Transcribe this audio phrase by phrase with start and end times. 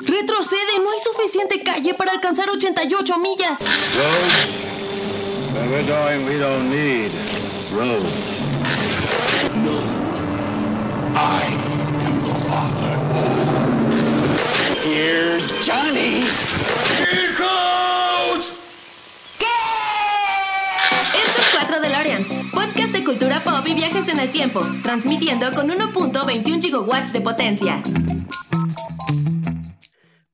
[0.00, 3.58] Retrocede, no hay suficiente calle para alcanzar 88 millas.
[3.60, 4.68] Roads?
[5.52, 7.10] Where we're going, we don't need
[7.72, 8.38] roads.
[11.14, 11.42] I
[12.04, 12.94] am your father.
[14.84, 16.24] Here's Johnny.
[16.98, 18.52] Vehicles!
[21.26, 25.68] Esto es 4 DeLoreans, podcast de cultura pop y viajes en el tiempo, transmitiendo con
[25.68, 27.82] 1.21 gigawatts de potencia.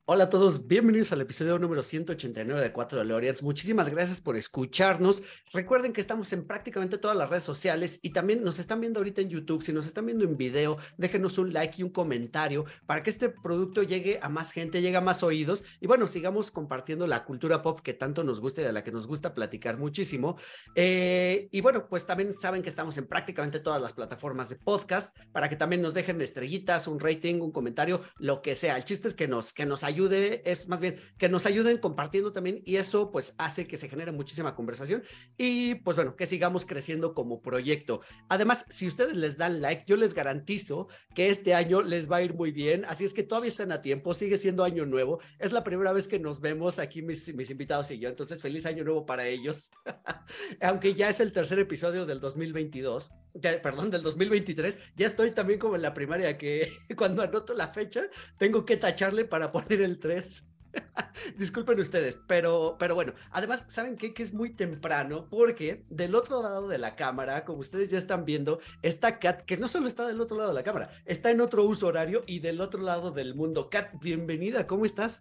[0.06, 3.42] Hola a todos, bienvenidos al episodio número 189 de 4 DeLoreans.
[3.42, 5.22] Muchísimas gracias por escucharnos.
[5.50, 9.22] Recuerden que estamos en prácticamente todas las redes sociales y también nos están viendo ahorita
[9.22, 9.62] en YouTube.
[9.62, 13.30] Si nos están viendo en video, déjenos un like y un comentario para que este
[13.30, 17.62] producto llegue a más gente, llegue a más oídos y bueno, sigamos compartiendo la cultura
[17.62, 20.36] pop que tanto nos gusta y de la que nos gusta platicar muchísimo.
[20.74, 25.16] Eh, y bueno, pues también saben que estamos en prácticamente todas las plataformas de podcast
[25.32, 28.76] para que también nos dejen estrellitas, un rating, un comentario, lo que sea.
[28.76, 31.78] El chiste es que nos, que nos ayuden ayude, es más bien que nos ayuden
[31.78, 35.02] compartiendo también y eso pues hace que se genere muchísima conversación.
[35.36, 38.00] Y pues bueno, que sigamos creciendo como proyecto.
[38.28, 42.22] Además, si ustedes les dan like, yo les garantizo que este año les va a
[42.22, 45.52] ir muy bien, así es que todavía están a tiempo, sigue siendo año nuevo, es
[45.52, 48.84] la primera vez que nos vemos aquí mis, mis invitados y yo, entonces feliz año
[48.84, 49.70] nuevo para ellos,
[50.60, 55.58] aunque ya es el tercer episodio del 2022, ya, perdón, del 2023, ya estoy también
[55.58, 58.04] como en la primaria que cuando anoto la fecha
[58.38, 60.50] tengo que tacharle para poner el 3.
[61.38, 64.12] Disculpen ustedes, pero, pero bueno, además, ¿saben qué?
[64.12, 68.24] Que es muy temprano porque del otro lado de la cámara, como ustedes ya están
[68.24, 71.40] viendo, está Kat, que no solo está del otro lado de la cámara, está en
[71.40, 73.68] otro uso horario y del otro lado del mundo.
[73.70, 75.20] Kat, bienvenida, ¿cómo estás?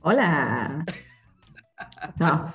[0.00, 0.84] Hola.
[2.20, 2.54] No.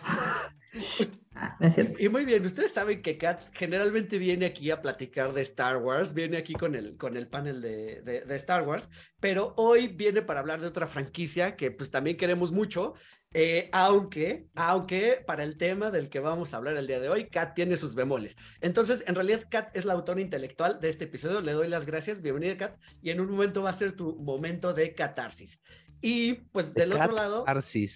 [1.41, 1.93] Ah, no es cierto.
[1.97, 6.13] Y muy bien, ustedes saben que Kat generalmente viene aquí a platicar de Star Wars,
[6.13, 8.89] viene aquí con el, con el panel de, de, de Star Wars,
[9.21, 12.93] pero hoy viene para hablar de otra franquicia que pues también queremos mucho,
[13.33, 17.29] eh, aunque, aunque para el tema del que vamos a hablar el día de hoy,
[17.29, 18.35] Kat tiene sus bemoles.
[18.59, 21.39] Entonces, en realidad, Kat es la autora intelectual de este episodio.
[21.39, 22.21] Le doy las gracias.
[22.21, 22.77] Bienvenida, Kat.
[23.01, 25.61] Y en un momento va a ser tu momento de catarsis.
[26.01, 27.43] Y pues del otro lado.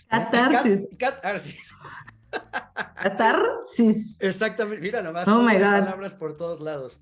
[0.06, 0.88] Catarsis.
[0.98, 1.74] Catarsis.
[2.34, 3.02] Catarsis.
[3.04, 4.18] Catarsis.
[4.20, 4.82] Exactamente.
[4.82, 5.28] Mira nomás.
[5.28, 5.62] Oh my God.
[5.62, 7.00] palabras por todos lados.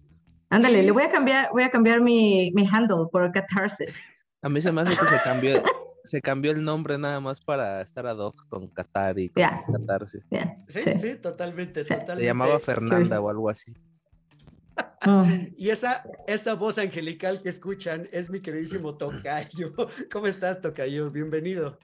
[0.50, 3.94] Ándale, Y- le voy a cambiar, voy a cambiar mi, mi handle por catarsis.
[4.42, 5.64] A mí se me hace que se cambió,
[6.04, 9.44] se cambió el nombre nada más para estar ad hoc con Qatar y con.
[9.44, 10.24] Catarsis.
[10.68, 10.98] Sí, sí.
[10.98, 11.90] sí, totalmente, Sí.
[11.94, 12.22] totalmente.
[12.22, 13.72] Se llamaba Fernanda o algo así.
[15.06, 15.54] Mm.
[15.58, 19.74] Y esa, esa voz angelical que escuchan es mi queridísimo Tocayo.
[20.12, 21.12] ¿Cómo estás, Tocayo?
[21.12, 21.78] Bienvenido.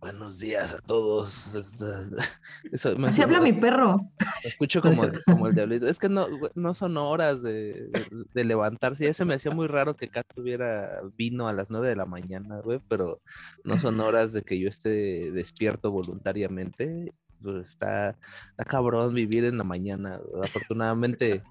[0.00, 1.54] Buenos días a todos.
[2.72, 3.96] Eso me Así habla mi perro.
[4.20, 5.88] me escucho como, el- como el diablito.
[5.88, 9.04] Es que no, no son horas de, de- de levantarse.
[9.06, 12.06] Ya se me hacía muy raro que Kat tuviera vino a las 9 de la
[12.06, 13.20] mañana, güey, pero
[13.64, 17.12] no son horas de que yo esté despierto voluntariamente.
[17.62, 18.16] Está,
[18.50, 20.20] está cabrón vivir en la mañana.
[20.42, 21.42] Afortunadamente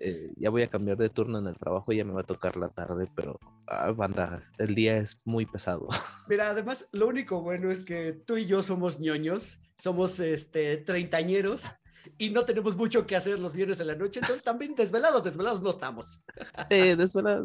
[0.00, 2.56] eh, ya voy a cambiar de turno en el trabajo, ya me va a tocar
[2.56, 5.88] la tarde, pero ah, banda, el día es muy pesado.
[6.28, 11.70] Mira, además, lo único bueno es que tú y yo somos ñoños, somos este treintañeros
[12.18, 15.62] y no tenemos mucho que hacer los viernes en la noche, entonces también desvelados, desvelados
[15.62, 16.20] no estamos.
[16.68, 17.44] Sí, desveladas.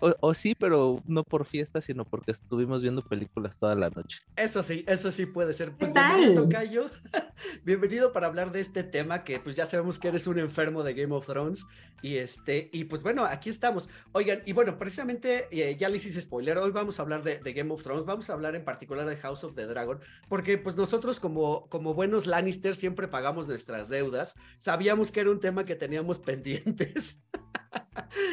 [0.00, 4.22] O, o sí, pero no por fiesta, sino porque estuvimos viendo películas toda la noche.
[4.36, 5.72] Eso sí, eso sí puede ser.
[5.72, 6.44] Pues ¿Qué bienvenido, tal?
[6.44, 6.90] Tocayo.
[7.64, 10.94] bienvenido para hablar de este tema que pues ya sabemos que eres un enfermo de
[10.94, 11.66] Game of Thrones
[12.02, 13.88] y este y pues bueno, aquí estamos.
[14.12, 17.52] Oigan, y bueno, precisamente eh, ya les hice spoiler, hoy vamos a hablar de, de
[17.52, 19.98] Game of Thrones, vamos a hablar en particular de House of the Dragon,
[20.28, 25.40] porque pues nosotros como, como buenos Lannister siempre pagamos nuestras deudas, sabíamos que era un
[25.40, 27.22] tema que teníamos pendientes.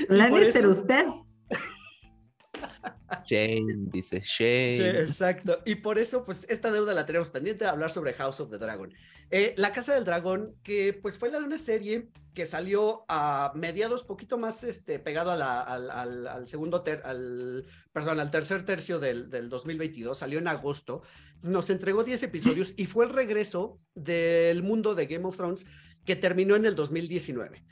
[0.09, 1.05] Y por eso- usted.
[3.27, 4.99] Shane, dice Sí, Shane.
[5.01, 5.61] exacto.
[5.65, 8.93] Y por eso, pues, esta deuda la tenemos pendiente hablar sobre House of the Dragon.
[9.31, 13.51] Eh, la Casa del Dragón, que pues fue la de una serie que salió a
[13.55, 18.29] mediados, poquito más este, pegado a la- al, al- al segundo, ter- al, perdón, al
[18.29, 21.01] tercer tercio del, del 2022, salió en agosto,
[21.41, 25.65] nos entregó 10 episodios y fue el regreso del mundo de Game of Thrones
[26.05, 27.63] que terminó en el 2019.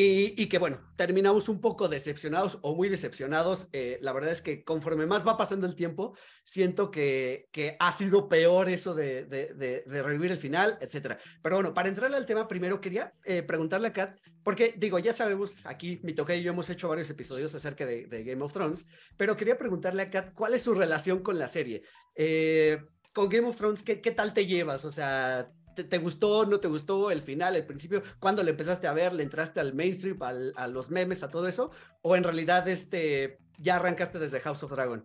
[0.00, 3.66] Y, que bueno, terminamos un poco decepcionados o muy decepcionados.
[3.72, 7.90] Eh, la verdad es que conforme más va pasando el tiempo, siento que, que ha
[7.90, 11.18] sido peor eso de, de, revivir el final, etcétera.
[11.42, 15.12] Pero bueno, para entrarle al tema, primero quería eh, preguntarle a Kat, porque digo, ya
[15.12, 18.52] sabemos, aquí mi toque y yo hemos hecho varios episodios acerca de, de Game of
[18.52, 18.86] Thrones,
[19.16, 21.82] pero quería preguntarle a Kat, ¿cuál es su relación con la serie?
[22.14, 22.78] Eh,
[23.12, 24.84] con Game of Thrones, ¿qué, qué tal te llevas?
[24.84, 25.50] O sea,
[25.84, 28.02] ¿te, gustó, no te gustó el final, el principio?
[28.18, 29.12] ¿Cuándo le empezaste a ver?
[29.14, 31.70] ¿Le entraste al mainstream, al- a los memes, a todo eso?
[32.02, 35.02] ¿O en realidad este, ya arrancaste desde House of Dragon?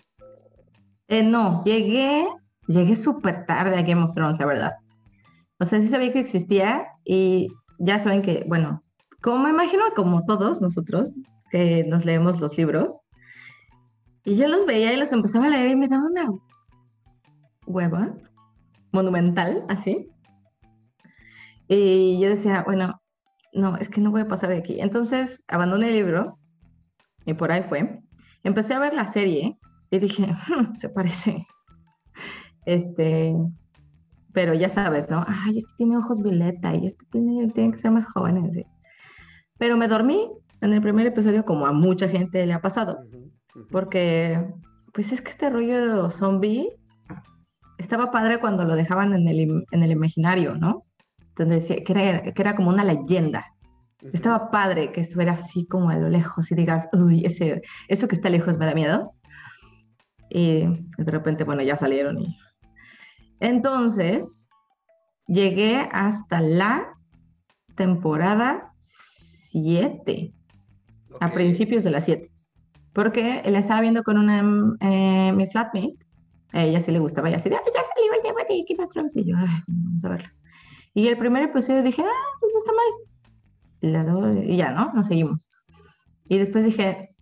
[1.08, 2.28] Eh, no, llegué,
[2.68, 4.72] llegué súper tarde a Game of Thrones, la verdad.
[5.60, 7.48] O sea, sí sabía que existía y
[7.80, 8.84] ya saben que, bueno,
[9.22, 11.12] como me imagino como todos nosotros
[11.52, 13.00] que nos leemos los libros,
[14.26, 16.26] y yo los veía y los empezaba a leer y me daba una
[17.66, 18.14] hueva
[18.92, 20.10] monumental, así.
[21.76, 23.02] Y yo decía, bueno,
[23.54, 24.80] no, es que no voy a pasar de aquí.
[24.80, 26.38] Entonces abandoné el libro
[27.26, 28.00] y por ahí fue.
[28.44, 29.58] Empecé a ver la serie
[29.90, 31.48] y dije, "Hmm, se parece.
[32.66, 33.36] Este,
[34.34, 35.26] pero ya sabes, ¿no?
[35.28, 38.46] Ay, este tiene ojos violeta y este tiene, tiene que ser más joven.
[38.46, 38.66] así.
[39.58, 40.30] Pero me dormí
[40.62, 43.00] en el primer episodio como a mucha gente le ha pasado,
[43.72, 44.40] porque
[44.94, 46.70] pues es que este rollo zombie
[47.78, 50.86] estaba padre cuando lo dejaban en el, en el imaginario, ¿no?
[51.36, 53.46] Entonces, decía que era, que era como una leyenda.
[54.12, 58.16] Estaba padre que estuviera así como a lo lejos y digas, uy, ese, eso que
[58.16, 59.14] está lejos me da miedo.
[60.30, 60.66] Y
[60.98, 62.38] de repente, bueno, ya salieron y...
[63.40, 64.50] Entonces,
[65.28, 66.94] llegué hasta la
[67.76, 70.34] temporada 7,
[71.20, 71.34] a Ok.
[71.34, 72.30] principios de la 7.
[72.94, 74.40] Porque la estaba viendo con una,
[74.82, 75.96] eh, mi flatmate.
[76.52, 78.84] A ella sí le gustaba, ella así de, "Ay, ya salió el tema de Game
[78.84, 80.30] of Thrones", Y yo, "Ay, vamos a verlo.
[80.94, 84.44] Y el primer episodio dije, ah, pues está mal.
[84.48, 84.94] Y, ya, ¿no?
[84.94, 85.50] Nos seguimos.
[86.30, 87.16] Y después dije,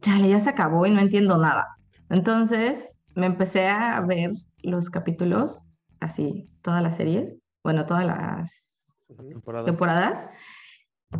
[0.00, 1.66] chale, ya se acabó y no entiendo nada.
[2.08, 4.30] Entonces me empecé a ver
[4.62, 5.64] los capítulos,
[6.00, 9.06] así, todas las series, bueno, todas las.
[9.08, 9.66] Temporadas.
[9.66, 10.26] temporadas,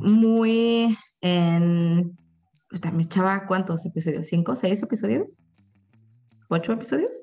[0.00, 2.16] muy en...
[2.68, 5.36] puta, Me echaba cuántos episodios, cinco, seis episodios,
[6.48, 7.16] ocho episodios,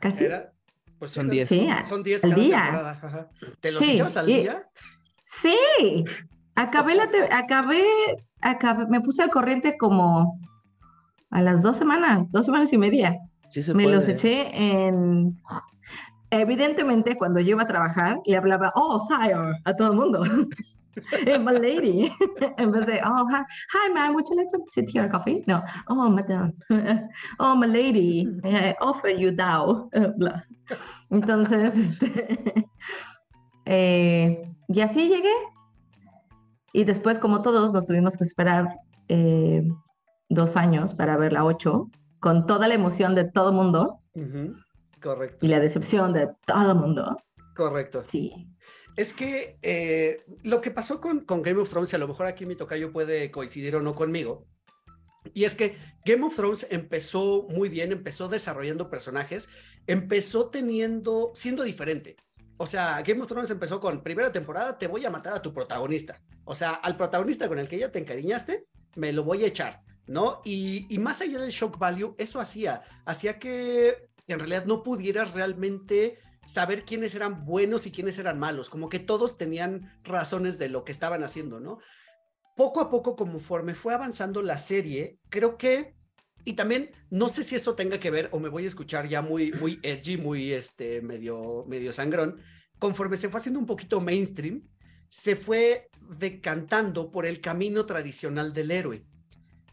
[0.00, 0.24] casi.
[0.24, 0.52] Era-
[1.00, 1.48] pues Son eran- 10.
[1.48, 2.56] Sí, Son 10 al cada día.
[2.62, 2.90] temporada.
[3.02, 3.28] ajá.
[3.60, 4.68] ¿Te los Sí, echabas al y- día?
[5.26, 5.56] Sí,
[6.54, 7.82] acabé la te- acabé,
[8.40, 10.38] acabé, me puse al corriente como
[11.30, 13.16] a las dos semanas, dos semanas y media.
[13.48, 15.40] Sí se me los eché en.
[16.30, 20.22] Evidentemente, cuando yo iba a trabajar, le hablaba, oh, sire, a todo el mundo.
[21.26, 22.12] Eh, my lady.
[22.58, 23.42] en vez de, oh, hi,
[23.72, 25.42] hi, ma'am, would you like some tea or coffee?
[25.46, 26.52] No, oh, madam.
[27.38, 29.88] oh, my lady, I offer you thou.
[30.18, 30.44] Bla.
[31.10, 32.66] Entonces, este,
[33.66, 35.34] eh, y así llegué.
[36.72, 38.68] Y después, como todos, nos tuvimos que esperar
[39.08, 39.66] eh,
[40.28, 41.90] dos años para ver la 8,
[42.20, 44.00] con toda la emoción de todo mundo
[45.00, 47.16] Correcto, y la decepción de todo mundo.
[47.56, 48.04] correcto.
[48.04, 48.46] Sí.
[48.96, 52.56] Es que eh, lo que pasó con, Game of Thrones, a lo mejor aquí mi
[52.56, 54.46] tocayo puede coincidir o no conmigo,
[55.34, 59.48] y es que Game of Thrones empezó muy bien, empezó desarrollando personajes,
[59.86, 62.16] empezó teniendo, siendo diferente.
[62.56, 65.52] O sea, Game of Thrones empezó con primera temporada, te voy a matar a tu
[65.52, 66.20] protagonista.
[66.44, 68.66] O sea, al protagonista con el que ya te encariñaste,
[68.96, 70.40] me lo voy a echar, ¿no?
[70.44, 75.32] Y, y más allá del shock value, eso hacía, hacía que en realidad no pudieras
[75.32, 76.18] realmente
[76.50, 80.82] saber quiénes eran buenos y quiénes eran malos, como que todos tenían razones de lo
[80.82, 81.78] que estaban haciendo, ¿no?
[82.56, 85.94] Poco a poco, conforme fue avanzando la serie, creo que,
[86.44, 89.22] y también no sé si eso tenga que ver o me voy a escuchar ya
[89.22, 92.42] muy, muy edgy, muy este, medio, medio sangrón,
[92.80, 94.62] conforme se fue haciendo un poquito mainstream,
[95.08, 95.88] se fue
[96.18, 99.04] decantando por el camino tradicional del héroe.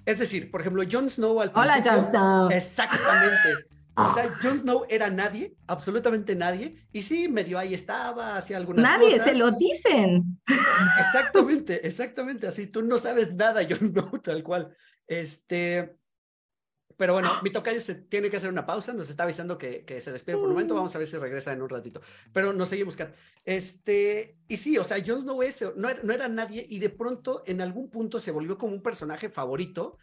[0.06, 2.50] Es decir, por ejemplo, Jon Snow al Hola, principio- Jon Snow.
[2.52, 3.66] Exactamente.
[3.98, 8.84] O sea, Jon Snow era nadie, absolutamente nadie, y sí, medio ahí estaba, hacía algunas
[8.84, 9.26] Nadie, cosas.
[9.26, 10.40] se lo dicen.
[11.00, 14.76] Exactamente, exactamente, así, tú no sabes nada, Jon Snow, tal cual.
[15.08, 15.98] Este,
[16.96, 20.00] pero bueno, mi tocayo se tiene que hacer una pausa, nos está avisando que, que
[20.02, 22.02] se despide por un momento, vamos a ver si regresa en un ratito,
[22.34, 23.16] pero nos seguimos, Kat.
[23.46, 27.44] Este, y sí, o sea, Jon Snow es, no, no era nadie y de pronto
[27.46, 29.98] en algún punto se volvió como un personaje favorito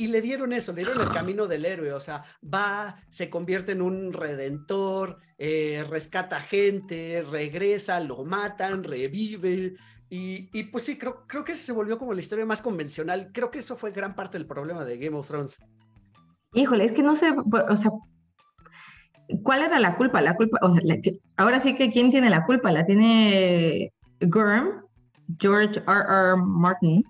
[0.00, 3.72] y le dieron eso, le dieron el camino del héroe, o sea, va, se convierte
[3.72, 9.74] en un redentor, eh, rescata gente, regresa, lo matan, revive.
[10.08, 13.28] Y, y pues sí, creo, creo que se volvió como la historia más convencional.
[13.30, 15.58] Creo que eso fue gran parte del problema de Game of Thrones.
[16.54, 17.34] Híjole, es que no sé,
[17.68, 17.90] o sea,
[19.42, 20.22] ¿cuál era la culpa?
[20.22, 20.82] La culpa, o sea,
[21.36, 23.92] ahora sí que quién tiene la culpa, la tiene
[24.22, 24.82] Gurm,
[25.38, 26.04] George R.
[26.08, 26.36] R.
[26.42, 27.04] Martin,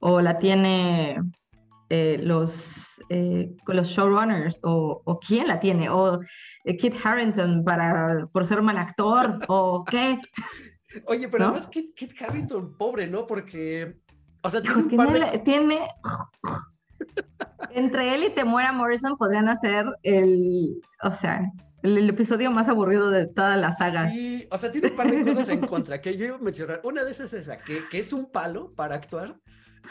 [0.00, 1.18] o la tiene
[1.90, 6.20] eh, los, eh, los showrunners, o, o quién la tiene, o
[6.64, 10.18] eh, Kit Harrington para, por ser mal actor, o qué.
[11.06, 11.50] Oye, pero ¿No?
[11.50, 13.26] además Kit, Kit Harington, pobre, ¿no?
[13.26, 13.96] Porque,
[14.42, 15.32] o sea, tiene Hijo, un par tiene, de...
[15.32, 15.88] la- tiene-
[17.70, 21.50] entre él y Temuera Morrison podrían hacer el, o sea,
[21.82, 24.08] el, el episodio más aburrido de toda la saga.
[24.10, 26.80] Sí, o sea, tiene un par de cosas en contra que yo iba a mencionar.
[26.84, 29.36] Una de esas es esa, que, que es un palo para actuar.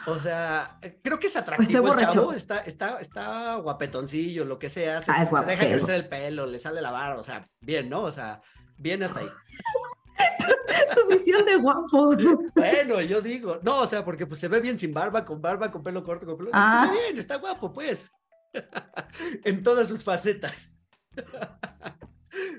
[0.08, 4.70] O sea, eh, creo que es atractivo el chavo, está, está, está guapetoncillo, lo que
[4.70, 7.48] sea, se, Ah, es se deja crecer el pelo, le sale la barba, o sea,
[7.62, 8.02] bien, ¿no?
[8.04, 8.42] O sea,
[8.78, 9.30] bien hasta ahí.
[10.96, 12.16] Tu visión de guapo.
[12.56, 15.72] Bueno, yo digo, no, o sea, porque pues se ve bien sin barba, con barba,
[15.72, 16.50] con pelo corto, con pelo.
[16.54, 16.88] Ah.
[16.88, 18.12] Se ve bien, está guapo, pues.
[19.44, 20.76] en todas sus facetas.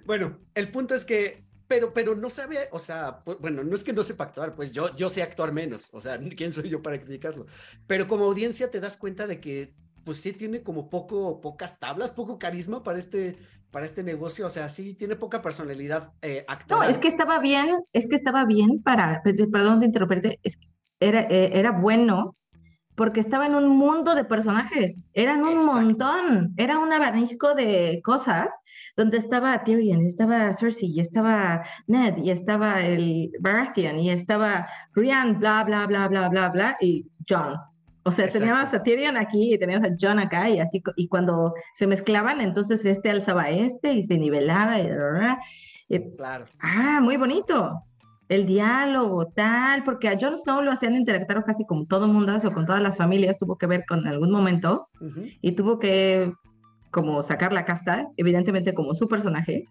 [0.05, 3.83] bueno, el punto es que, pero, pero no sabe, o sea, pu- bueno, no es
[3.85, 6.83] que no sepa actuar, pues yo, yo sé actuar menos, o sea, ¿quién soy yo
[6.83, 7.47] para criticarlo?
[7.87, 12.13] Pero como audiencia te das cuenta de que, pues sí tiene como poco, pocas tablas,
[12.13, 13.37] poco carisma para este,
[13.71, 17.69] para este negocio, o sea, sí tiene poca personalidad eh, No, es que estaba bien,
[17.93, 20.69] es que estaba bien para, pe- perdón de interrumpirte, es que
[21.01, 22.33] era, eh, era bueno
[22.95, 25.81] porque estaba en un mundo de personajes, eran un Exacto.
[25.81, 28.51] montón, era un abanico de cosas
[28.97, 35.33] donde estaba Tyrion, estaba Cersei, y estaba Ned, y estaba el Baratheon, y estaba Brienne,
[35.35, 37.57] bla, bla, bla, bla, bla, bla, y John.
[38.05, 38.47] O sea, Exacto.
[38.47, 42.41] teníamos a Tyrion aquí y teníamos a John acá, y así, y cuando se mezclaban,
[42.41, 44.89] entonces este alzaba a este y se nivelaba, y,
[45.89, 46.45] y Claro.
[46.61, 47.83] Ah, muy bonito.
[48.29, 52.53] El diálogo, tal, porque a Jon Snow lo hacían interactuar casi con todo mundo, o
[52.53, 54.89] con todas las familias, tuvo que ver con algún momento
[55.43, 56.33] y tuvo que
[56.91, 59.69] como sacar la casta, evidentemente como su personaje.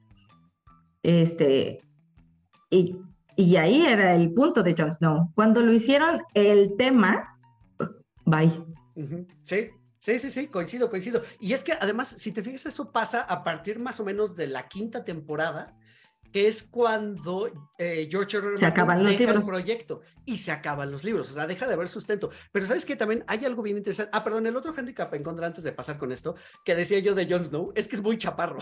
[1.01, 1.79] Este,
[2.69, 2.97] y,
[3.35, 5.31] y ahí era el punto de Jon Snow.
[5.33, 7.39] Cuando lo hicieron el tema,
[8.25, 8.51] bye.
[8.95, 11.23] Ujú, Sí, sí, sí, sí, coincido, coincido.
[11.39, 14.47] Y es que además, si te fijas, eso pasa a partir más o menos de
[14.47, 15.75] la quinta temporada,
[16.33, 18.47] que es cuando eh, George R.
[18.47, 18.57] R.
[18.57, 21.73] Se acaban los deja el proyecto y se acaban los libros, o sea, deja de
[21.73, 22.31] haber sustento.
[22.51, 24.09] Pero sabes que también hay algo bien interesante.
[24.11, 26.35] Ah, perdón, el otro handicap en contra antes de pasar con esto,
[26.65, 28.57] que decía yo de Jon Snow, es que es muy chaparro.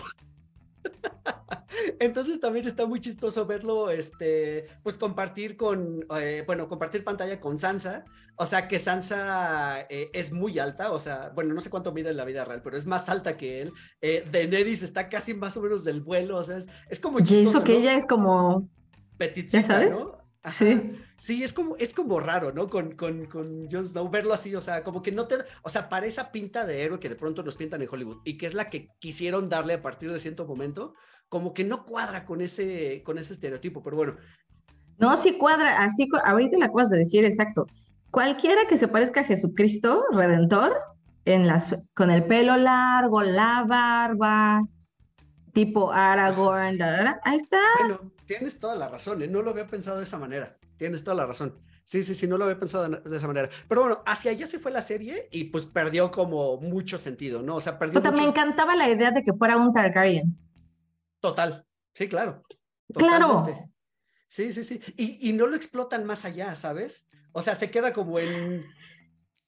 [2.00, 7.58] Entonces también está muy chistoso verlo, este, pues compartir con, eh, bueno, compartir pantalla con
[7.58, 8.04] Sansa.
[8.36, 12.10] O sea que Sansa eh, es muy alta, o sea, bueno, no sé cuánto mide
[12.10, 13.72] en la vida real, pero es más alta que él.
[14.00, 17.24] Eh, Daenerys está casi más o menos del vuelo, o sea, es, es como Y
[17.24, 17.78] chistoso, eso que ¿no?
[17.78, 18.68] ella es como,
[19.18, 19.90] Petitcita, sabes?
[19.90, 20.21] ¿no?
[20.42, 20.52] Ajá.
[20.52, 22.68] sí, Sí, es como, es como raro, ¿no?
[22.68, 25.88] Con, con, con Jon Snow, verlo así, o sea, como que no te, o sea,
[25.88, 28.54] para esa pinta de héroe que de pronto nos pintan en Hollywood y que es
[28.54, 30.94] la que quisieron darle a partir de cierto momento,
[31.28, 34.16] como que no cuadra con ese, con ese estereotipo, pero bueno,
[34.98, 37.66] no, sí cuadra, así, ahorita la acabas de decir, exacto.
[38.12, 40.76] Cualquiera que se parezca a Jesucristo, Redentor,
[41.24, 44.62] en las, con el pelo largo, la barba,
[45.52, 47.58] tipo Aragorn, da, da, da, ahí está.
[47.80, 49.28] bueno, tienes toda la razón, ¿eh?
[49.28, 51.58] No lo había pensado de esa manera, tienes toda la razón.
[51.84, 53.48] Sí, sí, sí, no lo había pensado de esa manera.
[53.68, 57.56] Pero bueno, hacia allá se fue la serie y pues perdió como mucho sentido, ¿no?
[57.56, 60.36] O sea, perdió Puta, me mucho- encantaba la idea de que fuera un Targaryen.
[61.20, 62.42] Total, sí, claro.
[62.94, 63.44] Claro.
[64.28, 64.80] Sí, sí, sí.
[64.96, 67.08] Y, y no lo explotan más allá, ¿sabes?
[67.32, 68.64] O sea, se queda como en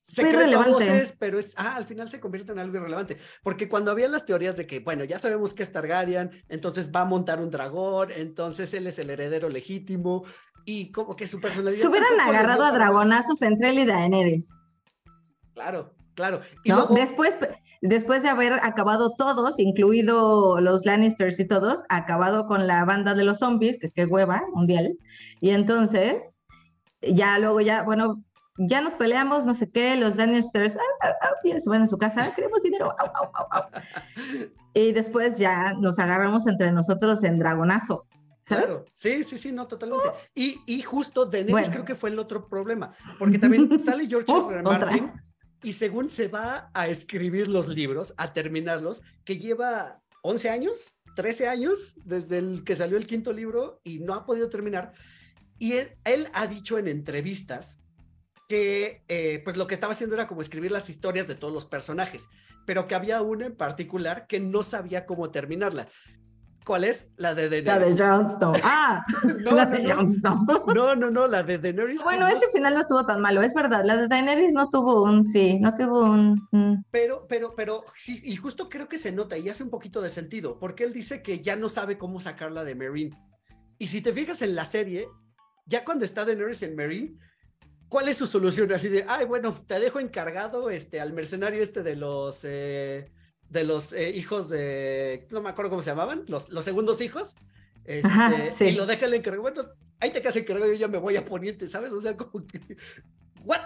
[0.04, 3.16] secreto voces, pero es, ah, al final se convierte en algo irrelevante.
[3.42, 7.00] Porque cuando había las teorías de que, bueno, ya sabemos que es Targaryen, entonces va
[7.00, 10.24] a montar un dragón, entonces él es el heredero legítimo,
[10.66, 11.80] y como que su personalidad.
[11.80, 12.74] Se hubieran agarrado a más.
[12.74, 14.54] dragonazos entre él y Daenerys,
[15.54, 16.40] Claro, claro.
[16.64, 16.76] Y ¿no?
[16.76, 17.38] luego, Después,
[17.80, 23.24] después de haber acabado todos, incluido los Lannisters y todos, acabado con la banda de
[23.24, 24.98] los zombies, que qué hueva, mundial.
[25.40, 26.32] Y entonces,
[27.00, 28.22] ya luego ya, bueno,
[28.56, 31.86] ya nos peleamos, no sé qué, los Lannisters, au, au, au, ya se van a
[31.86, 32.94] su casa, queremos dinero.
[34.76, 38.06] Y después ya nos agarramos entre nosotros en dragonazo.
[38.44, 38.64] ¿sabes?
[38.64, 40.08] Claro, sí, sí, sí, no, totalmente.
[40.34, 41.70] Y, y justo Daenerys Bueno.
[41.72, 44.60] creo que fue el otro problema, porque también sale George Oh, R.
[44.64, 44.90] Otra.
[44.90, 45.12] Martin
[45.62, 51.48] y según se va a escribir los libros, a terminarlos, que lleva 11 años, 13
[51.48, 54.92] años desde el que salió el quinto libro y no ha podido terminar.
[55.58, 57.78] Y él, él ha dicho en entrevistas
[58.48, 61.66] que eh, pues lo que estaba haciendo era como escribir las historias de todos los
[61.66, 62.28] personajes,
[62.66, 65.86] pero que había una en particular que no sabía cómo terminarla.
[66.66, 67.10] ¿Cuál es?
[67.18, 68.00] La de La de Daenerys.
[68.00, 68.52] Jon Snow.
[68.62, 69.04] Ah,
[69.40, 70.64] No, la no, de no.
[70.74, 72.02] No, no, no, la de Daenerys.
[72.02, 73.82] Bueno, no ese s- final no estuvo tan malo, es verdad.
[73.84, 76.48] La de Daenerys no tuvo un sí, no tuvo un.
[76.52, 76.84] mm.
[76.90, 80.08] Pero, pero, pero, sí, y justo creo que se nota y hace un poquito de
[80.08, 83.14] sentido, porque él dice que ya no sabe cómo sacarla de Marine.
[83.78, 85.06] Y si te fijas en la serie,
[85.66, 87.18] ya cuando está Daenerys en Marine,
[87.94, 88.72] ¿cuál es su solución?
[88.72, 93.08] Así de, ay, bueno, te dejo encargado este, al mercenario este de los, eh,
[93.48, 97.36] de los eh, hijos de, no me acuerdo cómo se llamaban, los, los segundos hijos.
[97.84, 98.64] Este, Ajá, sí.
[98.64, 99.42] Y lo deja el encargado.
[99.42, 99.62] Bueno,
[100.00, 101.92] ahí te quedas encargado, yo ya me voy a poniente, ¿sabes?
[101.92, 102.58] O sea, como que,
[103.44, 103.60] ¿what?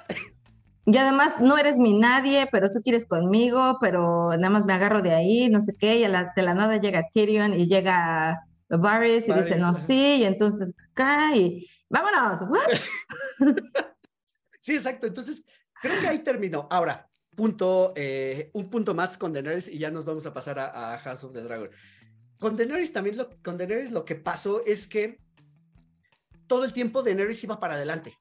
[0.85, 5.01] Y además no eres mi nadie, pero tú quieres conmigo, pero nada más me agarro
[5.01, 8.43] de ahí, no sé qué, y a la- de la nada llega Tyrion y llega
[8.69, 9.81] Varys y dice, Varys, no, ajá.
[9.81, 12.43] sí, y entonces acá y vámonos.
[12.43, 12.69] what?
[14.69, 15.07] Sí, exacto.
[15.07, 15.45] Entonces,
[15.81, 16.69] creo que ahí terminó.
[16.71, 20.93] Ahora, punto, eh, un punto más con Daenerys y ya nos vamos a pasar a,
[20.95, 21.71] a House of the Dragon.
[22.39, 25.19] Con Daenerys también lo, con Daenerys lo que pasó es que
[26.47, 28.13] todo el tiempo Daenerys iba para adelante.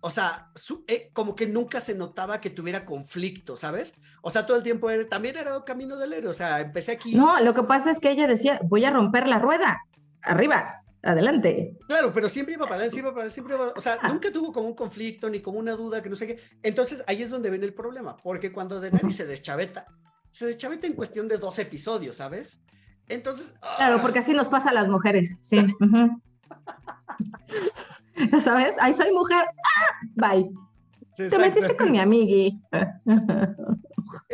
[0.00, 3.94] O sea, su- eh, como que nunca se notaba que tuviera conflicto, ¿sabes?
[4.22, 6.30] O sea, todo el tiempo era- también era camino del héroe.
[6.30, 7.16] O sea, empecé aquí.
[7.16, 9.80] No, lo que pasa es que ella decía, voy a romper la rueda,
[10.22, 11.76] arriba, adelante.
[11.86, 14.32] Claro, pero siempre iba para adelante, siempre iba para adelante, siempre iba- O sea, nunca
[14.32, 16.38] tuvo como un conflicto ni como una duda que no sé qué.
[16.62, 19.86] Entonces ahí es donde viene el problema, porque cuando Daenerys se deschaveta,
[20.30, 22.62] se deschaveta en cuestión de dos episodios, ¿sabes?
[23.08, 23.54] Entonces.
[23.76, 25.64] Claro, ah, porque así nos pasa a las mujeres, sí.
[28.42, 30.08] sabes, ay, soy mujer, ¡ah!
[30.14, 30.50] bye.
[31.12, 32.60] sí, Te metiste con mi amigui.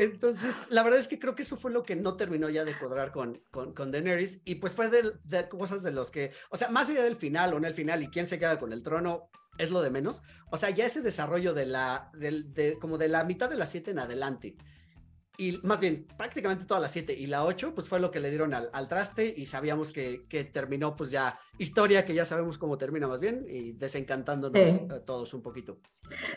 [0.03, 2.73] Entonces, la verdad es que creo que eso fue lo que no terminó ya de
[2.79, 6.57] cuadrar con, con, con Daenerys y pues fue de, de cosas de los que, o
[6.57, 8.83] sea, más allá del final o no el final y quién se queda con el
[8.83, 9.29] trono
[9.59, 10.23] es lo de menos.
[10.51, 13.71] O sea, ya ese desarrollo de la, del- de, como de la mitad de las
[13.71, 14.57] siete en adelante
[15.37, 18.31] y más bien prácticamente todas las siete y la ocho, pues fue lo que le
[18.31, 22.57] dieron al, al traste y sabíamos que, que terminó pues ya historia que ya sabemos
[22.59, 24.81] cómo termina más bien y desencantándonos Sí.
[24.91, 25.79] eh, todos un poquito.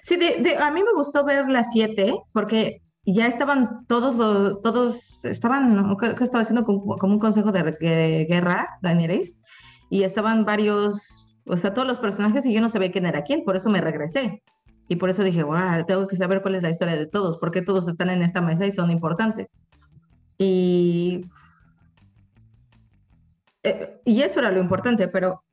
[0.02, 4.62] Sí, de, de- a mí me gustó ver las siete porque ya estaban todos los,
[4.62, 5.98] todos estaban, ¿no?
[5.98, 9.36] creo que estaba haciendo como, como un consejo de, guerra, Daenerys,
[9.90, 13.44] y estaban varios, o sea, todos los personajes y yo no sabía quién era quién,
[13.44, 14.42] por eso me regresé.
[14.90, 17.62] Y por eso dije, wow, tengo que saber cuál es la historia de todos, porque
[17.62, 19.48] todos están en esta mesa y son importantes.
[20.38, 21.26] Y,
[23.64, 25.44] eh, y eso era lo importante, pero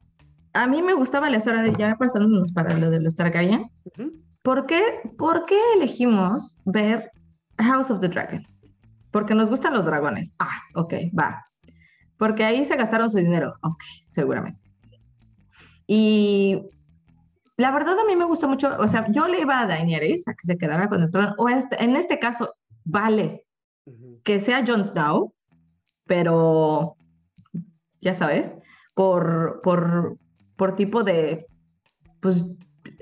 [0.52, 3.70] a mí me gustaba la historia de ya pasándonos para lo de los Targaryen.
[3.84, 4.12] Ujú.
[4.42, 4.82] ¿Por qué,
[5.16, 7.12] por qué elegimos ver
[7.62, 8.46] House of the Dragon?
[9.10, 10.32] Porque nos gustan los dragones.
[10.38, 11.44] Ah, ok, va.
[12.16, 13.54] Porque ahí se gastaron su dinero.
[13.62, 14.60] Ok, seguramente.
[15.86, 16.62] Y
[17.56, 20.34] la verdad a mí me gustó mucho, o sea, yo le iba a Daenerys a
[20.34, 23.44] que se quedara con el trono, o este- en este caso, vale,
[24.24, 25.34] que sea Jon Snow,
[26.06, 26.96] pero
[28.00, 28.52] ya sabes,
[28.94, 30.16] por, por,
[30.56, 31.46] por tipo de,
[32.20, 32.44] pues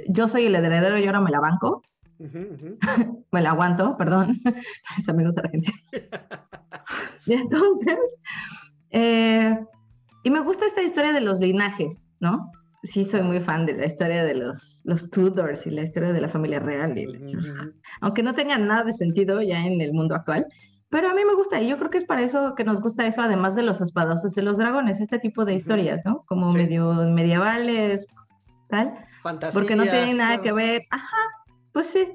[0.09, 1.83] yo soy el heredero y ahora me la banco,
[2.19, 2.79] Ujú, ujú.
[3.33, 4.41] me la aguanto, perdón,
[4.97, 5.79] mis amigos argentinos.
[7.27, 7.99] y entonces,
[8.91, 9.59] eh,
[10.25, 12.51] y me gusta esta historia de los linajes, ¿no?
[12.85, 16.21] Sí, soy muy fan de la historia de los, los Tudors y la historia de
[16.21, 17.73] la familia real, y- Ujú, ujú.
[18.01, 20.47] aunque no tenga nada de sentido ya en el mundo actual.
[20.91, 23.07] Pero a mí me gusta, y yo creo que es para eso que nos gusta
[23.07, 26.25] eso, además de los espadazos y los dragones, este tipo de historias, ¿no?
[26.27, 26.57] Como Sí.
[26.57, 28.07] medio medievales,
[28.71, 28.95] tal.
[29.53, 30.43] Porque no tienen Fantasías, nada claro.
[30.45, 30.83] que ver.
[30.91, 31.17] Ajá,
[31.73, 32.09] pues sí.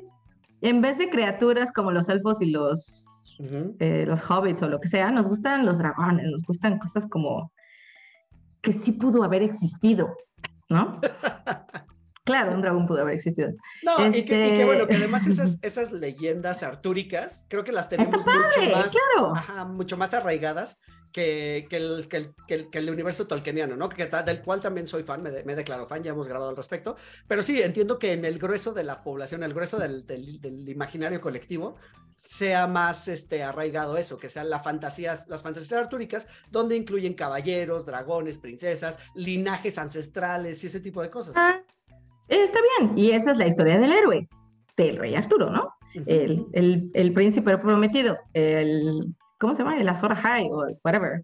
[0.62, 3.06] En vez de criaturas como los elfos y los,
[3.80, 7.52] eh, los hobbits o lo que sea, nos gustan los dragones, nos gustan cosas como
[8.62, 10.16] que sí pudo haber existido,
[10.70, 11.02] ¿no?
[12.24, 13.52] claro, un dragón pudo haber existido.
[13.84, 17.74] No, y, que, y que Este- bueno, que además esas, esas leyendas artúricas, creo que
[17.74, 19.36] las tenemos mucho más, claro.
[19.36, 20.80] ajá, mucho más arraigadas
[21.14, 23.88] que, que, el, que, el, que, el, que el universo tolkieniano, ¿no?
[23.88, 26.58] Que, del cual también soy fan, me, de- me declaro fan, ya hemos grabado al
[26.58, 26.98] respecto,
[27.28, 30.68] pero sí, entiendo que en el grueso de la población, el grueso del, del, del
[30.68, 31.76] imaginario colectivo,
[32.16, 37.86] sea más este, arraigado eso, que sean las fantasías, las fantasías artúricas, donde incluyen caballeros,
[37.86, 41.34] dragones, princesas, linajes ancestrales y ese tipo de cosas.
[41.38, 41.62] Ah,
[42.28, 44.28] está bien, y esa es la historia del héroe,
[44.76, 45.74] del rey Arturo, ¿no?
[46.08, 49.78] El, el, el príncipe prometido, el, ¿cómo se llama?
[49.78, 51.22] El Azor Ahai o whatever.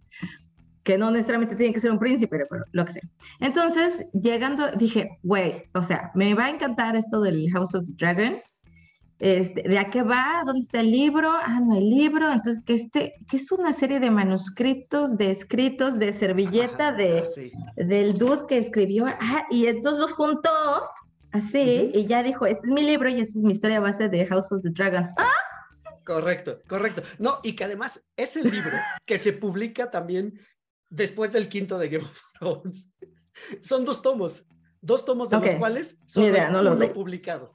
[0.84, 3.04] Que no necesariamente tiene que ser un príncipe, pero lo que sea.
[3.40, 7.94] Entonces, llegando, dije, güey, o sea, me va a encantar esto del House of the
[7.96, 8.42] Dragon.
[9.20, 10.44] Este, ¿De a qué va?
[10.46, 11.32] ¿Dónde está el libro?
[11.32, 12.30] Ah, no hay libro.
[12.30, 17.22] Entonces, que este, que es una serie de manuscritos, de escritos, de servilleta, Ajá, de,
[17.22, 17.52] sí.
[17.78, 20.50] del dude que escribió, ah, y entonces los juntó
[21.32, 22.00] así, Ujú.
[22.00, 24.52] y ya dijo, este es mi libro y esta es mi historia base de House
[24.52, 25.10] of the Dragon.
[25.18, 25.49] ¡Ah!
[26.10, 27.04] Correcto, correcto.
[27.20, 30.40] No, y que además es el libro que se publica también
[30.90, 32.92] después del quinto de Game of Thrones.
[33.62, 34.44] Son dos tomos,
[34.82, 37.54] dos tomos de los cuales son idea, de no uno publicado.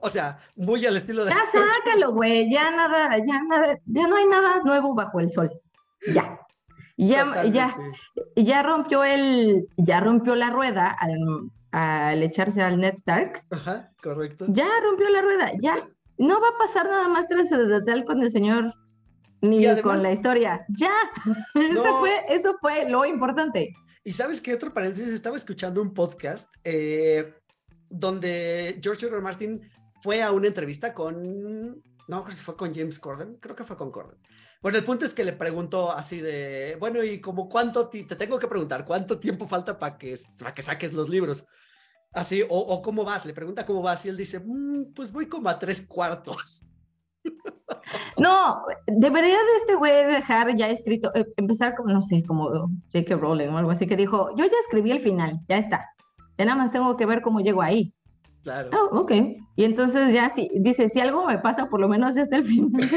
[0.00, 1.30] O sea, muy al estilo de...
[1.30, 5.48] Ya sácalo, güey, ya nada, ya nada, ya no hay nada nuevo bajo el sol.
[6.12, 6.40] Ya.
[6.96, 7.76] Ya, ya,
[8.34, 13.44] ya rompió el, ya rompió la rueda al, al echarse al Ned Stark.
[13.52, 14.46] Ajá, correcto.
[14.48, 15.88] Ya rompió la rueda, ya.
[16.22, 18.72] No va a pasar nada más trascendental con el señor
[19.40, 20.64] ni además- con la historia.
[20.68, 20.92] Ya.
[21.54, 23.74] Eso, fue, eso fue lo importante.
[24.04, 27.34] Y sabes qué otro paréntesis, estaba escuchando un podcast eh,
[27.90, 29.16] donde George R.
[29.16, 29.22] R.
[29.22, 29.68] Martin
[30.00, 33.76] fue a una entrevista con, no creo si fue con James Corden, creo que fue
[33.76, 34.18] con Corden.
[34.60, 38.38] Bueno, el punto es que le preguntó así de, bueno, ¿y como cuánto, te tengo
[38.38, 41.44] que preguntar, cuánto tiempo falta para que, para que saques los libros?
[42.12, 45.26] Así, o, o, cómo vas, le pregunta cómo vas y él dice, mm, pues voy
[45.26, 46.62] como a tres cuartos.
[48.18, 52.48] No, debería de este güey dejar ya escrito, eh, empezar como, no sé, como
[52.92, 53.16] J.K.
[53.16, 55.88] Rowling o algo así, que dijo, yo ya escribí el final, ya está.
[56.38, 57.92] Ya nada más tengo que ver cómo llego ahí.
[58.42, 58.70] Claro.
[58.72, 59.12] Oh, ok.
[59.56, 62.82] Y entonces ya sí, dice, si algo me pasa, por lo menos hasta el final.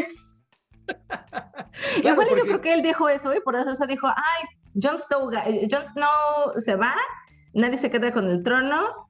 [2.01, 2.36] claro, Igual porque...
[2.38, 4.43] yo creo que él dijo eso y por eso dijo, ay,
[4.82, 5.32] Jon Snow,
[5.71, 6.93] Jon Snow se va,
[7.54, 9.05] nadie se queda con el trono,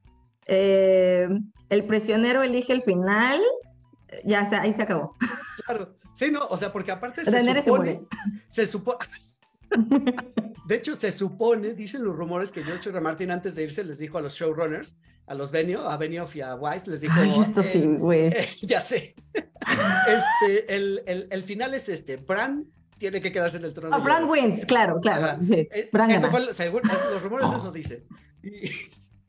[0.46, 1.28] eh,
[1.70, 3.42] el prisionero elige el final,
[4.24, 5.16] ya se, ahí se acabó.
[5.66, 8.02] Claro, sí, no, o sea, porque aparte se supone,
[8.48, 9.00] se supone,
[10.68, 13.02] de hecho se supone, dicen los rumores que George R.
[13.02, 16.42] Martin antes de irse les dijo a los showrunners, a los Benio, a Benioff y
[16.42, 18.28] a Weiss, les dijo, Ay, esto sí, güey.
[18.36, 19.16] Eh, ya sé,
[20.08, 22.66] este, el, el, el final es este, Bran
[22.98, 23.96] tiene que quedarse en el trono.
[23.96, 25.44] Oh, Bran wins, claro, claro.
[25.44, 26.82] Sí, eh, eso fue, según,
[27.12, 28.06] los rumores eso dicen.
[28.44, 28.70] Y,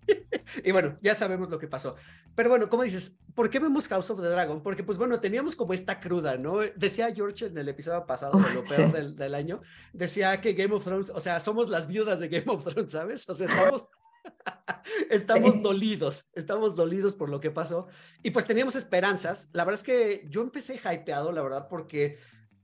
[0.64, 1.96] y bueno, ya sabemos lo que pasó.
[2.34, 4.62] Pero bueno, como dices, ¿por qué vemos House of the Dragon?
[4.62, 6.58] Porque pues bueno, teníamos como esta cruda, ¿no?
[6.76, 9.60] Decía George en el episodio pasado de lo peor del, del año,
[9.92, 13.28] decía que Game of Thrones, o sea, somos las viudas de Game of Thrones, ¿sabes?
[13.28, 13.88] O sea, estamos...
[15.10, 17.86] estamos dolidos, estamos dolidos por lo que pasó
[18.22, 19.50] y pues teníamos esperanzas.
[19.52, 22.18] La verdad es que yo empecé hypeado, la verdad, porque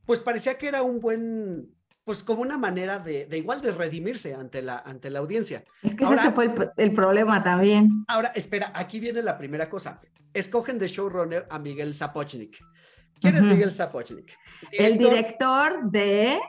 [0.04, 1.72] pues parecía que era un buen,
[2.04, 5.64] pues como una manera de, de, igual de redimirse ante la, ante la audiencia.
[5.82, 8.04] Es que ahora, ese fue el, el, problema también.
[8.08, 10.00] Ahora, espera, aquí viene la primera cosa.
[10.34, 12.58] Escogen de showrunner a Miguel Zapochnik.
[13.20, 13.40] ¿Quién uh -huh.
[13.40, 14.36] es Miguel Zapochnik?
[14.70, 16.40] Director, el director de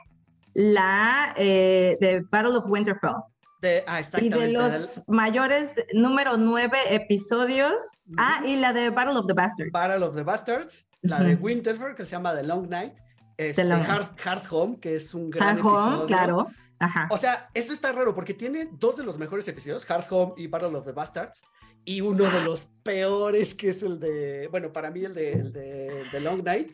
[0.54, 3.22] la eh, de Battle of Winterfell.
[3.60, 7.72] De, ah, y de los mayores número nueve episodios.
[8.08, 8.16] Uh -huh.
[8.18, 9.72] Ah, y la de Battle of the Bastards.
[9.72, 11.26] Battle of the Bastards, la uh -huh.
[11.26, 12.94] de Winterfell, que se llama The Long Night,
[13.36, 13.76] este, la...
[13.76, 15.96] Hard, Hard, Home, que es un gran Hard episodio.
[15.98, 16.46] Home, claro.
[16.78, 17.08] Ajá.
[17.10, 20.46] O sea, eso está raro porque tiene dos de los mejores episodios, Hard Home y
[20.46, 21.42] Battle of the Bastards,
[21.84, 25.52] y uno de los peores que es el de, bueno, para mí el de, el
[25.52, 26.72] de, el de Long Night.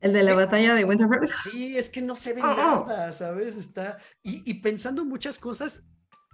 [0.00, 1.28] El de la eh, batalla de Winterfell.
[1.50, 3.56] Sí, es que no se ve oh, nada, ¿sabes?
[3.56, 5.86] Está, y, y pensando muchas cosas,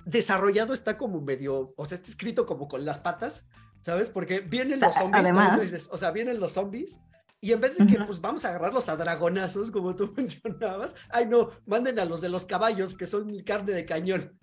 [0.05, 3.49] desarrollado está como medio, o sea, está escrito como con las patas,
[3.81, 4.11] ¿sabes?
[4.11, 7.01] Porque vienen los zombies, Además, dices, o sea, vienen los zombies
[7.41, 8.07] y en vez de que, uh -huh.
[8.07, 12.29] pues, vamos a agarrarlos a dragonazos, como tú mencionabas, ay, no, manden a los de
[12.29, 14.39] los caballos, que son carne de cañón.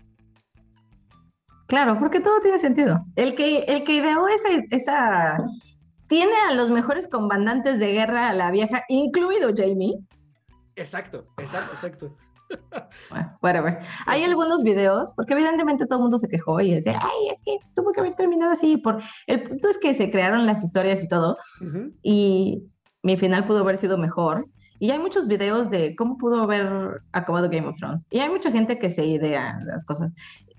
[1.68, 3.06] Claro, porque todo tiene sentido.
[3.16, 5.38] El que, el que ideó esa, esa...
[6.08, 10.00] Tiene a los mejores comandantes de guerra a la vieja, incluido Jamie.
[10.78, 12.18] Exacto, exacto, exacto.
[13.10, 13.80] Bueno, whatever.
[14.06, 17.58] Hay algunos videos, porque evidentemente todo el mundo se quejó y decía, ay, es que
[17.76, 18.78] tuvo que haber terminado así.
[18.78, 19.04] Por...
[19.26, 21.94] El punto es que se crearon las historias y todo, uh -huh.
[22.04, 22.64] y
[23.08, 24.48] mi final pudo haber sido mejor.
[24.80, 28.06] Y hay muchos videos de cómo pudo haber acabado Game of Thrones.
[28.12, 30.12] Y hay mucha gente que se idea las cosas.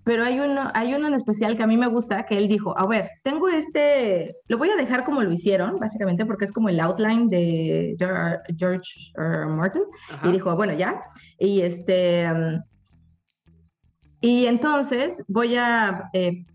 [0.03, 2.77] Pero hay uno, hay uno en especial que a mí me gusta, que él dijo,
[2.77, 6.71] a ver, tengo este, lo voy a dejar como lo hicieron, básicamente, porque es como
[6.71, 7.95] el outline de
[8.57, 9.83] George, uh, Martin.
[10.11, 10.27] Ajá.
[10.27, 11.03] Y dijo, bueno, ya.
[11.39, 12.63] Y este, um,
[14.23, 16.47] y entonces voy a, eh,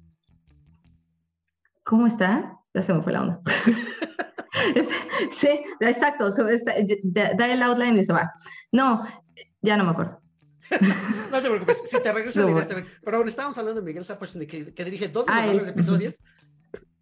[1.83, 2.57] ¿cómo está?
[2.73, 3.41] Ya se me fue la onda.
[5.31, 8.31] sí, exacto, so, está, da el outline y se va.
[8.71, 9.05] No,
[9.61, 10.21] ya no me acuerdo.
[11.31, 14.49] no te preocupes, si te regreso no, este, pero bueno, estábamos hablando de Miguel Zapochnik,
[14.49, 16.19] que, que, dirige dos de los mejores episodios,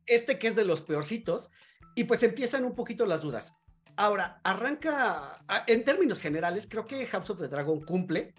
[0.08, 1.52] este que es de los peorcitos,
[1.96, 3.62] y pues empiezan un poquito las dudas.
[3.98, 8.34] Ahora, arranca, en términos generales, creo que House of the Dragon cumple,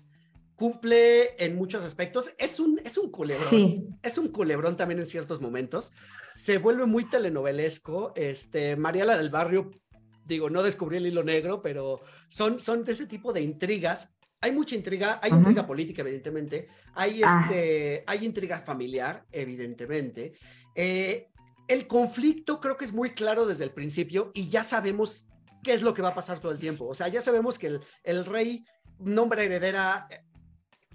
[0.62, 2.30] cumple en muchos aspectos.
[2.38, 3.50] Es un, es un culebrón.
[3.50, 3.84] Sí.
[4.00, 5.92] Es un culebrón también en ciertos momentos.
[6.30, 8.12] Se vuelve muy telenovelesco.
[8.14, 9.72] Este, Mariela del Barrio,
[10.24, 14.14] digo, no descubrí el hilo negro, pero son, son de ese tipo de intrigas.
[14.40, 15.38] Hay mucha intriga, hay uh -huh.
[15.38, 16.68] intriga política, evidentemente.
[16.94, 17.40] Hay, ah.
[17.42, 20.34] este, hay intriga familiar, evidentemente.
[20.76, 21.26] Eh,
[21.66, 25.26] el conflicto creo que es muy claro desde el principio y ya sabemos
[25.64, 26.86] qué es lo que va a pasar todo el tiempo.
[26.86, 28.64] O sea, ya sabemos que el, el rey
[29.00, 30.06] nombra heredera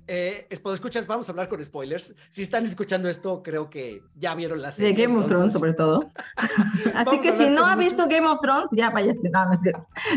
[0.07, 2.15] eh, escuchas, vamos a hablar con spoilers.
[2.29, 4.93] Si están escuchando esto, creo que ya vieron la serie.
[4.93, 5.31] De Game entonces...
[5.31, 6.11] of Thrones, sobre todo.
[6.95, 8.07] Así que si no ha visto.
[8.07, 9.29] Game of Thrones, ya váyase.
[9.29, 9.59] No, no.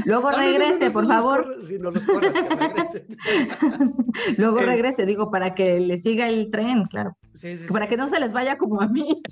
[0.04, 1.56] Luego no, regrese, por favor.
[1.62, 3.18] Si no los corras, que regresen.
[4.36, 7.16] Luego regrese, digo, para que le siga el tren, claro.
[7.34, 7.90] Sí, sí, para sí.
[7.90, 9.22] que no se les vaya como a mí.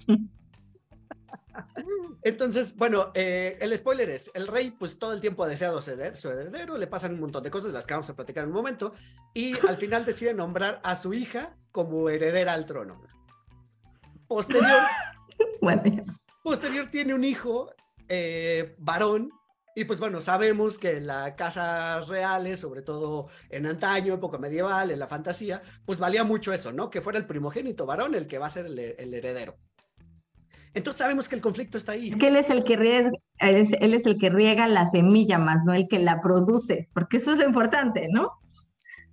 [2.23, 6.17] Entonces, bueno, eh, el spoiler es, el rey pues todo el tiempo ha deseado ceder
[6.17, 8.57] su heredero, le pasan un montón de cosas, las que vamos a platicar en un
[8.57, 8.93] momento,
[9.35, 13.01] y al final decide nombrar a su hija como heredera al trono.
[14.27, 14.83] Posterior,
[15.63, 16.05] bueno.
[16.43, 17.71] posterior tiene un hijo
[18.09, 19.31] eh, varón.
[19.75, 24.91] Y pues bueno, sabemos que en las casas reales, sobre todo en antaño, época medieval,
[24.91, 26.91] en la fantasía, pues valía mucho eso, ¿no?
[26.91, 29.57] Que fuera el primogénito varón el que va a ser el, el heredero.
[30.75, 32.11] Entonces sabemos que el conflicto está ahí.
[32.11, 35.39] Es que él es el que riega, es, él es el que riega la semilla
[35.39, 38.33] más, no el que la produce, porque eso es lo importante, ¿no?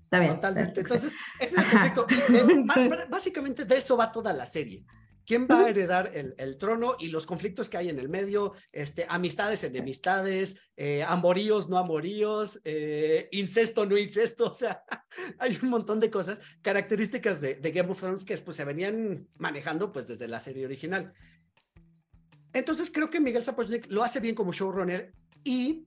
[0.04, 0.36] Está bien.
[0.36, 0.82] Totalmente.
[0.82, 2.08] Entonces, ese es el conflicto.
[2.10, 4.86] Eh, básicamente de eso va toda la serie.
[5.26, 8.54] ¿Quién va a heredar el, el trono y los conflictos que hay en el medio?
[8.72, 14.46] Este, amistades, enemistades, eh, amoríos, no amoríos, eh, incesto, no incesto.
[14.52, 14.84] O sea,
[15.40, 19.28] hay un montón de cosas, características de, de Game of Thrones que pues, se venían
[19.38, 21.14] manejando pues, desde la serie original.
[22.56, 25.12] Entonces creo que Miguel Sapochnik lo hace bien como showrunner
[25.44, 25.86] y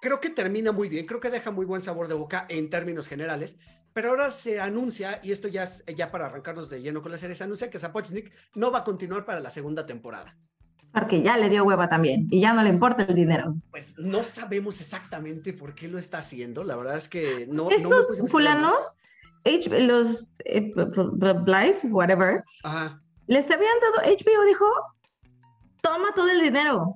[0.00, 3.06] creo que termina muy bien, creo que deja muy buen sabor de boca en términos
[3.06, 3.56] generales,
[3.92, 7.18] pero ahora se anuncia, y esto ya es ya para arrancarnos de lleno con la
[7.18, 10.36] serie, se anuncia que Sapochnik no va a continuar para la segunda temporada.
[10.92, 13.54] Porque ya le dio hueva también y ya no le importa el dinero.
[13.70, 17.64] Pues no sabemos exactamente por qué lo está haciendo, la verdad es que no...
[17.64, 18.74] no Estos investigar fulanos.
[19.44, 20.72] H- los eh,
[21.90, 23.00] whatever, Ajá.
[23.28, 24.66] les habían dado, HBO dijo,
[25.82, 26.94] toma todo el dinero,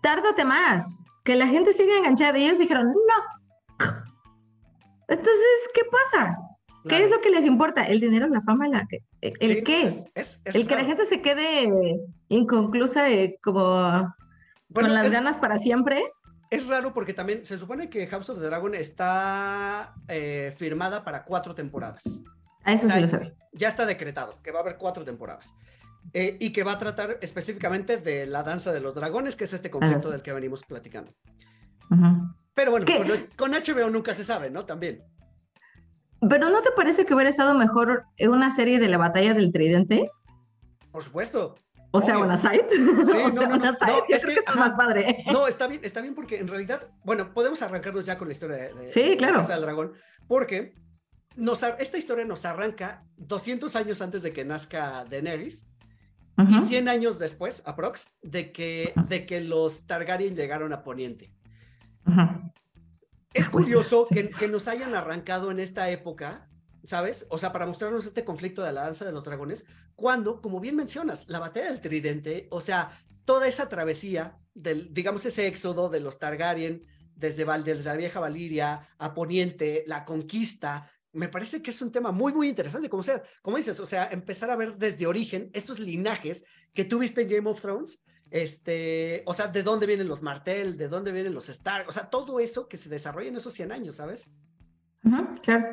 [0.00, 2.38] tárdate más, que la gente siga enganchada.
[2.38, 3.86] Y ellos dijeron, no.
[5.08, 5.34] Entonces,
[5.74, 6.36] ¿qué pasa?
[6.84, 7.04] ¿Qué claro.
[7.04, 7.84] es lo que les importa?
[7.86, 9.86] ¿El dinero, la fama, la que- el Sí, qué?
[9.86, 11.70] es- es- es el que la gente se quede
[12.28, 13.62] inconclusa, eh, como
[14.68, 16.02] Bueno, con las ganas para siempre.
[16.50, 21.24] Es raro porque también se supone que House of the Dragon está eh, firmada para
[21.24, 22.22] cuatro temporadas.
[22.64, 23.34] A eso sí lo sabe.
[23.52, 25.54] Ya está decretado que va a haber cuatro temporadas.
[26.12, 29.52] Eh, y que va a tratar específicamente de la danza de los dragones, que es
[29.52, 31.12] este conflicto del que venimos platicando.
[32.54, 34.64] Pero bueno, con, con HBO nunca se sabe, ¿no?
[34.64, 35.02] También.
[36.28, 40.10] Pero ¿no te parece que hubiera estado mejor una serie de la batalla del tridente?
[40.92, 41.56] Por supuesto.
[41.90, 42.66] O sea, una side.
[42.72, 43.70] Sí, o no, sea, no, no, no,
[44.08, 45.24] es que- que es más padre.
[45.32, 48.56] No, está bien, está bien porque en realidad, bueno, podemos arrancarnos ya con la historia
[48.56, 49.38] de, de- Sí, de claro.
[49.38, 49.92] Casa del Dragón,
[50.26, 50.74] porque
[51.36, 55.66] nos, esta historia nos arranca 200 años antes de que nazca Daenerys
[56.36, 56.66] y Ujú.
[56.66, 61.32] 100 años después, aprox, de que, de que los Targaryen llegaron a Poniente.
[63.32, 66.48] Es curioso que, que nos hayan arrancado en esta época,
[66.82, 67.26] ¿sabes?
[67.30, 70.76] O sea, para mostrarnos este conflicto de la danza de los dragones, cuando, como bien
[70.76, 76.00] mencionas, la batalla del tridente, o sea, toda esa travesía, del, digamos, ese éxodo de
[76.00, 76.80] los Targaryen
[77.16, 81.92] desde, Val, desde la vieja Valiria a Poniente, la conquista, me parece que es un
[81.92, 85.50] tema muy, muy interesante, como, sea, como dices, o sea, empezar a ver desde origen
[85.52, 90.22] estos linajes que tuviste en Game of Thrones, este, o sea, de dónde vienen los
[90.22, 93.54] Martell, de dónde vienen los Stark, o sea, todo eso que se desarrolla en esos
[93.54, 94.28] 100 años, ¿sabes?
[95.42, 95.66] Claro.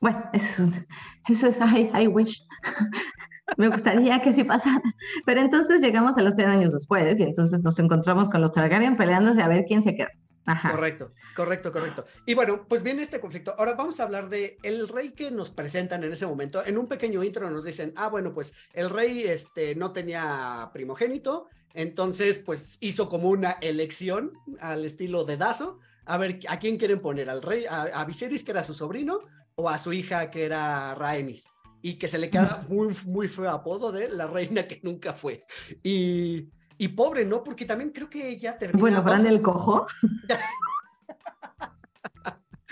[0.00, 0.82] Bueno, eso es,
[1.28, 2.44] eso es I, I wish.
[3.56, 4.82] Me gustaría que sí pasara.
[5.26, 8.96] Pero entonces llegamos a los 100 años después y entonces nos encontramos con los Targaryen
[8.96, 10.10] peleándose a ver quién se queda.
[10.44, 10.70] Ajá.
[10.72, 12.04] Correcto, correcto, correcto.
[12.26, 13.54] Y bueno, pues viene este conflicto.
[13.56, 16.64] Ahora vamos a hablar de el rey que nos presentan en ese momento.
[16.64, 21.48] En un pequeño intro nos dicen, ah, bueno, pues el rey este, no tenía primogénito,
[21.74, 27.00] entonces pues hizo como una elección al estilo de Dazo, a ver a quién quieren
[27.00, 29.20] poner, al rey, a, a Viserys que era su sobrino
[29.54, 31.48] o a su hija que era Rhaenys.
[31.84, 35.44] Y que se le queda muy, muy feo apodo de la reina que nunca fue.
[35.82, 37.42] Y, y pobre, ¿no?
[37.44, 38.80] Porque también creo que ella termina...
[38.80, 39.86] Bueno, a- el cojo.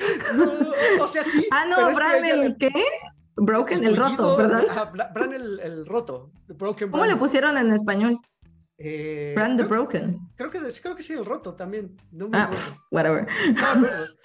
[1.01, 1.47] o sea, sí.
[1.51, 2.71] Ah, pero no, es que le- el qué?
[3.37, 4.93] Broken, el roto, ¿verdad?
[5.15, 6.31] Bran el, el roto.
[6.49, 8.19] Broken ¿Cómo le pusieron en español?
[8.77, 10.19] Eh, Bran the creo, Broken.
[10.37, 11.97] creo que, creo que sí, el roto también.
[12.11, 12.77] No me Ah, acuerdo.
[12.91, 13.27] whatever.
[13.55, 13.87] No.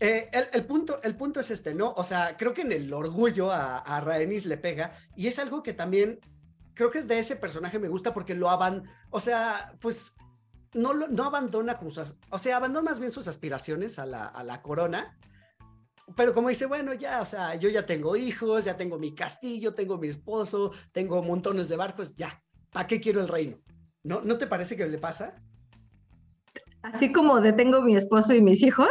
[0.00, 1.92] Eh, el, el punto, el punto es este, ¿no?
[1.96, 5.62] O sea, creo que en el orgullo a, a Rhaenys le pega y es algo
[5.62, 6.18] que también
[6.74, 10.16] creo que de ese personaje me gusta porque lo aban, o sea, pues
[10.72, 14.42] no, no abandona como sus, o sea, abandona más bien sus aspiraciones a la, a
[14.42, 15.16] la corona,
[16.16, 19.74] pero como dice, bueno, ya, o sea, yo ya tengo hijos, ya tengo mi castillo,
[19.74, 23.56] tengo mi esposo, tengo montones de barcos, ya, ¿para qué quiero el reino?
[24.02, 25.42] ¿No, ¿No te parece que le pasa?
[26.82, 28.90] Así como detengo mi esposo y mis hijos.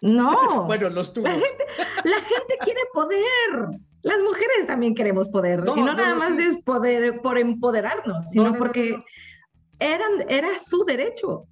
[0.00, 0.64] No.
[0.66, 1.26] Bueno, los tuvo.
[1.26, 1.64] La gente,
[2.04, 3.80] la gente quiere poder.
[4.04, 5.64] Las mujeres también queremos poder.
[5.64, 6.42] No, y no, no, nada no, más sí.
[6.42, 9.04] es poder por empoderarnos, No, sino no, no, porque no, no.
[9.80, 11.46] Eran, era su derecho.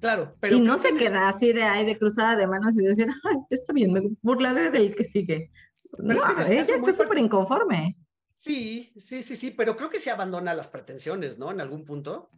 [0.00, 2.84] Claro, pero y no se que- queda así de ahí de cruzada de manos y
[2.84, 5.50] decir, ay, está bien, me burlaré del que sigue.
[5.96, 7.96] Pero es no, que ella está súper inconforme.
[8.36, 11.50] Sí, sí, sí, sí, pero creo que se abandona las pretensiones, ¿no?
[11.52, 12.30] En algún punto.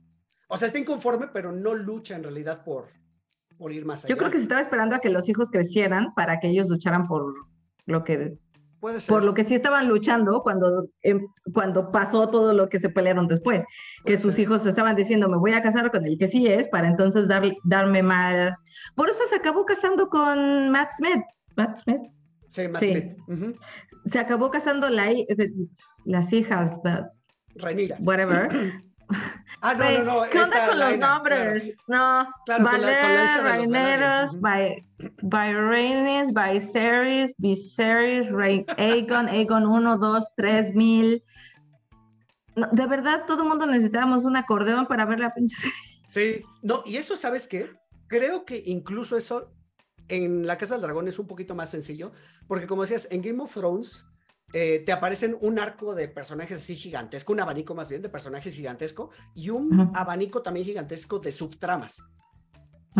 [0.48, 2.88] O sea, está inconforme, pero no lucha en realidad por,
[3.56, 4.12] por ir más allá.
[4.12, 7.06] Yo creo que se estaba esperando a que los hijos crecieran para que ellos lucharan
[7.06, 7.34] por
[7.86, 8.36] lo que
[8.84, 9.14] Puede ser.
[9.14, 13.26] Por lo que sí estaban luchando cuando, em, cuando pasó todo lo que se pelearon
[13.28, 13.60] después.
[13.60, 14.42] Que Puede sus ser.
[14.42, 17.50] hijos estaban diciendo, me voy a casar con el que sí es, para entonces dar,
[17.64, 18.60] darme más.
[18.94, 21.22] Por eso se acabó casando con Matt Smith.
[21.56, 22.02] Matt Smith.
[22.50, 22.88] Sí, Matt Sí.
[22.88, 23.16] Smith.
[23.26, 23.54] Ujú.
[24.04, 25.26] Se acabó casando la, hi-
[26.04, 26.72] las hijas,
[27.54, 27.96] Rhaenyra.
[28.00, 28.48] whatever.
[29.60, 30.22] Ah, no, no, no.
[30.30, 31.72] ¿Qué onda con los nombres?
[31.86, 32.26] No.
[32.46, 34.40] Claro, con la- con la hija de los Raineros,
[35.22, 41.22] By Ceres, Viserys, Rey- Aegon, Aegon 1, 2, 3 mil.
[42.56, 45.56] No, de verdad, todo el mundo necesitábamos un acordeón para ver la pinche.
[46.06, 47.70] Sí, no, y eso, ¿sabes qué?
[48.06, 49.50] Creo que incluso eso
[50.08, 52.12] en La Casa del Dragón es un poquito más sencillo,
[52.46, 54.04] porque como decías, en Game of Thrones
[54.52, 58.54] eh, te aparecen un arco de personajes así gigantesco, un abanico más bien de personajes
[58.54, 62.04] gigantesco, y un abanico también gigantesco de subtramas.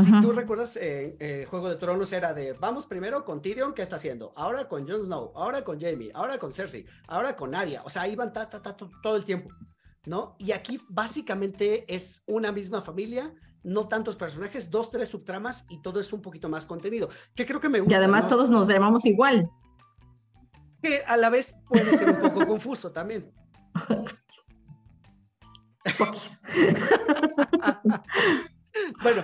[0.03, 3.83] Si tú recuerdas, eh, eh, Juego de Tronos era de, vamos primero con Tyrion, ¿qué
[3.83, 4.33] está haciendo?
[4.35, 7.83] Ahora con Jon Snow, ahora con Jaime, ahora con Cersei, ahora con Arya.
[7.85, 9.51] O sea, iban ta, ta, ta, to- todo el tiempo,
[10.07, 10.35] ¿no?
[10.41, 16.01] Y aquí básicamente es una misma familia, no tantos personajes, dos, tres subtramas y todo
[16.01, 17.99] es un poquito más contenido, que creo que me Y gusta.
[17.99, 18.31] además ¿no?
[18.31, 19.49] todos nos llamamos igual.
[20.83, 23.33] Que a la vez puede ser un poco confuso también.
[29.03, 29.23] Bueno,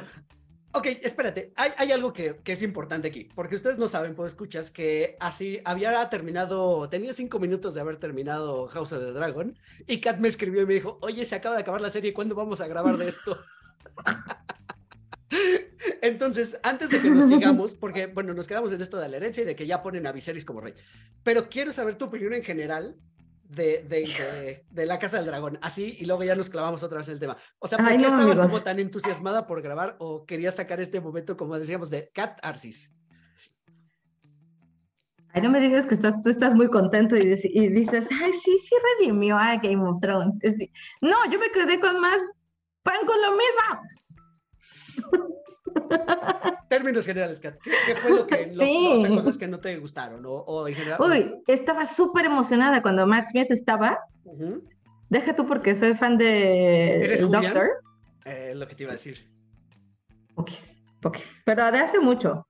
[0.73, 1.53] ok, espérate.
[1.57, 5.61] Hay, algo que, que es importante aquí, porque ustedes no saben, pues escuchas que así
[5.65, 10.29] había terminado, tenía cinco minutos de haber terminado House of the Dragon, y Kat me
[10.29, 12.97] escribió y me dijo, oye, se acaba de acabar la serie, ¿cuándo vamos a grabar
[12.97, 13.39] de esto?
[16.03, 19.43] Entonces, antes de que nos sigamos, porque, bueno, nos quedamos en esto de la herencia
[19.43, 20.75] y de que ya ponen a Viserys como rey,
[21.23, 22.97] pero quiero saber tu opinión en general
[23.51, 26.99] de, de, de- de la Casa del Dragón, así, y luego ya nos clavamos otra
[26.99, 27.37] vez en el tema.
[27.59, 28.47] O sea, ¿por Ay, qué no, estabas amigos.
[28.51, 32.93] como tan entusiasmada por grabar o querías sacar este momento, como decíamos, de Cat Arsis?
[35.33, 38.59] Ay, no me digas que estás, tú estás muy contento y, y dices, ay, sí,
[38.59, 40.39] sí redimió a Game of Thrones.
[40.43, 40.57] Es
[41.01, 42.21] no, yo me quedé con más
[42.83, 45.31] pan con lo mismo.
[46.69, 48.89] Términos generales, Kat, ¿qué, qué fue lo que, lo- Sí.
[48.93, 51.01] o sea, cosas que no te gustaron o, o en general?
[51.01, 53.99] Uy, estaba súper emocionada cuando Matt Smith estaba.
[54.25, 54.63] Ujú,
[55.09, 57.31] Deja tú porque soy fan de ¿Eres el?
[57.31, 57.69] Doctor.
[58.25, 59.29] eh, lo que te iba a decir.
[60.35, 62.47] Poquis, poquis, pero de hace mucho.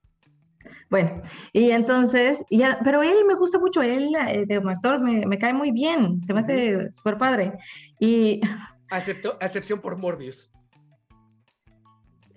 [0.91, 1.21] Bueno,
[1.53, 5.53] y entonces, ya, pero él me gusta mucho, él eh, de actor me, me cae
[5.53, 7.53] muy bien, se me hace súper padre.
[7.99, 8.41] Y
[8.89, 10.51] Acepto, a excepción por Morbius.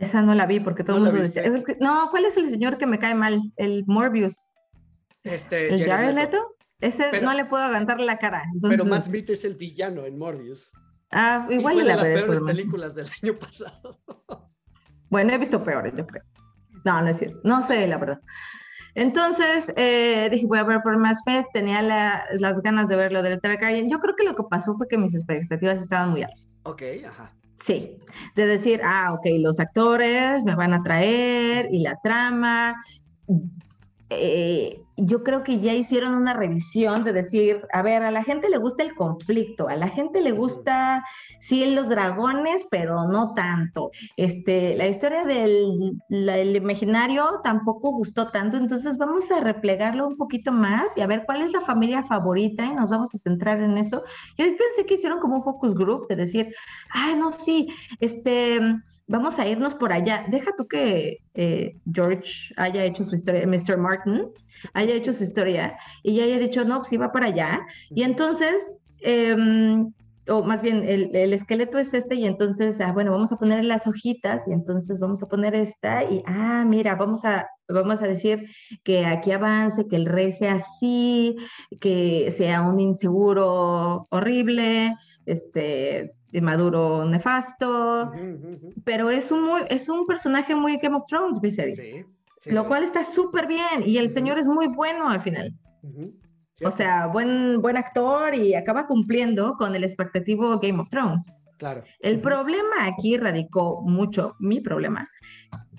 [0.07, 2.37] Esa no la vi porque todo el ¿No mundo decía, "Es que- no, ¿cuál es
[2.37, 3.41] el señor que me cae mal?
[3.57, 4.37] El Morbius,
[5.23, 6.21] Este, el Jared Leto.
[6.39, 6.57] Leto.
[6.81, 8.43] Ese Pero- no le puedo aguantar la cara.
[8.55, 10.71] Entonces, Pero Matt Smith es el villano en Morbius.
[11.13, 13.99] ah, Y igual fue y de la las veré peores películas del año pasado.
[15.09, 16.23] Bueno, he visto peores, yo creo.
[16.85, 17.39] No, no es cierto.
[17.45, 18.21] No sé, la verdad.
[18.95, 21.47] Entonces, eh, dije, voy a ver por más Smith.
[21.53, 23.91] Tenía la- las ganas de ver lo del Targaryen.
[23.91, 26.41] Yo creo que lo que pasó fue que mis expectativas estaban muy altas.
[26.65, 27.33] Ok, ajá.
[27.61, 27.97] Sí,
[28.37, 32.77] de decir, ah, ok, los actores me van a traer y la trama.
[34.11, 38.49] Eh, yo creo que ya hicieron una revisión de decir, a ver, a la gente
[38.49, 41.05] le gusta el conflicto, a la gente le gusta,
[41.41, 43.91] sí, los dragones, pero no tanto.
[44.17, 50.17] Este, la historia del la- el imaginario tampoco gustó tanto, entonces vamos a replegarlo un
[50.17, 53.61] poquito más y a ver cuál es la familia favorita y nos vamos a centrar
[53.63, 54.03] en eso.
[54.39, 56.55] Yo pensé que hicieron como un focus group de decir,
[56.91, 57.69] ay, no, sí,
[58.01, 58.61] este,
[59.07, 60.25] vamos a irnos por allá.
[60.29, 63.79] Deja tú que eh, George haya hecho su historia, Mr.
[63.79, 64.31] Martin
[64.73, 67.61] haya hecho su historia y ya haya dicho, no, pues iba para allá.
[67.91, 69.93] Y entonces, em,
[70.29, 73.65] o más bien, el, el esqueleto es este y entonces, ah, bueno, vamos a poner
[73.65, 78.07] las hojitas y entonces vamos a poner esta y, ah, mira, vamos a, vamos a
[78.07, 78.49] decir
[78.85, 81.37] que aquí avance, que el rey sea así,
[81.81, 84.95] que sea un inseguro horrible,
[85.27, 88.13] este, maduro nefasto,
[88.85, 91.77] pero es un, muy, es un personaje muy Game of Thrones, Viserys.
[91.77, 92.05] Sí.
[92.39, 92.89] sí lo cual es.
[92.89, 95.55] está súper bien y el señor es muy bueno al final.
[96.65, 101.33] O sea, buen, buen actor y acaba cumpliendo con el expectativo Game of Thrones.
[101.59, 101.83] claro.
[102.01, 105.09] El problema aquí radicó mucho, mi problema,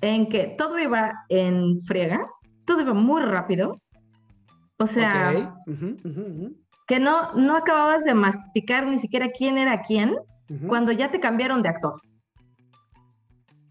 [0.01, 2.27] en que todo iba en friega,
[2.65, 3.79] todo iba muy rápido.
[4.77, 5.55] O sea,
[6.88, 10.15] que no, no acababas de masticar ni siquiera quién era quién
[10.67, 12.00] cuando ya te cambiaron de actor.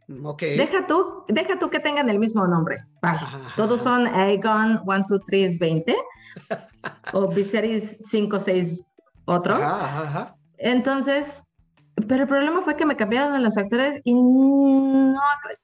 [0.08, 0.42] Mm, Ok.
[0.42, 2.84] Deja tú, deja tú que tengan el mismo nombre.
[3.00, 3.20] Vale.
[3.56, 5.96] Todos son Aegon 1, 2, 3, 20.
[7.12, 8.82] o Viserys 5, 6,
[9.26, 9.54] otro.
[9.54, 10.36] Ajá, ajá, ajá.
[10.58, 11.42] Entonces,
[12.08, 15.14] pero el problema fue que me cambiaron los actores y no.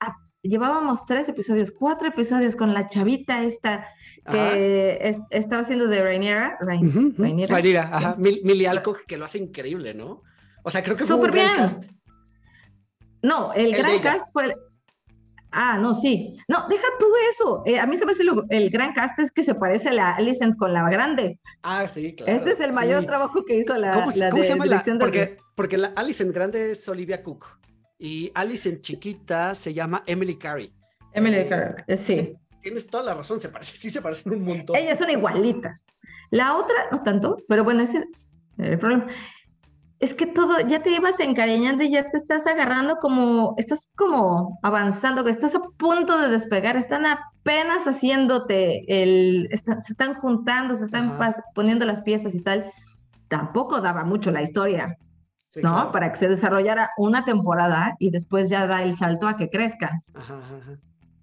[0.01, 3.87] ah, llevábamos tres episodios, cuatro episodios con la chavita esta.
[4.31, 6.57] Que es- estaba haciendo de Rainiera.
[6.61, 7.15] Rain- ujú.
[7.23, 7.55] Rhaenyra.
[7.55, 8.15] Rhaenyra, ajá.
[8.19, 10.23] Mil- Millie Alcock, que lo hace increíble, ¿no?
[10.63, 11.49] O sea, creo que fue un gran bien.
[11.57, 11.91] cast.
[13.23, 14.47] No, el, El gran cast fue.
[14.47, 14.55] el-
[15.53, 16.39] Ah, no, sí.
[16.47, 17.63] No, deja tú eso.
[17.67, 19.93] Eh, a mí se me hace lo- el gran cast es que se parece a
[19.93, 21.41] la Alicent con la grande.
[21.63, 22.33] Ah, sí, claro.
[22.33, 23.07] Ese es el mayor sí.
[23.09, 24.71] trabajo que hizo la, ¿Cómo, la cómo de se llama la?
[24.71, 27.47] dirección de- Porque, porque la Alice en grande es Olivia Cook
[27.99, 30.73] y Alice en chiquita se llama Emily Carey.
[31.13, 32.33] Emily Eh, Carr, eh, sí.
[32.63, 34.77] Tienes toda la razón, se parece, sí se parecen un montón.
[34.77, 35.87] Ellas son igualitas.
[36.31, 39.07] La otra, no tanto, pero bueno, ese es el problema.
[39.99, 44.59] Es que todo, ya te ibas encariñando y ya te estás agarrando como, estás como
[44.63, 50.75] avanzando, que estás a punto de despegar, están apenas haciéndote el, está- se están juntando,
[50.77, 51.45] se están Ajá.
[51.55, 52.73] poniendo las piezas y tal.
[53.29, 54.97] Tampoco daba mucho la historia,
[55.51, 55.73] Sí, ¿no?
[55.75, 55.93] claro.
[55.93, 59.51] Para que se desarrollara una temporada y después ya da el salto a que
[60.15, 60.79] ajá, ajá.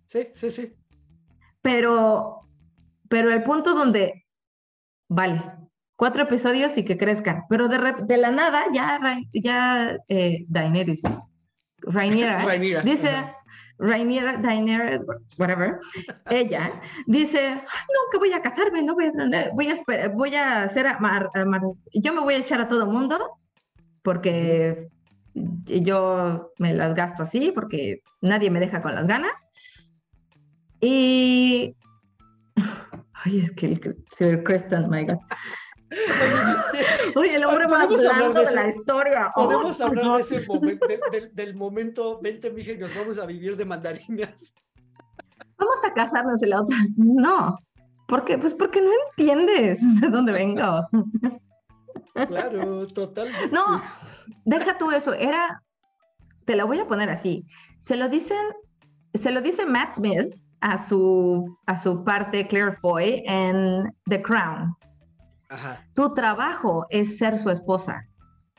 [0.06, 0.74] Sí, sí, sí.
[1.62, 2.42] Pero,
[3.10, 4.26] pero el punto donde,
[5.10, 5.42] vale,
[5.96, 9.00] cuatro episodios y que crezcan, pero de, de la nada ya,
[9.34, 11.02] ya eh, Daenerys,
[11.80, 13.34] Rhaenyra, Rhaenyra, dice, ajá.
[13.80, 15.02] Rhaenyra, Daenerys,
[15.38, 15.78] whatever,
[16.30, 17.60] ella dice, "Ay,
[17.94, 20.88] no, que voy a casarme, no voy a, voy a, esper- voy a hacer,
[21.94, 23.38] yo me voy a echar a todo mundo
[24.02, 24.88] porque
[25.36, 29.47] yo me las gasto así, porque nadie me deja con las ganas.
[30.80, 31.76] Y.
[33.14, 34.44] Ay, es que el Sir
[34.90, 35.18] my God.
[37.16, 39.32] Oye, el hombre más blanco de de, la historia.
[39.36, 40.86] Oh, Podemos hablar de ese momento,
[41.34, 44.54] del, momento, vente, mija, y nos vamos a vivir de mandarinas.
[45.58, 46.78] Vamos a casarnos y la otra.
[46.98, 47.58] No.
[48.08, 48.38] ¿Por qué?
[48.38, 50.88] Pues porque no entiendes de dónde vengo.
[52.14, 53.50] Claro, totalmente.
[53.52, 53.82] No,
[54.46, 55.14] deja tú eso.
[55.14, 55.64] Era.
[56.46, 57.46] Te la voy a poner así.
[57.78, 58.38] Se lo dicen.
[59.14, 64.76] Se lo dice Matt Smith a su, a su parte Claire Foy en The Crown.
[65.50, 65.84] Ajá.
[65.94, 68.06] Tu trabajo es ser su esposa,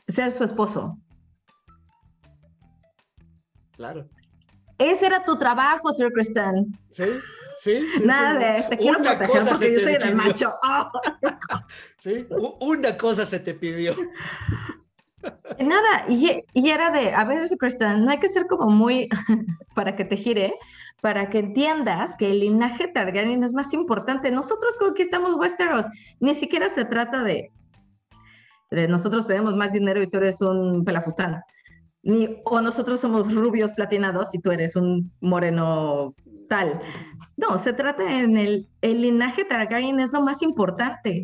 [0.07, 0.97] ser su esposo.
[3.71, 4.09] Claro.
[4.77, 6.71] Ese era tu trabajo, Sir Kristen.
[6.89, 7.03] Sí,
[7.59, 8.03] sí, sí.
[8.05, 8.45] Nada sí.
[8.63, 10.15] de te quiero Una proteger cosa se porque yo te soy el pidió.
[10.15, 10.53] macho.
[10.63, 10.91] Ah.
[11.97, 12.25] Sí,
[12.61, 13.93] una cosa se te pidió.
[15.59, 19.09] Nada, y, y era de, a ver, Sir Kristen, no hay que ser como muy
[19.75, 20.53] para que te gire,
[21.01, 24.31] para que entiendas que el linaje Targaryen es más importante.
[24.31, 25.85] Nosotros conquistamos Westeros,
[26.19, 27.51] ni siquiera se trata de,
[28.87, 31.41] nosotros tenemos más dinero y tú eres un pelafustán.
[32.01, 36.15] Ni, o nosotros somos rubios platinados y tú eres un moreno
[36.47, 36.81] tal.
[37.35, 41.23] No, se trata en el, el linaje Targaryen es lo más importante.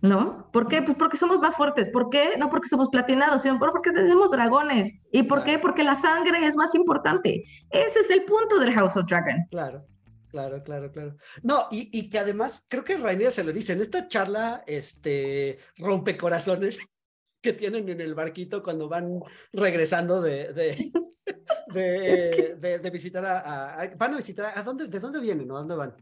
[0.00, 0.48] ¿No?
[0.52, 0.80] ¿Por qué?
[0.82, 1.88] Pues porque somos más fuertes.
[1.88, 2.36] ¿Por qué?
[2.38, 4.92] No porque somos platinados, sino porque tenemos dragones.
[5.10, 5.58] ¿Y por qué?
[5.58, 7.42] Porque la sangre es más importante.
[7.70, 9.44] Ese es el punto del House of Dragon.
[9.50, 9.86] Claro,
[10.30, 11.16] claro, claro, claro.
[11.42, 15.58] No, y, y que además, creo que Rainier se lo dice en esta charla, este,
[15.78, 16.78] rompecorazones
[17.42, 19.18] que tienen en el barquito cuando van
[19.52, 20.92] regresando de, de,
[21.74, 25.50] de, de- de visitar a, a- Van a visitar, a, ¿a dónde, ¿de dónde vienen
[25.50, 25.94] a dónde van?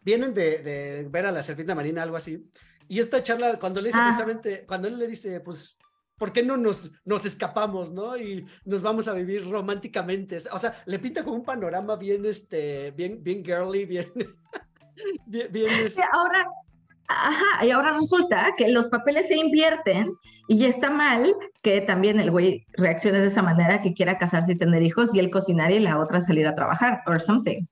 [0.00, 2.50] Vienen de, de ver a la serpiente marina, algo así.
[2.88, 4.04] Y esta charla, cuando le dice Ah.
[4.06, 5.78] precisamente, cuando él le dice, pues,
[6.16, 8.16] ¿por qué no nos, nos escapamos, no?
[8.16, 10.38] Y nos vamos a vivir románticamente.
[10.52, 14.12] O sea, le pinta como un panorama bien, este, bien, bien girly, bien,
[15.26, 16.46] bien, bien, Sí, este, ahora,
[17.08, 20.12] ajá, y ahora resulta que los papeles se invierten
[20.46, 24.58] y está mal que también el güey reaccione de esa manera, que quiera casarse y
[24.58, 27.64] tener hijos y él cocinar y la otra salir a trabajar, or something.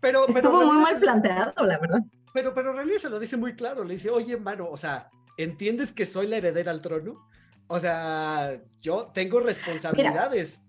[0.00, 2.00] pero, pero, Estuvo muy mal planteado, la verdad.
[2.36, 5.08] Pero, pero René se lo dice muy claro, le dice, oye, mano, o sea,
[5.38, 7.26] ¿entiendes que soy la heredera al trono?
[7.66, 10.62] O sea, yo tengo responsabilidades.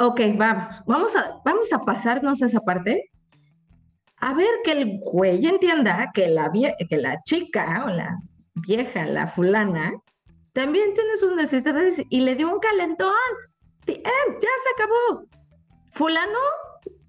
[0.00, 3.12] Ok, vamos, vamos a, vamos a pasarnos esa parte.
[4.16, 8.16] A ver que el güey entienda que la, que la chica o la
[8.56, 9.92] vieja, la fulana,
[10.52, 13.12] también tiene sus necesidades y le dio un calentón.
[13.86, 15.28] End, ya se acabó.
[15.92, 16.40] Fulano,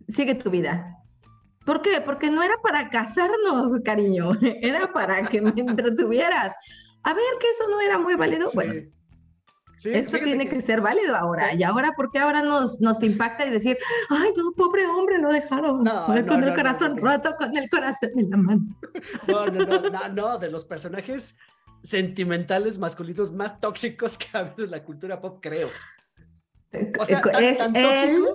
[0.10, 0.97] sigue tu vida.
[1.68, 2.00] ¿Por qué?
[2.00, 6.56] Porque no era para casarnos, cariño, era para que me entretuvieras.
[7.04, 8.50] A ver que eso no era muy válido.
[8.54, 8.94] Bueno, Sí.
[9.76, 10.60] Sí, esto tiene que...
[10.60, 11.52] ser válido ahora.
[11.52, 11.58] Sí.
[11.60, 13.78] ¿Y ahora por qué ahora nos, nos impacta y decir,
[14.10, 18.10] ay, no, pobre hombre, lo dejaron No, con no, el corazón roto, con el corazón
[18.16, 18.62] en la mano?
[19.28, 21.38] No, no, no, no, no, de los personajes
[21.84, 25.70] sentimentales masculinos más tóxicos que ha habido en la cultura pop, creo.
[27.00, 28.26] O sea, tan, es tan él,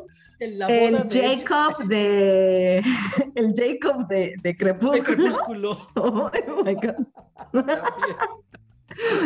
[0.48, 2.78] la el Jacob de,
[3.34, 5.78] el Jacob de, de de Crepúsculo.
[5.96, 6.30] Oh
[6.64, 7.06] my God.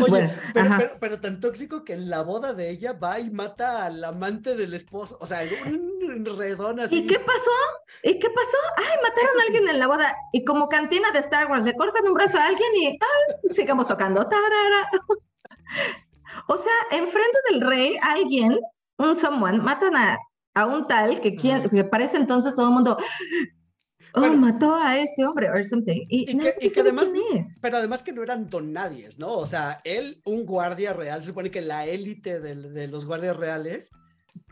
[0.01, 0.79] Oye, Bueno, pero, ajá.
[0.79, 4.55] pero, pero tan tóxico que en la boda de ella va y mata al amante
[4.57, 5.19] del esposo.
[5.21, 6.99] O sea, un redón así.
[6.99, 7.51] ¿Y qué pasó?
[8.05, 8.57] ¿Y qué pasó?
[8.77, 9.47] Ay, mataron Eso a sí.
[9.49, 10.15] alguien en la boda.
[10.33, 13.89] Y como cantina de Star Wars, le cortan un brazo a alguien y ay, sigamos
[13.89, 14.25] tocando.
[14.29, 14.89] Tarara.
[16.47, 18.57] O sea, enfrente del rey, alguien,
[18.99, 20.17] un someone, matan a,
[20.57, 22.97] a un tal que, quien, que parece entonces todo el mundo.
[24.15, 24.39] Oh, Bueno.
[24.39, 26.07] mató a este hombre, or something.
[26.09, 27.13] Y, Y que- y además-.
[27.61, 29.33] Pero además que no eran don nadies, ¿no?
[29.35, 33.37] O sea, él, un guardia real, se supone que la élite del- de, los guardias
[33.37, 33.91] reales,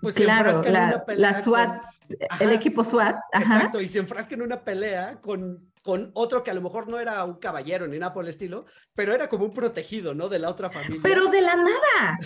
[0.03, 1.31] pues se enfrasca en la, una pelea.
[1.33, 3.17] la SWAT, con- el equipo SWAT.
[3.33, 3.55] Ajá.
[3.57, 7.01] Exacto, y se enfrasca en una pelea con, con otro que a lo mejor no
[7.01, 10.29] era un caballero ni nada por el estilo, pero era como un protegido, ¿no?
[10.29, 11.01] De la otra familia.
[11.03, 12.19] Pero de la nada.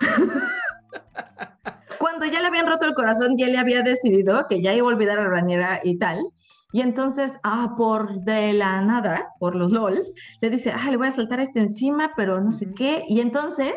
[1.98, 4.92] Cuando ya le habían roto el corazón, ya le había decidido que ya iba a
[4.94, 6.24] olvidar a Raniera y tal.
[6.72, 11.08] Y entonces, ah, por de la nada, por los LOLs, le dice, ah, le voy
[11.08, 13.04] a saltar este encima, pero no sé qué.
[13.08, 13.72] Y entonces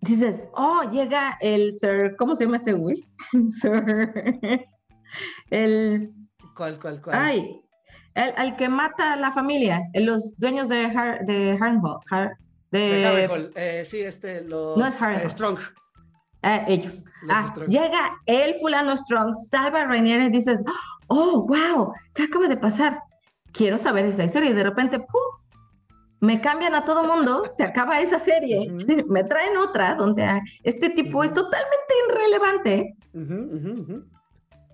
[0.00, 3.04] dices, oh, llega el Sir, ¿cómo se llama este güey?
[3.60, 4.66] Sir.
[5.50, 6.12] El,
[6.56, 7.16] ¿Cuál, cuál, cuál?
[7.16, 7.60] ay,
[8.14, 12.36] el, al que mata a la familia, los dueños de, Har, de Harrenhal, Har-
[12.72, 15.58] De eh, sí, este, los No es eh, Strong.
[16.66, 17.04] Ellos.
[17.22, 20.62] Los Ah, llega el fulano Strong, salva a Rainier y dices,
[21.08, 23.00] oh, wow, ¿qué acaba de pasar?
[23.52, 25.44] Quiero saber esa historia y de repente, ¡pum!
[26.20, 28.70] Me cambian a todo mundo, se acaba esa serie,
[29.08, 32.96] me traen otra donde este tipo es totalmente irrelevante,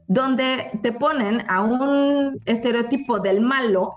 [0.08, 3.94] donde te ponen a un estereotipo del malo,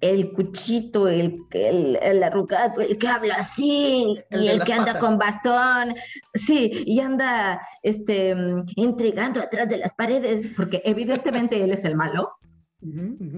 [0.00, 4.94] el cuchito, el, el, el arrugado, el que habla así, El y el que anda
[4.94, 5.02] patas.
[5.02, 5.94] con bastón,
[6.34, 8.34] sí, y anda este,
[8.76, 12.32] intrigando atrás de las paredes, porque evidentemente él es el malo.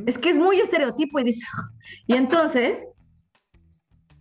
[0.07, 1.49] Es que es muy estereotipo y dices,
[2.07, 2.79] y entonces,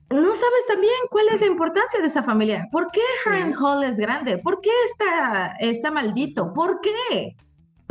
[0.10, 2.68] no sabes también cuál es la importancia de esa familia.
[2.72, 4.39] ¿Por qué Harren Hall es grande?
[4.39, 6.52] ¿Por qué está, está maldito?
[6.54, 7.36] ¿Por qué?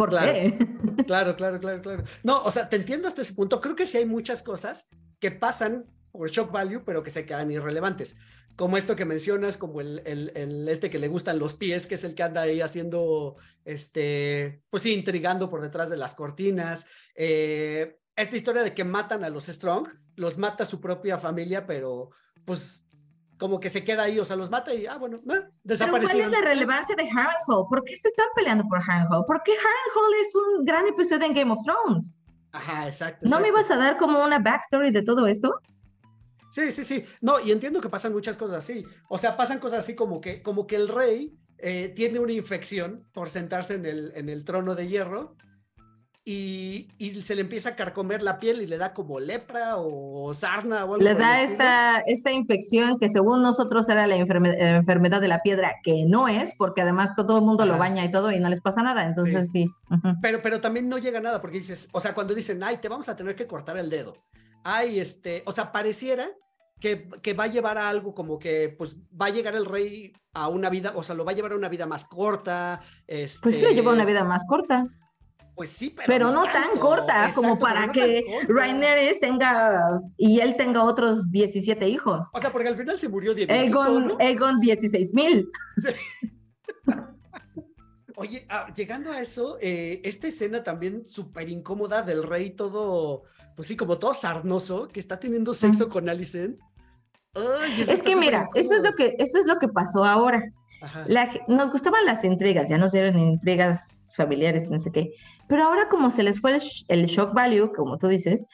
[0.00, 0.32] ¿Por Claro.
[0.32, 0.58] qué?
[1.06, 2.04] Claro, claro, claro, claro.
[2.22, 3.60] No, o sea, te entiendo hasta ese punto.
[3.60, 4.88] Creo que sí hay muchas cosas
[5.18, 8.16] que pasan por shock value, pero que se quedan irrelevantes.
[8.56, 11.94] Como esto que mencionas, como el, el, el este que le gustan los pies, que
[11.96, 16.86] es el que anda ahí haciendo, este, pues sí, intrigando por detrás de las cortinas.
[17.14, 22.10] Eh, esta historia de que matan a los Strong, los mata su propia familia, pero
[22.44, 22.86] pues
[23.40, 25.60] como que se queda ahí, o sea, los mata y, ah, bueno, eh, Pero ¿cuál
[25.64, 26.32] desaparecieron.
[26.32, 27.64] es la relevancia de Harrenhal?
[27.68, 29.24] ¿Por qué se están peleando por Harrenhal?
[29.26, 32.14] ¿Por qué Harrenhal es un gran episodio en Game of Thrones?
[32.52, 33.26] Ajá, exacto.
[33.28, 33.48] ¿No me exacto.
[33.48, 35.58] ibas a dar como una backstory de todo esto?
[36.52, 37.02] Sí, sí, sí.
[37.22, 38.84] No, y entiendo que pasan muchas cosas así.
[39.08, 43.06] O sea, pasan cosas así como que, como que el rey eh, tiene una infección
[43.12, 45.36] por sentarse en el, en el trono de hierro
[46.24, 50.32] y, y se le empieza a carcomer la piel y le da como lepra o
[50.34, 55.20] sarna o algo Le da esta, esta infección que según nosotros era la enferme- enfermedad
[55.20, 58.30] de la piedra, que no es, porque además todo el mundo lo baña y todo
[58.32, 59.06] y no les pasa nada.
[59.06, 59.66] Entonces sí.
[60.20, 63.08] Pero, pero también no llega nada porque dices, o sea, cuando dicen, ay, te vamos
[63.08, 64.14] a tener que cortar el dedo.
[64.62, 66.26] Ay, este, o sea, pareciera
[66.78, 70.12] que, que va a llevar a algo como que, pues, va a llegar el rey
[70.34, 72.80] a una vida, o sea, lo va a llevar a una vida más corta.
[73.06, 74.86] Este, Pues sí, le lleva una vida más corta,
[75.54, 78.24] Pues sí, pero, pero no tan corta como para no que.
[78.48, 82.26] Rhaenyra tenga y él tenga otros 17 hijos.
[82.32, 83.52] O sea, porque al final se murió Diego.
[83.52, 85.48] Egon, Egon 16 mil.
[88.20, 93.22] Oye, ah, llegando a eso, eh, esta escena también súper incómoda del rey todo,
[93.56, 96.58] pues sí, como todo sarnoso, que está teniendo sexo con Alicent.
[97.34, 100.42] Ay, Es que mira, eso es lo que, eso es lo que pasó ahora.
[101.06, 105.14] La nos gustaban las intrigas, ya no eran intrigas familiares, no sé qué.
[105.50, 108.46] Pero ahora como se les fue el, sh- el shock value, como tú dices,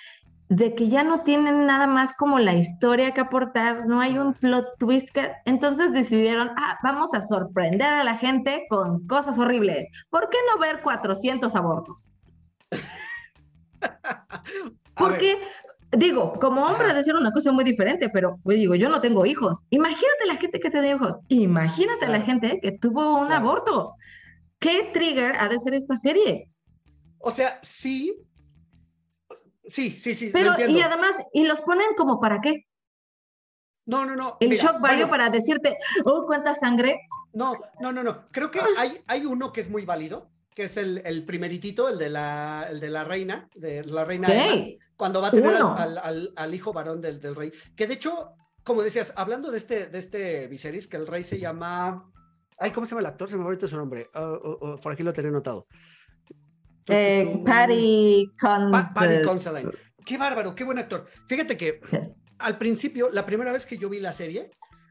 [0.49, 4.33] de que ya no tienen nada más como la historia que aportar, no hay un
[4.33, 9.87] plot twist, que, entonces decidieron, ah, vamos a sorprender a la gente con cosas horribles.
[10.09, 12.11] ¿Por qué no ver 400 abortos?
[14.95, 15.39] Porque,
[15.93, 16.95] digo, como hombre Ajá.
[16.95, 19.63] decir una cosa muy diferente, pero pues, digo, yo no tengo hijos.
[19.69, 21.19] Imagínate la gente que tiene hijos.
[21.29, 23.43] Imagínate la gente que tuvo un Claro.
[23.51, 23.95] aborto.
[24.59, 26.49] ¿Qué trigger ha de ser esta serie?
[27.19, 28.17] O sea, sí.
[29.65, 30.79] Sí, sí, sí, lo Pero, entiendo.
[30.79, 32.67] y además, ¿y los ponen como para qué?
[33.87, 34.37] No, no, no.
[34.41, 37.01] El mira, shock value bueno, para decirte, oh, cuánta sangre.
[37.33, 38.27] No, no, no, no.
[38.31, 41.99] Creo que hay, hay uno que es muy válido, que es el, el primeritito, el
[41.99, 45.67] de la, el de la reina, de la reina Emma, cuando va a tener al,
[45.79, 47.53] al- al- al hijo varón del, del rey.
[47.77, 51.39] Que de hecho, como decías, hablando de este, de este Viserys, que el rey se
[51.39, 52.09] llama.
[52.59, 53.29] Ay, ¿cómo se llama el actor?
[53.29, 54.09] Se me va ahorita su nombre.
[54.15, 55.67] Ah, oh, oh, por aquí lo tenía anotado.
[56.89, 58.33] Eh, Patty
[59.25, 59.71] Considine.
[60.05, 61.07] Qué bárbaro, qué buen actor.
[61.27, 61.81] Fíjate que
[62.39, 64.51] al principio, la primera vez que yo vi la serie,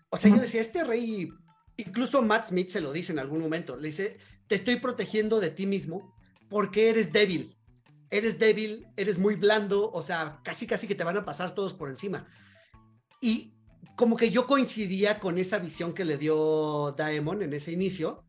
[0.09, 1.29] o sea, yo decía, este rey,
[1.77, 4.17] incluso Matt Smith se lo dice en algún momento, le dice,
[4.47, 6.13] te estoy protegiendo de ti mismo
[6.49, 7.55] porque eres débil,
[8.09, 11.73] eres débil, eres muy blando, o sea, casi casi que te van a pasar todos
[11.73, 12.27] por encima.
[13.21, 13.55] Y
[13.95, 18.24] como que yo coincidía con esa visión que le dio Daemon en ese inicio,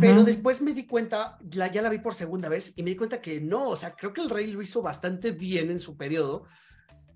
[0.00, 2.96] pero después me di cuenta, la, ya la vi por segunda vez y me di
[2.96, 5.96] cuenta que no, o sea, creo que el rey lo hizo bastante bien en su
[5.96, 6.44] periodo,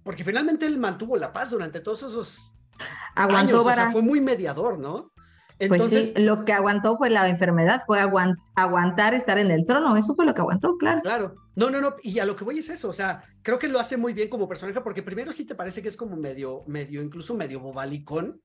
[0.03, 2.57] porque finalmente él mantuvo la paz durante todos esos
[3.15, 3.83] Aguantó años, o vara.
[3.83, 5.13] sea, fue muy mediador, ¿no?
[5.59, 9.65] Pues Entonces, sí, lo que aguantó fue la enfermedad, fue aguan- aguantar estar en el
[9.65, 11.03] trono, eso fue lo que aguantó, claro.
[11.03, 13.69] Claro, no, no, no, y a lo que voy es eso, o sea, creo que
[13.69, 16.65] lo hace muy bien como personaje, porque primero sí te parece que es como medio,
[16.67, 18.41] medio, incluso medio bobalicón,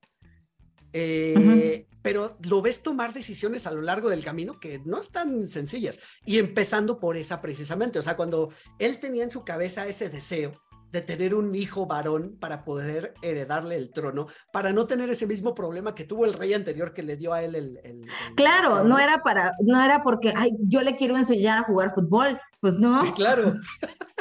[0.93, 5.99] eh, pero lo ves tomar decisiones a lo largo del camino que no están sencillas,
[6.25, 10.51] y empezando por esa precisamente, o sea, cuando él tenía en su cabeza ese deseo
[10.89, 15.53] de tener un hijo varón para poder heredarle el trono, para no tener ese mismo
[15.53, 17.77] problema que tuvo el rey anterior que le dio a él el...
[17.83, 18.83] el- el Claro, trono.
[18.85, 22.77] no era para, no era porque, ay, yo le quiero enseñar a jugar fútbol, pues
[22.79, 23.05] no.
[23.05, 23.55] Sí, claro.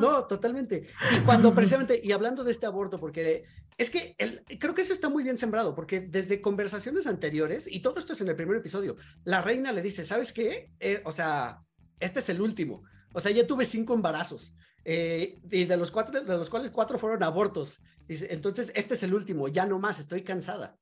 [0.00, 0.86] No, totalmente.
[1.14, 3.44] Y cuando precisamente, y hablando de este aborto, porque
[3.78, 4.16] es que
[4.58, 8.20] creo que eso está muy bien sembrado, porque desde conversaciones anteriores, y todo esto es
[8.20, 10.70] en el primer episodio, la reina le dice, ¿sabes qué?
[10.80, 11.62] Eh, o sea,
[12.00, 12.82] este es el último.
[13.12, 14.54] O sea, ya tuve cinco embarazos,
[14.88, 17.82] eh, y de los, cuatro, de los cuales cuatro fueron abortos.
[18.06, 20.78] Dice, entonces, este es el último, ya no más, estoy cansada.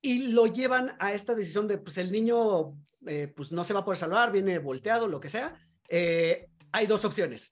[0.00, 2.76] Y lo llevan a esta decisión de, pues el niño,
[3.06, 5.56] eh, pues no se va a poder salvar, viene volteado, lo que sea.
[5.88, 7.50] Eh, hay dos opciones.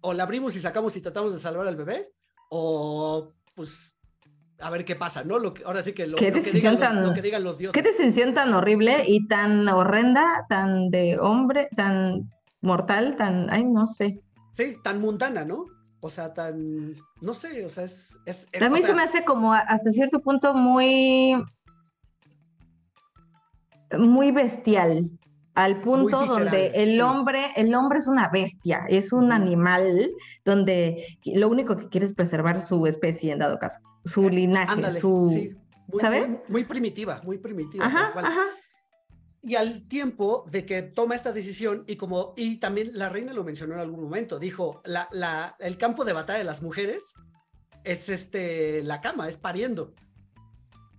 [0.00, 2.10] O la abrimos y sacamos y tratamos de salvar al bebé,
[2.56, 3.96] o pues
[4.60, 5.40] a ver qué pasa, ¿no?
[5.40, 7.74] Lo que, ahora sí que lo, que, digan los, tan- lo que digan los dioses.
[7.82, 12.30] Qué decisión tan horrible y tan horrenda, tan de hombre, tan
[12.60, 14.20] mortal, tan, ay, no sé.
[14.52, 15.64] Sí, tan mundana, ¿no?
[16.00, 18.16] O sea, tan, no sé, o sea, es...
[18.24, 21.34] es, es- o mí se me hace como hasta cierto punto muy,
[23.98, 25.10] muy bestial,
[25.54, 27.00] al punto donde el sí.
[27.00, 30.10] hombre, el hombre es una bestia, es un animal
[30.44, 35.00] donde lo único que quiere es preservar su especie en dado caso, su linaje, Ándale,
[35.00, 35.56] su, sí.
[35.86, 36.28] Muy, ¿sabes?
[36.28, 37.86] Muy, muy primitiva, muy primitiva.
[37.86, 38.12] ajá,
[39.42, 43.44] Y al tiempo de que toma esta decisión, y como, y también la reina lo
[43.44, 47.14] mencionó en algún momento, dijo, la, la, el campo de batalla de las mujeres
[47.84, 49.94] es este, la cama, es pariendo.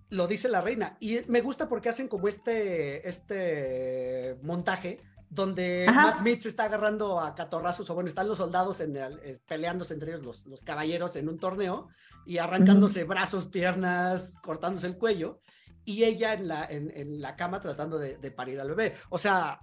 [0.10, 0.98] Lo dice la reina.
[1.00, 5.00] Y me gusta porque hacen como este, este montaje
[5.30, 6.04] donde Ajá.
[6.04, 9.40] Matt Smith se está agarrando a catorrazos, o bueno, están los soldados en el- eh,
[9.48, 11.90] peleándose entre ellos, los, los caballeros en un torneo,
[12.26, 15.40] y arrancándose brazos, piernas, cortándose el cuello
[15.84, 18.94] y ella en la, en, en la cama tratando de, de parir al bebé.
[19.10, 19.60] O sea,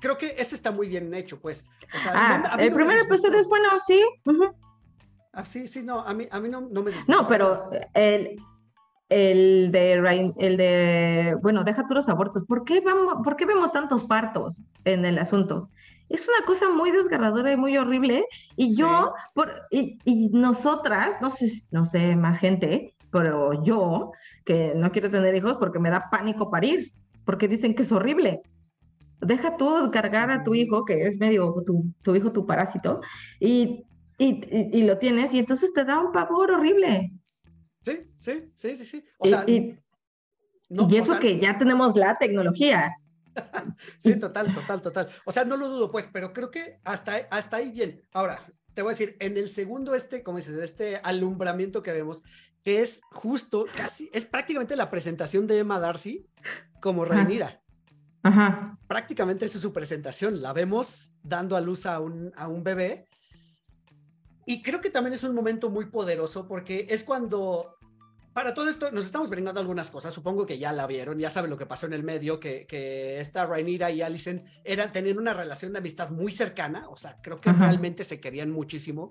[0.00, 1.66] creo que ese está muy bien hecho, pues.
[1.94, 4.00] O sea, Ah, no- el no me primer episodio es bueno, sí.
[5.32, 7.12] Ah, sí, sí, no, a mí, a mí no, no me disgustó.
[7.22, 8.36] No, pero el,
[9.12, 12.44] el de Rain- el de bueno, deja tú los abortos.
[12.46, 15.68] ¿Por qué vamos, por qué vemos tantos partos en el asunto?
[16.08, 18.24] Es una cosa muy desgarradora y muy horrible.
[18.56, 24.12] Y yo, por, y, y nosotras, no sé, no sé más gente, pero yo,
[24.44, 26.92] que no quiero tener hijos porque me da pánico parir,
[27.24, 28.40] porque dicen que es horrible.
[29.20, 33.00] Deja tú cargar a tu hijo, que es medio tu, tu hijo, tu parásito,
[33.38, 33.84] y,
[34.18, 37.12] y, y- y lo tienes, y entonces te da un pavor horrible.
[37.82, 39.04] Sí, sí, sí, sí, sí.
[39.18, 39.78] O Y- sea, y,
[40.68, 42.96] no, y o eso sea, que ya tenemos la tecnología.
[43.98, 45.08] Sí, total, total, total.
[45.24, 48.02] O sea, no lo dudo, pues, pero creo que hasta, hasta ahí bien.
[48.12, 48.40] Ahora,
[48.74, 52.22] te voy a decir, en el segundo, este, como dices, este alumbramiento que vemos,
[52.62, 56.26] que es justo, casi, es prácticamente la presentación de Emma Darcy
[56.80, 57.04] como.
[57.04, 57.58] Rhaenyra.
[58.24, 58.78] Ajá.
[58.86, 60.40] prácticamente es su presentación.
[60.42, 63.08] La vemos dando a luz a un, a un bebé.
[64.46, 67.76] Y creo que también es un momento muy poderoso porque es cuando,
[68.32, 70.12] para todo esto, nos estamos brindando algunas cosas.
[70.12, 73.20] Supongo que ya la vieron, ya saben lo que pasó en el medio, que, que
[73.20, 76.88] esta Rhaenyra y Alicent eran, tenían una relación de amistad muy cercana.
[76.88, 77.66] O sea, creo que Ajá.
[77.66, 79.10] realmente se querían muchísimo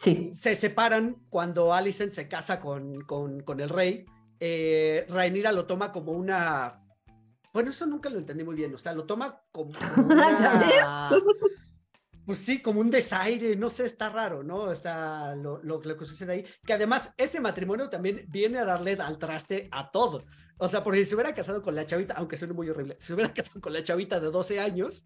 [0.00, 0.28] Sí.
[0.32, 4.04] se separan cuando Alicent se casa con, con, con el rey.
[4.40, 6.80] Eh, Rhaenyra lo toma como una...
[7.52, 8.74] Bueno, eso nunca lo entendí muy bien.
[8.74, 11.10] O sea, lo toma como ¿Ya una...
[12.26, 14.62] Pues sí, como un desaire, no sé, está raro, ¿no?
[14.62, 16.46] O sea, lo, lo, lo que sucede ahí.
[16.64, 20.24] Que además ese matrimonio también viene a darle al traste a todo.
[20.56, 23.08] O sea, porque si se hubiera casado con la chavita, aunque suene muy horrible, si
[23.08, 25.04] se hubiera casado con la chavita de 12 años,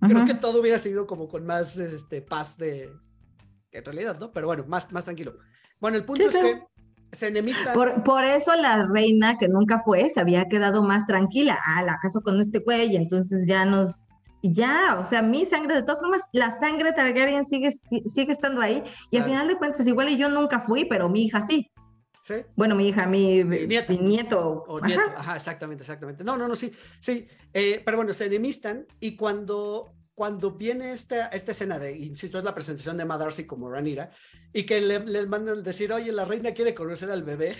[0.00, 2.90] creo que todo hubiera sido como con más este, paz de...
[3.70, 4.30] que En realidad, ¿no?
[4.32, 5.38] Pero bueno, más, más tranquilo.
[5.80, 6.68] Bueno, el punto Sí, es claro.
[7.10, 7.72] que se enemistan.
[7.72, 11.58] Por, por eso la reina que nunca fue se había quedado más tranquila.
[11.64, 14.03] Ah, la caso con este güey, y entonces ya nos
[14.52, 17.70] ya, o sea, mi sangre, de todas formas, la sangre Targaryen sigue,
[18.06, 19.24] sigue estando ahí, y al Claro.
[19.26, 21.70] final de cuentas, igual y yo nunca fui, pero mi hija sí.
[22.22, 22.36] Sí.
[22.56, 23.92] Bueno, mi hija, mi, Mi nieto.
[23.92, 24.64] mi nieto.
[24.66, 24.86] O ajá.
[24.86, 26.24] nieto, ajá, exactamente, exactamente.
[26.24, 27.26] No, no, no, sí, sí.
[27.52, 32.44] Eh, pero bueno, se enemistan y cuando, cuando viene esta, esta escena de, insisto, es
[32.44, 34.08] la presentación de Madarcy como Ranira
[34.54, 37.56] y que le, les mandan decir, oye, la reina quiere conocer al bebé.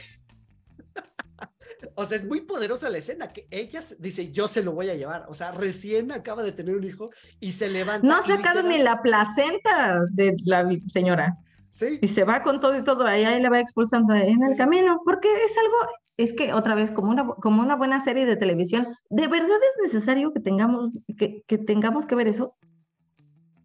[1.95, 4.95] O sea, es muy poderosa la escena, que ella dice, yo se lo voy a
[4.95, 5.26] llevar.
[5.28, 7.11] O sea, recién acaba de tener un hijo
[7.41, 8.07] y se levanta.
[8.07, 11.37] No ha sacado ni literal- la placenta de la señora.
[11.70, 14.57] Sí, Y se va con todo y todo, ahí, ahí le va expulsando en el
[14.57, 15.76] camino, porque es algo,
[16.16, 19.93] es que otra vez, como una, como una buena serie de televisión, ¿de verdad es
[19.93, 22.57] necesario que tengamos que, que tengamos que ver eso?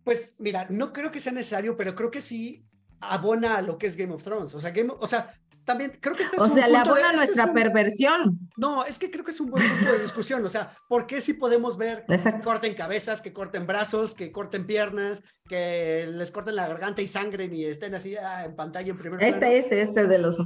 [0.03, 2.65] Pues mira, no creo que sea necesario, pero creo que sí
[2.99, 4.55] abona a lo que es Game of Thrones.
[4.55, 5.29] O sea, Game o sea
[5.69, 8.39] también creo que este es O un sea, punto de- este es nuestra un- perversión.
[8.57, 10.43] No, es que creo que es un buen punto de discusión.
[10.43, 14.65] O sea, ¿por qué si podemos ver que corten cabezas, que corten brazos, que corten
[14.65, 18.97] piernas, que les corten la garganta y sangre y estén así ah, en pantalla en
[18.97, 19.33] primer plano?
[19.35, 20.37] Este, este, este de los.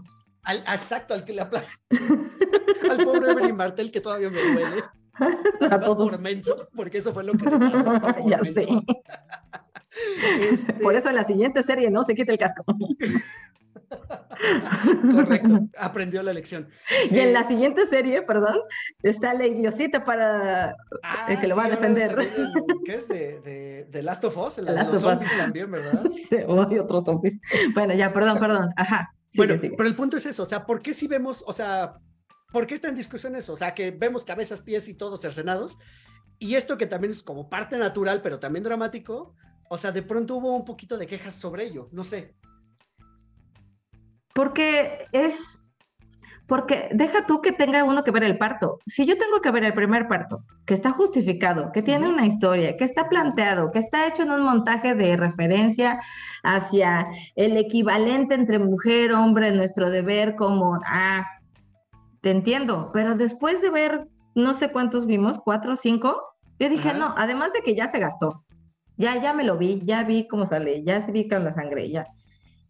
[0.44, 1.68] Al, exacto, al que le aplaude.
[2.92, 4.84] al pobre Evelyn Martel, que todavía me duele.
[5.62, 6.10] Nada más todos.
[6.10, 7.84] por menso, porque eso fue lo que le pasó.
[8.02, 8.60] por Ya menso.
[8.60, 8.68] sé.
[10.52, 12.66] Este, Por eso en la siguiente serie no se quita el casco.
[15.12, 16.70] Correcto, aprendió la lección.
[17.10, 18.58] Y en Eh, la siguiente serie, perdón,
[19.02, 22.16] está la idiosita para Ah, el que lo va a defender.
[22.86, 24.58] ¿Qué es de, de, de Last of Us?
[24.60, 25.10] La Last los of Us.
[25.12, 26.04] zombies también, ¿verdad?
[26.70, 27.40] Hay otros zombies.
[27.74, 28.70] Bueno, ya, perdón, perdón.
[28.76, 29.14] Ajá.
[29.30, 29.76] sigue, bueno, sigue.
[29.78, 31.96] pero el punto es eso, o sea, ¿por qué si vemos, o sea,
[32.52, 33.54] por qué está en discusión eso?
[33.54, 35.78] O sea, que vemos cabezas, pies y todos cercenados,
[36.40, 39.36] y esto que también es como parte natural, pero también dramático,
[39.70, 42.36] o sea, de pronto hubo un poquito de quejas sobre ello, no sé.
[44.34, 45.60] Porque es,
[46.48, 48.80] porque deja tú que tenga uno que ver el parto.
[48.86, 52.76] Si yo tengo que ver el primer parto, que está justificado, que tiene una historia,
[52.78, 56.00] que está planteado, que está hecho en un montaje de referencia
[56.44, 61.26] hacia el equivalente entre mujer, hombre, nuestro deber, como, ah,
[62.22, 66.90] te entiendo, pero después de ver no sé cuántos vimos, cuatro o cinco, yo dije,
[66.90, 66.98] Ajá.
[66.98, 68.44] no, además de que ya se gastó,
[68.98, 71.90] ya, ya me lo vi, ya vi cómo sale, ya se vi con la sangre,
[71.90, 72.06] ya.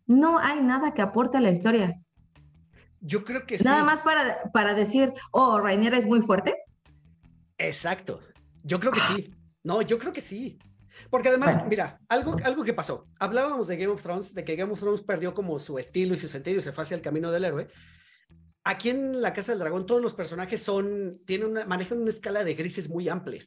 [0.06, 1.99] No hay nada que aporte a la historia.
[2.99, 3.86] Yo creo que Nada sí.
[3.86, 6.56] más para, para decir, oh, Rainiera es muy fuerte.
[7.58, 8.20] Exacto.
[8.64, 9.34] Yo creo que sí.
[9.64, 10.58] No, yo creo que sí.
[11.10, 11.70] Porque además, Bueno.
[11.70, 13.08] mira, algo, algo que pasó.
[13.20, 16.18] Hablábamos de Game of Thrones, de que Game of Thrones perdió como su estilo y
[16.18, 17.68] su sentido y se fue hacia el camino del héroe.
[18.64, 22.43] Aquí en La Casa del Dragón, todos los personajes son, tienen una, manejan una escala
[22.43, 23.45] de grises muy amplia.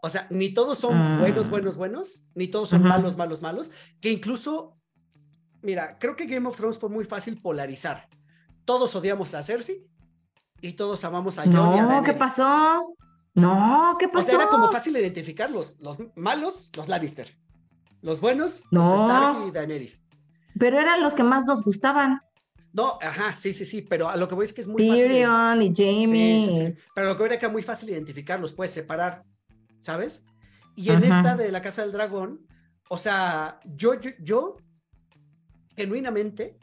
[0.00, 1.50] O sea, ni todos son buenos, Mm.
[1.50, 3.70] buenos, buenos, ni todos son malos, malos, malos.
[4.00, 4.78] Que incluso,
[5.62, 8.08] mira, creo que Game of Thrones fue muy fácil polarizar.
[8.64, 9.86] Todos odiamos a Cersei
[10.60, 12.94] y todos amamos a Jon y a No, ¿qué pasó?
[13.34, 14.26] No, ¿qué O pasó?
[14.26, 15.76] sea, era como fácil identificarlos.
[15.80, 17.28] Los malos, los Lannister.
[18.02, 18.86] Los buenos, los.
[18.86, 20.02] Stark y Daenerys.
[20.58, 22.20] Pero eran los que más nos gustaban.
[22.74, 25.04] No, ajá, sí, sí, sí, pero a lo que voy es que es muy fácil.
[25.08, 26.48] Tyrion y Sí, Jamie.
[26.48, 26.74] sí, sí.
[26.94, 29.24] Pero lo que voy era que era muy fácil identificarlos, puedes separar,
[29.78, 30.24] ¿sabes?
[30.74, 31.16] Y en Ajá.
[31.18, 32.46] esta de la Casa del Dragón,
[32.88, 34.56] o sea, yo, yo, yo
[35.76, 36.56] genuinamente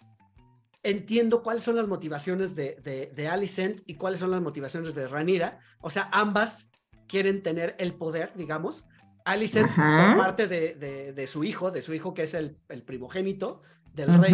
[0.83, 5.07] entiendo cuáles son las motivaciones de, de, de Alicent y cuáles son las motivaciones de
[5.07, 5.59] Ranira.
[5.81, 6.69] O sea, ambas
[7.07, 8.87] quieren tener el poder, digamos.
[9.25, 10.07] Alicent Ajá.
[10.07, 13.61] por parte de, de- de su hijo, de su hijo que es el, el primogénito
[13.93, 14.33] del rey.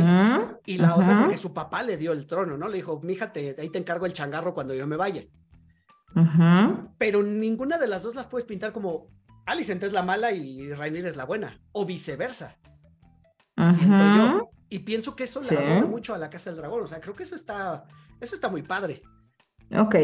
[0.65, 2.67] Y la otra porque su papá le dio el trono, ¿no?
[2.67, 5.23] Le dijo, mija, te, ahí te encargo el changarro cuando yo me vaya.
[6.97, 9.07] Pero ninguna de las dos las puedes pintar como
[9.45, 12.57] Alicent es la mala y Rainier es la buena, o viceversa,
[13.75, 14.49] siento yo.
[14.69, 15.53] Y pienso que eso Sí.
[15.55, 17.85] le abona mucho a la Casa del Dragón, o sea, creo que eso está,
[18.19, 19.01] eso está muy padre.
[19.77, 19.95] Ok,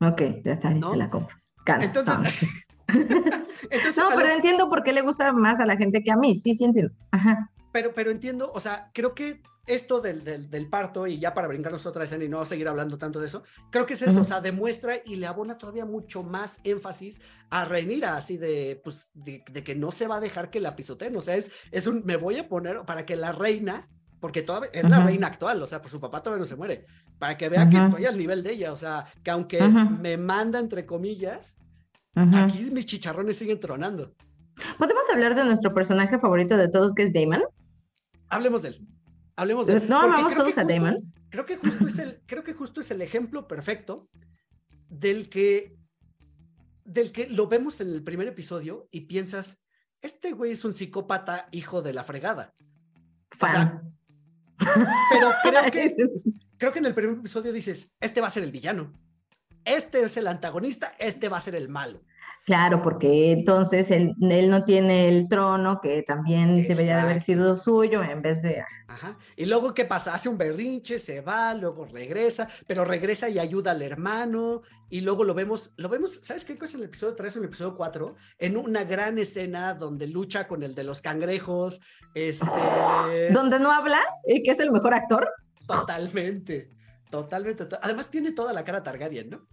[0.00, 0.94] ok, ya está, ¿No?
[0.94, 1.36] la compro.
[1.80, 3.00] Entonces, no.
[3.70, 6.16] entonces No, lo- pero entiendo por qué le gusta más a la gente que a
[6.16, 6.34] mí.
[6.36, 6.92] Sí, sí entiendo.
[7.12, 7.50] Ajá.
[7.72, 11.46] pero, pero entiendo, o sea, creo que esto del, del, del parto, y ya para
[11.46, 14.24] brincarnos otra escena y no seguir hablando tanto de eso, creo que es eso, o
[14.24, 19.44] sea, demuestra y le abona todavía mucho más énfasis a Rhaenyra, así de, pues, de,
[19.48, 22.02] de que no se va a dejar que la pisoteen, o sea, es, es un,
[22.04, 23.88] me voy a poner para que la reina,
[24.20, 26.84] porque todavía es la reina actual, o sea, pues su papá todavía no se muere,
[27.18, 30.58] para que vea que estoy al nivel de ella, o sea, que aunque me manda,
[30.58, 31.56] entre comillas,
[32.14, 34.14] aquí mis chicharrones siguen tronando.
[34.78, 37.42] ¿Podemos hablar de nuestro personaje favorito de todos, que es Damon?
[38.28, 38.86] Hablemos de él.
[39.36, 39.88] Hablemos de él.
[39.88, 41.12] No que todos a justo- Damon.
[41.30, 44.08] Creo que justo es el, creo que justo es el ejemplo perfecto
[44.88, 45.76] del que,
[46.84, 49.58] del que lo vemos en el primer episodio y piensas,
[50.02, 52.52] este güey es un psicópata hijo de la fregada.
[53.40, 53.94] O sea, Fan.
[55.10, 55.96] Pero creo que,
[56.56, 58.92] creo que en el primer episodio dices, este va a ser el villano.
[59.64, 62.02] Este es el antagonista, este va a ser el malo.
[62.46, 67.24] Claro, porque entonces él, él no tiene el trono que también debería de haber Exacto.
[67.32, 68.62] sido suyo en vez de...
[68.88, 69.16] Ajá.
[69.36, 70.14] Y luego, ¿qué pasa?
[70.14, 74.62] Hace un berrinche, se va, luego regresa, pero regresa y ayuda al hermano.
[74.88, 77.44] Y luego lo vemos, lo vemos, ¿sabes qué cosa en el episodio 3 o en
[77.44, 78.16] el episodio 4?
[78.40, 81.80] En una gran escena donde lucha con el de los cangrejos.
[82.14, 82.46] Este.
[83.32, 85.28] Donde no habla, y que es el mejor actor.
[85.68, 86.70] Totalmente.
[87.10, 87.66] Totalmente.
[87.66, 89.46] to- Además, tiene toda la cara Targaryen, ¿no?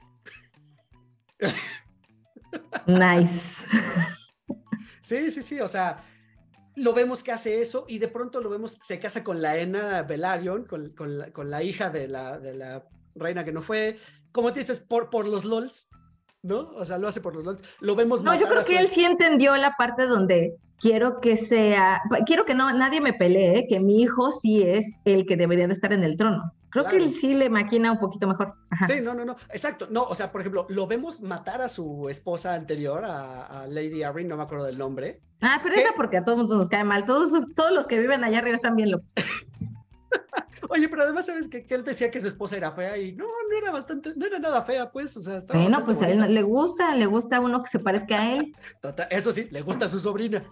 [2.85, 3.65] Nice.
[5.01, 5.59] Sí, sí, sí.
[5.59, 6.03] O sea,
[6.75, 10.03] lo vemos que hace eso y de pronto lo vemos, se casa con la Ena
[10.03, 13.97] Velaryon, con, con la, con la hija de la, de la reina que no fue.
[14.31, 15.89] Como te dices, por, por los LOLs,
[16.43, 16.69] ¿no?
[16.75, 17.63] O sea, lo hace por los LOLs.
[17.79, 21.37] Lo vemos No, yo creo su que él sí entendió la parte donde quiero que
[21.37, 25.67] sea, quiero que no nadie me pelee, que mi hijo sí es el que debería
[25.67, 26.53] de estar en el trono.
[26.81, 27.05] Creo que Claro.
[27.05, 28.53] él sí le maquina un poquito mejor.
[28.69, 28.87] Ajá.
[28.87, 29.87] Sí, no, no, no, exacto.
[29.89, 34.03] No, o sea, por ejemplo, lo vemos matar a su esposa anterior, a, a Lady
[34.03, 35.21] Arryn, no me acuerdo del nombre.
[35.41, 35.81] Ah, pero ¿Qué?
[35.81, 37.05] era porque a todos nos cae mal.
[37.05, 39.13] Todos, todos los que viven allá arriba están bien locos.
[40.69, 43.25] Oye, pero además, ¿sabes que, que él decía que su esposa era fea y no,
[43.25, 46.33] no era bastante, no era nada fea, pues, o sea, estaba Bueno, pues a él
[46.33, 48.53] le gusta, le gusta uno que se parezca a él.
[48.81, 50.43] Total- eso sí, le gusta a su sobrina.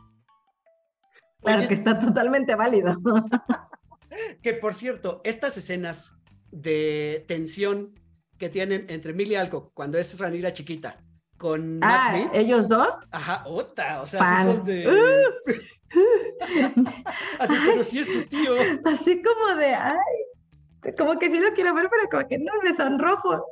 [1.42, 2.96] Claro Oye, que está totalmente válido.
[4.42, 6.18] Que por cierto, estas escenas
[6.52, 8.00] de tensión
[8.38, 11.02] que tienen entre Millie Alcock cuando es Ranira chiquita
[11.38, 12.94] con Matt Ah, Smith, ellos dos.
[13.12, 14.86] ajá, otra, o sea, sí son de.
[17.40, 18.54] Así, pero sí es su tío.
[18.86, 22.74] Así como de, ay, como que sí lo quiero ver, pero como que no me
[22.76, 23.46] sonrojo.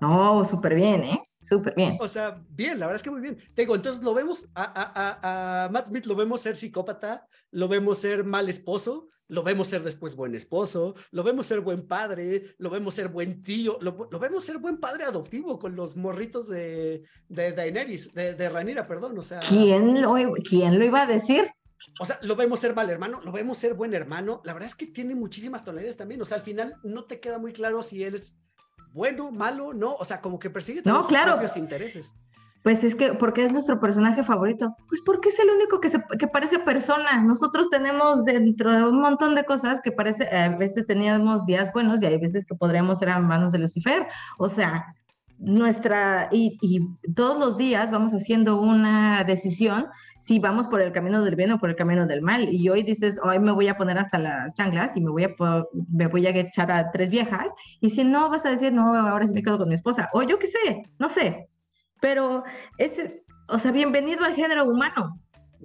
[0.00, 1.22] No, súper bien, ¿eh?
[1.50, 1.98] Súper bien.
[2.00, 3.36] O sea, bien, la verdad es que muy bien.
[3.54, 7.26] Te digo, entonces lo vemos a, a- a- a Matt Smith, lo vemos ser psicópata,
[7.50, 11.88] lo vemos ser mal esposo, lo vemos ser después buen esposo, lo vemos ser buen
[11.88, 15.96] padre, lo vemos ser buen tío, lo, lo vemos ser buen padre adoptivo con los
[15.96, 19.40] morritos de, de Daenerys, de, de Rhaenyra, perdón, o sea.
[19.40, 20.14] ¿Quién lo,
[20.48, 21.50] ¿Quién lo iba a decir?
[21.98, 24.40] O sea, lo vemos ser mal hermano, lo vemos ser buen hermano.
[24.44, 26.22] La verdad es que tiene muchísimas tonalidades también.
[26.22, 28.38] O sea, al final no te queda muy claro si él es
[28.92, 29.94] bueno, malo, no.
[29.94, 31.32] O sea, como que persigue No, sus claro.
[31.32, 32.14] propios intereses.
[32.62, 34.76] Pues es que, ¿por qué es nuestro personaje favorito?
[34.88, 37.22] Pues porque es el único que, se, que parece persona.
[37.22, 42.02] Nosotros tenemos dentro de un montón de cosas que parece, a veces teníamos días buenos
[42.02, 44.06] y hay veces que podríamos ser hermanos de Lucifer.
[44.38, 44.94] O sea,
[45.40, 46.58] nuestra, y,
[47.16, 49.86] todos los días vamos haciendo una decisión
[50.20, 52.52] si vamos por el camino del bien o por el camino del mal.
[52.52, 55.34] Y hoy dices, hoy me voy a poner hasta las chanclas y me voy a,
[55.90, 57.50] me voy a echar a tres viejas.
[57.80, 60.10] Y si no, vas a decir, no, ahora sí me quedo con mi esposa.
[60.12, 61.48] O yo qué sé, no sé.
[62.02, 62.44] Pero
[62.76, 63.02] es,
[63.48, 65.18] o sea, bienvenido al género humano.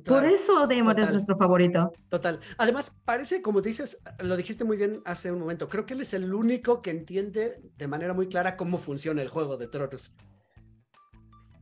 [0.03, 1.93] Por eso Damon es nuestro favorito.
[2.09, 2.39] Total.
[2.57, 6.13] Además, parece, como dices, lo dijiste muy bien hace un momento, creo que él es
[6.13, 10.13] el único que entiende de manera muy clara cómo funciona el juego de tronos.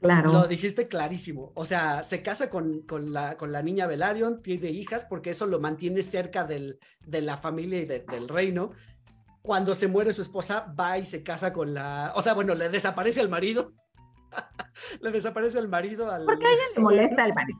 [0.01, 0.33] Claro.
[0.33, 1.53] Lo dijiste clarísimo.
[1.55, 5.45] O sea, se casa con, con la, con la niña Velaryon, tiene hijas, porque eso
[5.45, 8.71] lo mantiene cerca del, de la familia y de- del reino.
[9.41, 12.11] Cuando se muere su esposa, va y se casa con la.
[12.15, 13.71] O sea, bueno, le desaparece al marido.
[15.01, 16.11] le desaparece al marido.
[16.11, 16.25] Al...
[16.25, 17.59] Porque a ella le molesta el marido.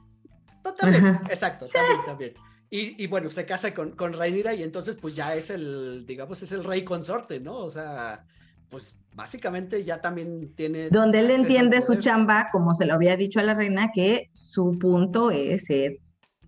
[0.64, 1.22] No, también, Ajá.
[1.28, 2.34] exacto, también, también.
[2.70, 6.42] Y, y bueno, se casa con, con Rhaenyra y entonces pues ya es el, digamos,
[6.42, 7.56] es el rey consorte, ¿no?
[7.58, 8.24] O sea,
[8.68, 10.88] pues básicamente ya también tiene...
[10.90, 14.78] Donde él entiende su chamba, como se lo había dicho a la reina, que su
[14.78, 15.98] punto es ser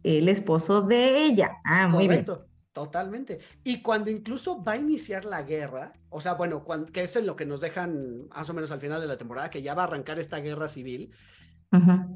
[0.02, 1.52] el esposo de ella.
[1.64, 2.24] Ah, muy bien.
[2.72, 3.38] Totalmente.
[3.64, 7.24] Y cuando incluso va a iniciar la guerra, o sea, bueno, cuan- que es en
[7.26, 9.84] lo que nos dejan más o menos al final de la temporada, que ya va
[9.84, 11.10] a arrancar esta guerra civil,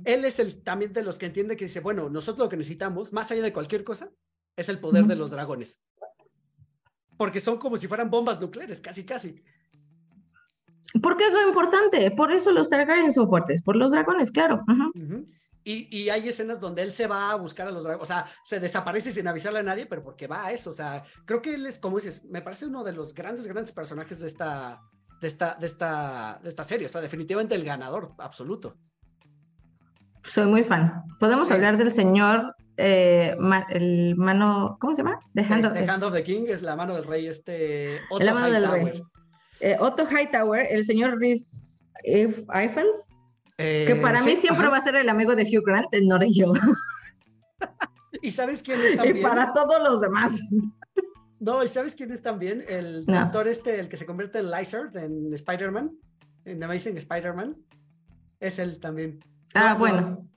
[0.04, 3.12] Él es el también de los que entiende que dice, bueno, nosotros lo que necesitamos,
[3.12, 4.10] más allá de cualquier cosa,
[4.56, 5.80] es el poder de los dragones.
[7.16, 9.42] Porque son como si fueran bombas nucleares, casi, casi.
[11.02, 12.10] Porque es lo importante.
[12.10, 13.62] Por eso los Targaryen son fuertes.
[13.62, 14.64] Por los dragones, claro.
[15.62, 18.24] Y, y hay escenas donde él se va a buscar a los dragones, o sea,
[18.44, 21.54] se desaparece sin avisarle a nadie, pero porque va a eso, o sea, creo que
[21.54, 24.80] él es, como dices, me parece uno de los grandes, grandes personajes de esta,
[25.20, 28.78] de esta, de esta, de esta serie, o sea, definitivamente el ganador absoluto.
[30.24, 31.02] Soy muy fan.
[31.18, 31.54] Podemos Sí.
[31.54, 35.18] hablar del señor, eh, ma- el mano, ¿cómo se llama?
[35.34, 38.24] The Hand of- The Hand of the King es la mano del rey, este Otto
[38.24, 38.92] la mano del Hightower.
[38.92, 39.02] rey.
[39.60, 43.06] Eh, Otto Hightower, el señor Rhys If- Ifans,
[43.56, 44.70] que Eh, para mí siempre ajá.
[44.70, 46.52] va a ser el amigo de Hugh Grant, el yo.
[48.22, 49.22] ¿Y sabes quién es y también?
[49.22, 50.32] para todos los demás.
[51.38, 52.64] No, ¿y sabes quién es también?
[52.68, 53.20] El No.
[53.20, 55.90] doctor este, el que se convierte en Lizard en Spider-Man,
[56.44, 57.56] en The Amazing Spider-Man.
[58.40, 59.20] Es él también.
[59.54, 60.28] Ah, No, bueno.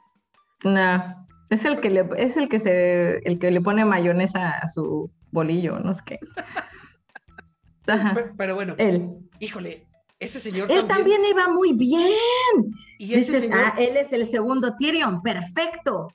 [0.63, 4.67] No, es el que le, es el que se, el que le pone mayonesa a
[4.67, 6.19] su bolillo, no sé qué.
[7.87, 9.09] Ajá, Pero, pero bueno, él.
[9.39, 9.85] híjole,
[10.17, 12.15] ese señor Él también iba muy bien.
[12.97, 16.07] Y ese Dices, señor, ah, él es el segundo Tyrion, perfecto.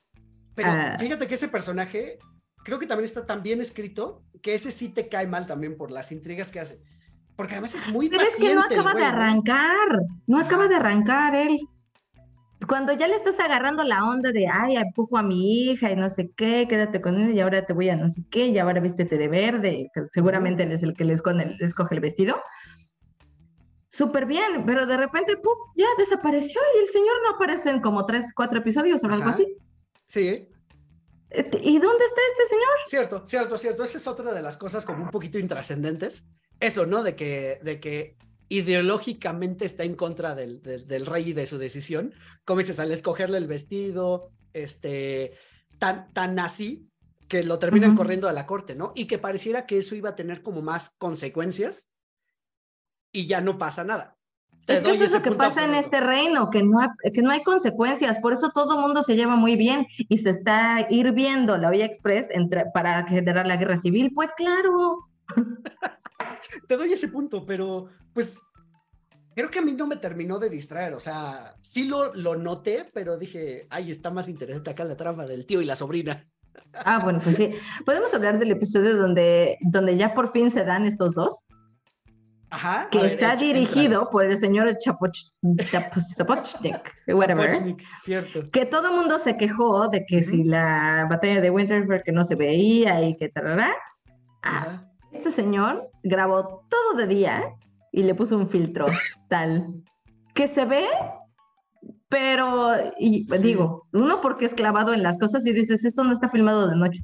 [0.55, 0.97] pero ah.
[0.99, 2.17] fíjate que ese personaje
[2.63, 5.91] creo que también está tan bien escrito que ese sí te cae mal también por
[5.91, 6.81] las intrigas que hace.
[7.35, 9.87] Porque además es muy Pero es que no acaba güey, de arrancar,
[10.27, 11.59] no acaba de arrancar él.
[12.69, 16.07] Cuando ya le estás agarrando la onda de, ay, empujo a mi hija y no
[16.11, 18.79] sé qué, quédate con él y ahora te voy a no sé qué, y ahora
[18.79, 22.39] vístete de verde, que seguramente él es el que le escoge, el vestido.
[23.89, 25.55] Súper bien, pero de repente, ¡pum!
[25.75, 29.31] ya desapareció y el señor no aparece en como tres, cuatro episodios o algo Ajá.
[29.31, 29.47] así.
[30.05, 30.47] Sí,
[31.31, 32.75] Este, ¿Y dónde está este señor?
[32.85, 33.83] cierto, cierto, cierto.
[33.83, 36.27] Esa es otra de las cosas como un poquito intrascendentes.
[36.59, 37.01] Eso, ¿no?
[37.01, 38.15] De que, de que
[38.49, 42.13] ideológicamente está en contra del, del, del rey y de su decisión.
[42.45, 45.33] Como dices, al escogerle el vestido, este,
[45.77, 46.89] tan, tan así,
[47.29, 48.91] que lo terminan corriendo a la corte, ¿no?
[48.95, 51.91] Y que pareciera que eso iba a tener como más consecuencias
[53.11, 54.17] y ya no pasa nada.
[54.65, 57.31] Es que eso es lo que pasa en este reino, que no, hay, que no
[57.31, 61.57] hay consecuencias, por eso todo el mundo se lleva muy bien y se está hirviendo
[61.57, 64.11] la olla express entre, para generar la guerra civil.
[64.13, 65.07] Pues claro,
[66.67, 68.39] te doy ese punto, pero pues
[69.35, 70.93] creo que a mí no me terminó de distraer.
[70.93, 75.25] O sea, sí lo, lo noté, pero dije, ay, está más interesante acá la trama
[75.25, 76.27] del tío y la sobrina.
[76.73, 77.51] Ah, bueno, pues sí.
[77.85, 81.45] Podemos hablar del episodio donde, donde ya por fin se dan estos dos,
[82.49, 82.87] Ajá.
[82.91, 84.09] que ver, está echa- dirigido entra.
[84.11, 85.13] por el señor Chapoch,
[85.71, 87.51] Chap- Zapochnik, whatever.
[87.53, 88.49] Sapochnik, cierto.
[88.51, 92.23] Que todo el mundo se quejó de que si la batalla de Winterfell que no
[92.25, 93.71] se veía y que tarará.
[94.43, 97.43] Ah, este señor grabó todo de día
[97.91, 98.85] y le puso un filtro
[99.29, 99.67] tal
[100.33, 100.85] que se ve,
[102.07, 103.37] pero y Sí.
[103.39, 106.75] digo, uno porque es clavado en las cosas y dices, esto no está filmado de
[106.75, 107.03] noche.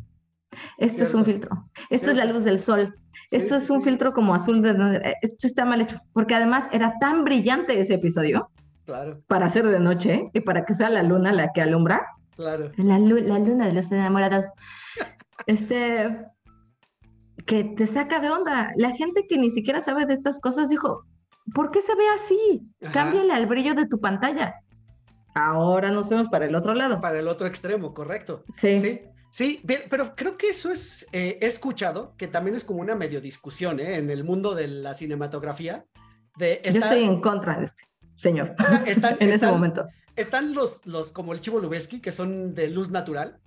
[0.78, 1.70] Esto es un filtro.
[1.90, 2.96] Esto es la luz del sol.
[3.30, 4.72] Sí, Esto sí, es un filtro como azul de
[5.04, 8.50] eh, esto está mal hecho, porque además era tan brillante ese episodio
[8.86, 12.06] Claro, para ser de noche y para que sea la luna la que alumbra.
[12.36, 12.72] claro.
[12.78, 14.46] La, la luna de los enamorados.
[15.48, 16.26] Este.
[17.46, 18.72] Que te saca de onda.
[18.76, 21.06] La gente que ni siquiera sabe de estas cosas dijo:
[21.54, 22.62] ¿Por qué se ve así?
[22.82, 22.92] Ajá.
[22.92, 24.56] Cámbiale al brillo de tu pantalla.
[25.34, 27.02] Ahora nos vemos para el otro lado.
[27.02, 28.44] Para el otro extremo, correcto.
[28.58, 28.80] Sí.
[28.80, 32.80] Sí, sí, pe- pero creo que eso es, eh, he escuchado, que también es como
[32.80, 33.98] una medio discusión ¿eh?
[33.98, 35.86] en el mundo de la cinematografía.
[36.38, 37.84] De Yo está- estoy en contra de este
[38.16, 38.56] señor.
[38.58, 39.86] o sea, están, en están- momento.
[40.16, 43.38] están los, los como el Chivo Lubeski, que son de luz natural.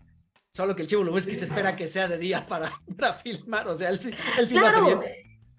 [0.59, 3.69] Solo que el Chivo Lubeski se espera que sea de día para, para filmar.
[3.69, 4.99] O sea, él sí, él sí lo hace Claro.
[4.99, 5.13] bien.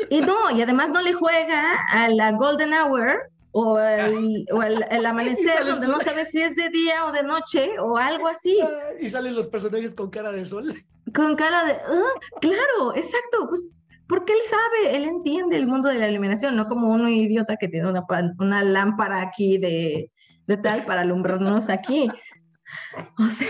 [0.10, 3.18] Y no, y además no le juega a la Golden Hour
[3.52, 7.24] o el, o el- el amanecer donde no sabes si es de día o de
[7.24, 8.60] noche o algo así.
[9.00, 10.74] Y salen los personajes con cara de sol.
[11.16, 13.64] Con cara de, "Ah, claro, exacto, pues
[14.10, 17.70] porque él sabe, él entiende el mundo de la iluminación, no como uno idiota que
[17.70, 18.04] tiene una,
[18.38, 20.12] una lámpara aquí de,
[20.46, 22.10] de tal para alumbrarnos aquí.
[23.18, 23.48] O sea,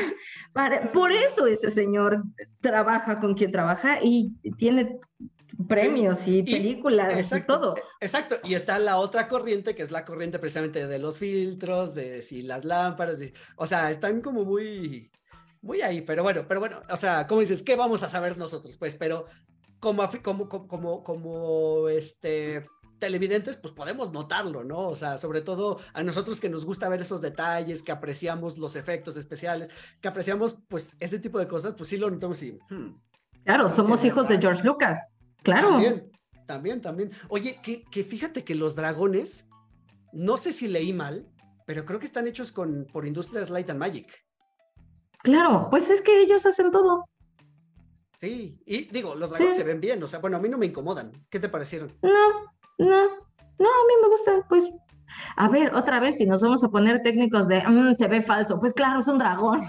[0.54, 2.24] para- por eso ese señor
[2.62, 5.00] trabaja con quien trabaja y tiene
[5.68, 7.78] premios y películas y Exacto, todo.
[7.78, 8.38] e- Exacto.
[8.43, 12.41] Y está la otra corriente, que es la corriente precisamente de los filtros, de si
[12.43, 15.12] las lámparas, y- o sea, están como muy,
[15.62, 18.78] muy ahí, pero bueno, pero bueno, o sea, como dices, ¿qué vamos a saber nosotros?
[18.78, 19.26] Pues, pero
[19.80, 22.64] como, como, como, como, este,
[23.00, 24.88] televidentes, pues podemos notarlo, ¿no?
[24.89, 28.76] O sea, sobre todo a nosotros que nos gusta ver esos detalles, que apreciamos los
[28.76, 29.70] efectos especiales,
[30.02, 32.60] que apreciamos, pues, ese tipo de cosas, pues sí lo notamos y...
[32.70, 33.00] hmm,
[33.45, 34.41] Claro, somos hijos de raro.
[34.50, 35.00] George Lucas.
[35.41, 35.70] Claro.
[35.70, 36.12] También,
[36.45, 37.12] también, también.
[37.30, 39.47] Oye, que, que fíjate que los dragones,
[40.12, 41.26] no sé si leí mal,
[41.66, 44.26] pero creo que están hechos con, por Industrias Light and Magic.
[45.24, 47.06] Claro, pues es que ellos hacen todo.
[48.20, 49.62] Sí, y digo, los dragones Sí.
[49.62, 51.12] se ven bien, o sea, bueno, a mí no me incomodan.
[51.30, 51.89] ¿Qué te parecieron?
[52.02, 52.12] No,
[52.80, 54.70] no, no, a mí me gusta, pues.
[55.36, 58.60] A ver, otra vez, si nos vamos a poner técnicos de, "Mm, se ve falso,
[58.60, 59.62] pues claro, es un dragón.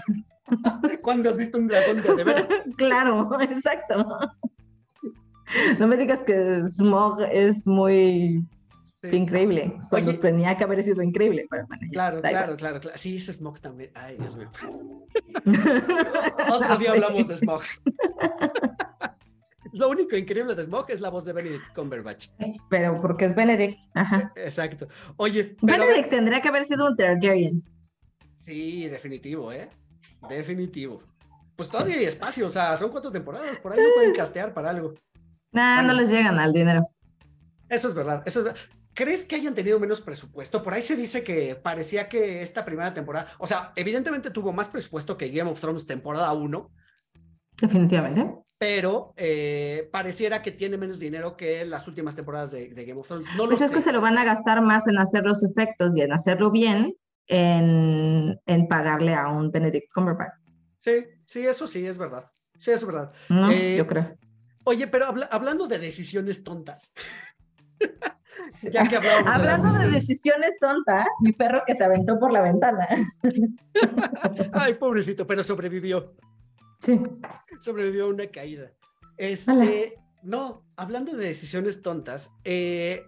[1.01, 2.45] ¿Cuándo has visto un dragón de, de veras?
[2.77, 4.05] claro, exacto.
[5.79, 8.45] No me digas que Smog es muy
[9.03, 9.09] Sí.
[9.15, 10.19] increíble, cuando Oye.
[10.19, 11.47] tenía que haber sido increíble.
[11.49, 12.97] Pero bueno, ya, Claro, claro, claro, claro.
[12.97, 13.89] Sí, ese Smog también.
[13.95, 14.51] Ay, Dios mío.
[16.53, 17.63] Otro día hablamos de Smog.
[19.73, 22.27] Lo único increíble de Smog es la voz de Benedict Cumberbatch.
[22.69, 23.79] Pero porque es Benedict.
[23.93, 24.31] Ajá.
[24.35, 24.87] Exacto.
[25.17, 27.63] Oye, pero Benedict tendría que haber sido un Targaryen.
[28.37, 29.69] Sí, definitivo, ¿eh?
[30.27, 31.01] Definitivo.
[31.55, 34.71] Pues todavía hay espacio, o sea, son cuatro temporadas, por ahí lo pueden castear para
[34.71, 34.93] algo.
[35.51, 36.87] Nah, no les llegan al dinero.
[37.69, 38.59] Eso es verdad, eso es verdad.
[38.93, 40.63] ¿Crees que hayan tenido menos presupuesto?
[40.63, 44.67] Por ahí se dice que parecía que esta primera temporada, o sea, evidentemente tuvo más
[44.67, 46.71] presupuesto que Game of Thrones temporada 1,
[47.61, 48.35] Definitivamente.
[48.57, 53.07] pero eh, pareciera que tiene menos dinero que las últimas temporadas de, de Game of
[53.07, 53.27] Thrones.
[53.37, 53.75] No lo Pues es sé.
[53.75, 56.93] que se lo van a gastar más en hacer los efectos y en hacerlo bien
[57.27, 60.33] en, en pagarle a un Benedict Cumberbatch,
[60.81, 62.25] Sí, sí, eso sí, es verdad.
[62.59, 63.11] Sí, eso es verdad.
[63.29, 63.49] ¿no?
[63.51, 64.15] Eh, Yo creo.
[64.63, 66.91] Oye, pero habla- hablando de decisiones tontas.
[68.63, 72.17] ya que hablábamos de las Hablando de decisiones- decisiones tontas, mi perro que se aventó
[72.19, 72.87] por la ventana.
[74.53, 76.13] Ay, pobrecito, pero sobrevivió.
[76.81, 76.99] Sí.
[77.59, 78.71] Sobrevivió a una caída.
[79.17, 83.03] Este, no, hablando de decisiones tontas, eh,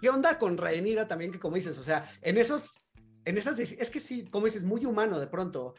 [0.00, 1.32] ¿qué onda con Rhaenyra también?
[1.32, 2.84] Que como dices, o sea, en esos,
[3.24, 5.74] en esas, es que sí, como dices, muy humano de pronto.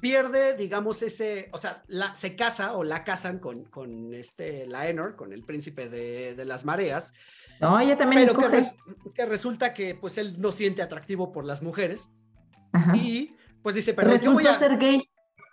[0.00, 5.16] Pierde, digamos, ese, o sea, la, se casa o la casan con, con este Laenor,
[5.16, 7.14] con el príncipe de, de las mareas,
[7.60, 8.56] No, ella también pero que, escoge.
[8.56, 12.10] res- que resulta que pues él no siente atractivo por las mujeres
[12.72, 12.94] Ajá.
[12.94, 15.02] y pues dice, pero yo voy a ser gay.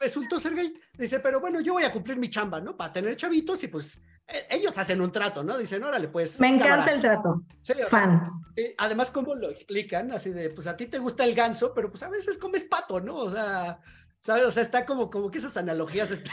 [0.04, 0.74] Resultó ser gay.
[0.98, 2.76] Dice, pero bueno, yo voy a cumplir mi chamba, ¿no?
[2.78, 5.58] Para tener chavitos y pues eh, ellos hacen un trato, ¿no?
[5.58, 6.40] Dicen, órale, pues.
[6.40, 6.94] Me encanta cámara".
[6.94, 7.44] el trato.
[7.62, 8.32] Sí, o sea, Fan.
[8.78, 12.04] además, como lo explican, así de, pues a ti te gusta el ganso, pero pues
[12.04, 13.16] a veces comes pato, ¿no?
[13.16, 13.80] O sea,
[14.20, 14.46] ¿sabes?
[14.46, 16.32] O sea, está como, como que esas analogías, está,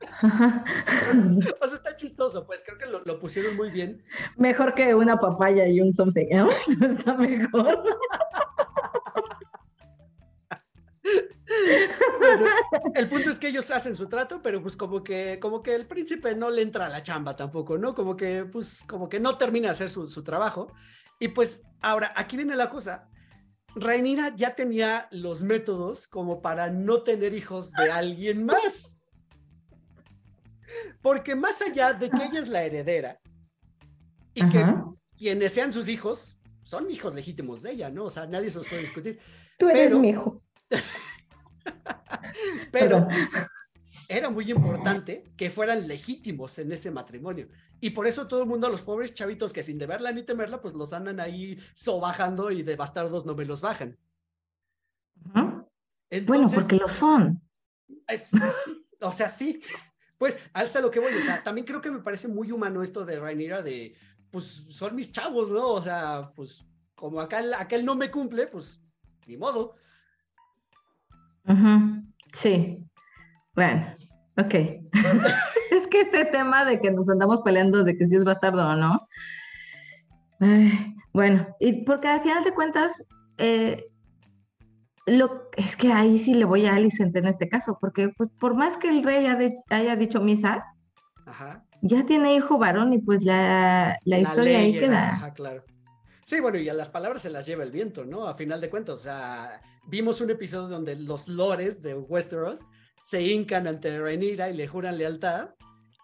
[1.60, 4.02] o sea, está chistoso, pues creo que lo, lo pusieron muy bien.
[4.36, 6.62] Mejor que una papaya y un something else.
[6.84, 7.82] Está mejor.
[12.18, 12.46] Bueno,
[12.94, 15.86] el punto es que ellos hacen su trato, pero pues como que, como que el
[15.86, 17.94] príncipe no le entra a la chamba tampoco, ¿no?
[17.94, 20.72] Como que, pues, como que no termina de hacer su, su trabajo.
[21.20, 23.08] Y pues, ahora, aquí viene la cosa.
[23.76, 28.98] Rhaenyra ya tenía los métodos como para no tener hijos de alguien más.
[31.02, 33.20] Porque más allá de que ella es la heredera
[34.32, 34.86] y que Ajá.
[35.16, 38.04] quienes sean sus hijos son hijos legítimos de ella, ¿no?
[38.04, 39.18] O sea, nadie se los puede discutir.
[39.58, 40.42] Tú eres Pero- mi hijo.
[42.72, 43.06] Pero
[44.08, 47.48] era muy importante que fueran legítimos en ese matrimonio.
[47.80, 50.74] Y por eso todo el mundo, los pobres chavitos que sin deberla ni temerla, pues
[50.74, 53.98] los andan ahí sobajando y de bastardos no me los bajan.
[56.26, 57.40] Bueno, porque lo son.
[58.08, 58.30] es-
[59.00, 59.60] o sea, sí.
[60.18, 61.12] Pues, alza lo que voy.
[61.14, 63.96] O sea, también creo que me parece muy humano esto de Rhaenyra de,
[64.30, 65.68] pues, son mis chavos, ¿no?
[65.68, 66.64] O sea, pues,
[66.94, 68.80] como acá, el- aquel no me cumple, pues,
[69.26, 69.74] ni modo.
[71.46, 72.78] Ujú, Sí.
[73.54, 73.86] Bueno,
[74.36, 74.54] ok.
[75.70, 78.74] es que este tema de que nos andamos peleando de que si es bastardo o
[78.74, 79.06] no.
[80.40, 83.06] Ay, bueno, y porque al final de cuentas,
[83.38, 83.84] eh,
[85.06, 88.54] lo, es que ahí sí le voy a Alicent en este caso, porque pues, por
[88.54, 89.26] más que el rey
[89.70, 90.64] haya, dicho misa,
[91.26, 91.64] Ajá.
[91.82, 95.10] ya tiene hijo varón y pues la, la historia ahí queda.
[95.10, 95.62] Ajá, claro.
[96.24, 98.26] Sí, bueno, y a las palabras se las lleva el viento, ¿no?
[98.26, 102.66] A final de cuentas, o sea, vimos un episodio donde los lores de Westeros
[103.02, 105.50] se hincan ante Rhaenyra y le juran lealtad,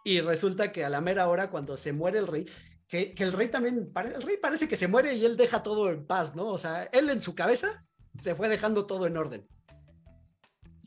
[0.04, 2.46] y resulta que a la mera hora, cuando se muere el rey,
[2.88, 5.90] que, que el rey también, el rey parece que se muere y él deja todo
[5.90, 6.46] en paz, ¿no?
[6.48, 7.84] O sea, él en su cabeza
[8.18, 9.46] se fue dejando todo en orden.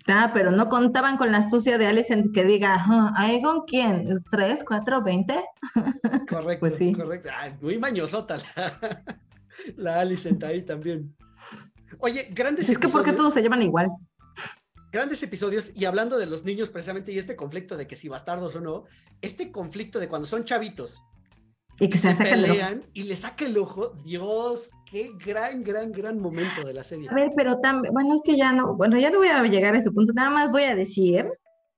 [0.08, 4.22] Ah, pero no contaban con la astucia de Alicent que diga, "Ajá, ¿Aegon quién?
[4.30, 5.46] ¿Tres, cuatro, veinte?
[6.30, 6.92] Correcto, Pues sí.
[6.92, 7.30] correcto.
[7.34, 9.02] Ay, muy mañosota la,
[9.78, 11.16] la Alicent ahí también.
[12.00, 13.16] Oye, grandes Es que porque episodios.
[13.18, 13.90] todos se llaman igual.
[14.92, 18.56] grandes episodios y hablando de los niños precisamente y este conflicto de que si bastardos
[18.56, 18.84] o no,
[19.22, 21.02] este conflicto de cuando son chavitos
[21.80, 22.24] Y y que se, se ojo.
[22.24, 27.10] pelean y le saca el ojo, Dios, qué gran, gran, gran momento de la serie.
[27.10, 29.74] A ver, pero también, bueno, es que ya no, bueno, ya no voy a llegar
[29.74, 31.28] a ese punto, nada más voy a decir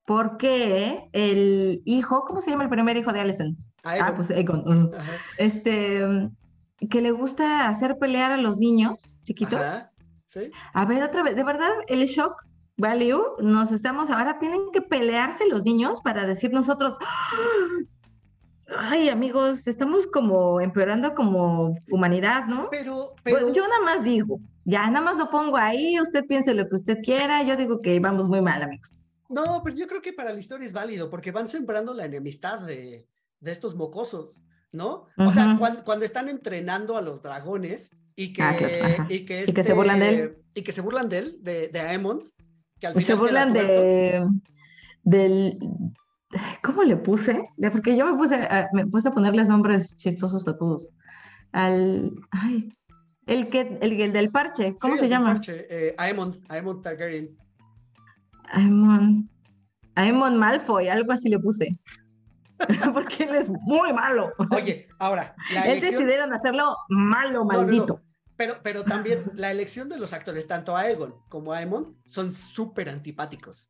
[0.05, 3.21] por qué el hijo, ¿cómo se llama el primer hijo de?
[3.21, 4.15] Ay, Ah, no.
[4.15, 4.29] pues.
[4.31, 6.35] Ajá, Este, mm,
[6.89, 9.59] que le gusta hacer pelear a los niños chiquitos.
[9.61, 9.91] ajá,
[10.35, 10.51] ¿sí?
[10.73, 12.45] A ver, otra vez, de verdad, el shock
[12.77, 16.97] value, nos estamos, ahora tienen que pelearse los niños para decir nosotros,
[18.67, 22.67] ay, amigos, estamos como empeorando como humanidad, ¿no?
[22.69, 26.53] Pero, Pues pero, yo nada más digo, ya nada más lo pongo ahí, usted piense
[26.53, 28.99] lo que usted quiera, yo digo que vamos muy mal, amigos.
[29.29, 32.59] no, pero yo creo que para la historia es válido porque van sembrando la enemistad
[32.59, 33.07] de,
[33.39, 34.43] de estos mocosos,
[34.73, 35.05] ¿no?
[35.17, 35.59] O sea, Ujú.
[35.59, 39.63] cuan- cuando, están entrenando a los dragones y que, Ah, claro, y que, Y que
[39.63, 40.15] se burlan de él.
[40.19, 42.21] este- Y que se burlan de él, de, de Aemond,
[42.79, 44.23] que al Y se final queda burlan de,
[45.03, 45.57] del,
[46.63, 47.41] ¿cómo le puse?
[47.71, 50.89] Porque yo me puse, a, me puse a ponerles nombres chistosos a todos.
[51.51, 52.73] Al, ay,
[53.27, 55.27] el que, el, el del parche, ¿cómo Sí, se el llama?
[55.33, 57.35] parche, eh, Aemon, Aemon Targaryen.
[58.51, 59.29] Aemon,
[59.95, 61.77] Aemon Malfoy, algo así le puse.
[62.93, 64.31] Porque él es muy malo.
[64.51, 67.59] Oye, ahora, la Él elección, decidieron hacerlo malo, no, no.
[67.59, 68.01] maldito.
[68.37, 73.67] pero, pero también la elección de los actores, tanto Aegon como Aemon, son súper antipáticos.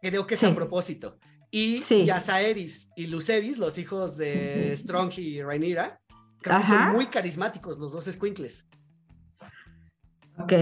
[0.00, 0.54] Creo que es a Sí.
[0.54, 1.18] propósito.
[1.50, 2.04] Y Sí.
[2.04, 6.00] Yasaeris y Luceris, los hijos de Strong y Rhaenyra,
[6.40, 8.68] creo que son muy carismáticos los dos squinkles.
[10.38, 10.52] Ok,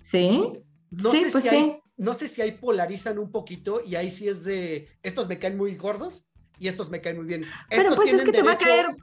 [0.00, 0.52] sí.
[0.90, 4.10] No sí, sé pues si hay, no sé si ahí polarizan un poquito y ahí
[4.10, 6.26] sí es de estos me caen muy gordos
[6.58, 7.44] y estos me caen muy bien.
[7.68, 8.96] Pero Estos pues es tienen que te va a derecho, caer.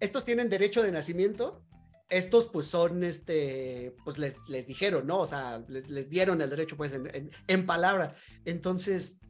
[0.00, 1.62] estos tienen derecho de nacimiento.
[2.10, 5.20] Estos pues son este, pues les, les dijeron, ¿no?
[5.20, 8.14] O sea, les, les dieron el derecho pues en, en- en palabra.
[8.44, 9.20] Entonces,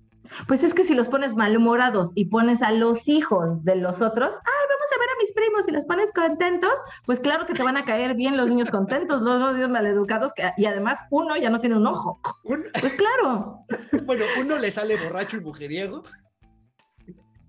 [0.49, 4.35] Pues es que si los pones malhumorados y pones a los hijos de los otros,
[4.35, 6.73] ay, vamos a ver a mis primos y los pones contentos,
[7.07, 10.51] pues claro que te van a caer bien los niños contentos, los niños maleducados, que,
[10.57, 12.21] y además uno ya no tiene un ojo.
[12.43, 13.61] Pues claro.
[14.05, 16.03] bueno, uno le sale borracho y mujeriego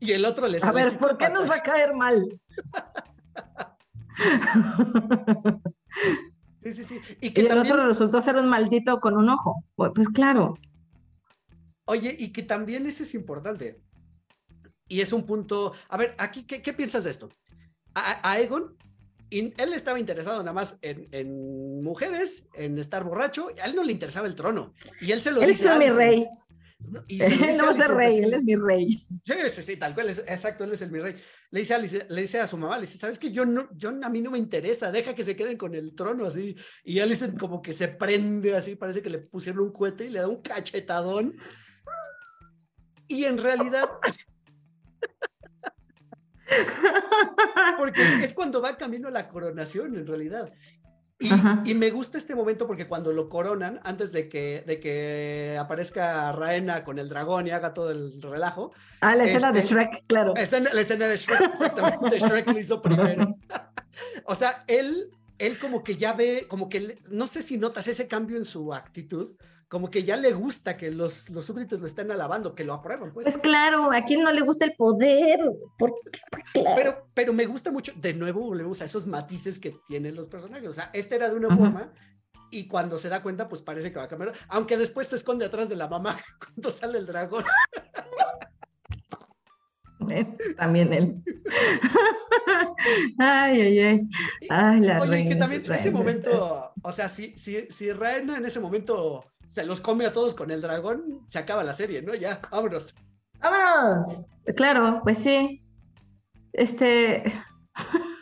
[0.06, 2.40] y el otro le A ver, ¿por qué nos va a caer mal?
[6.64, 7.00] Sí, sí, sí.
[7.22, 9.64] Y Y que el también, otro resultó ser un maldito con un ojo.
[9.76, 10.56] Pues pues claro.
[11.86, 13.82] oye, y que también ese es importante.
[14.88, 17.30] Y es un punto, a ver, aquí, ¿qué, qué piensas de esto?
[17.94, 18.76] A, a Egon,
[19.30, 23.84] in- él estaba interesado nada más en, en mujeres, en estar borracho, a él no
[23.84, 24.74] le interesaba el trono.
[25.02, 26.28] Y él se lo Él dice es mi rey.
[26.80, 28.92] No, y se lo dice Él a no es rey, él es mi rey.
[29.26, 31.16] Sí, sí, sí, tal cual, es- exacto, él es el mi rey.
[31.52, 33.32] Le dice a, Alice- le dice a su mamá, le dice, ¿sabes qué?
[33.32, 36.26] Yo no, yo a mí no me interesa, deja que se queden con el trono
[36.26, 36.56] así.
[36.84, 40.20] Y Alicent como que se prende así, parece que le pusieron un cohete y le
[40.20, 41.36] da un cachetadón.
[43.08, 43.88] Y en realidad,
[47.78, 50.52] porque es cuando va camino a la coronación, en realidad.
[51.18, 56.32] Y, me gusta este momento porque cuando lo coronan, antes de que, de que aparezca
[56.34, 60.04] Raena con el dragón y haga todo el relajo, Ah, la escena de Este- Shrek,
[60.08, 60.34] claro.
[60.36, 63.38] la escena, la escena de Shrek, exactamente, Shrek lo hizo primero.
[64.26, 68.08] o sea, él, él como que ya ve, como que, no sé si notas ese
[68.10, 69.36] cambio en su actitud,
[69.76, 73.12] como que ya le gusta que los, los súbditos lo estén alabando, que lo aprueban,
[73.12, 73.26] pues.
[73.26, 75.38] Pues claro, a quién no le gusta el poder.
[75.78, 76.18] ¿Por qué?
[76.54, 76.76] Claro.
[76.78, 80.70] Pero, pero me gusta mucho, de nuevo volvemos a esos matices que tienen los personajes.
[80.70, 81.58] O sea, este era de una Ajá.
[81.58, 81.92] forma
[82.52, 84.32] y cuando se da cuenta, pues parece que va a cambiar.
[84.48, 87.44] Aunque después se esconde atrás de la mamá cuando sale el dragón.
[90.10, 90.26] Eh,
[90.56, 91.22] También él.
[93.20, 94.02] ay, ay, ay.
[94.50, 98.38] Ay, la Oye, y que también reina, ese momento, o sea, si, si, si Raena
[98.38, 102.02] en ese momento se los come a todos con el dragón, se acaba la serie,
[102.02, 102.14] ¿no?
[102.14, 102.94] Ya, vámonos.
[103.40, 104.26] ¡Vámonos!
[104.56, 105.64] Claro, pues sí.
[106.54, 107.24] Este.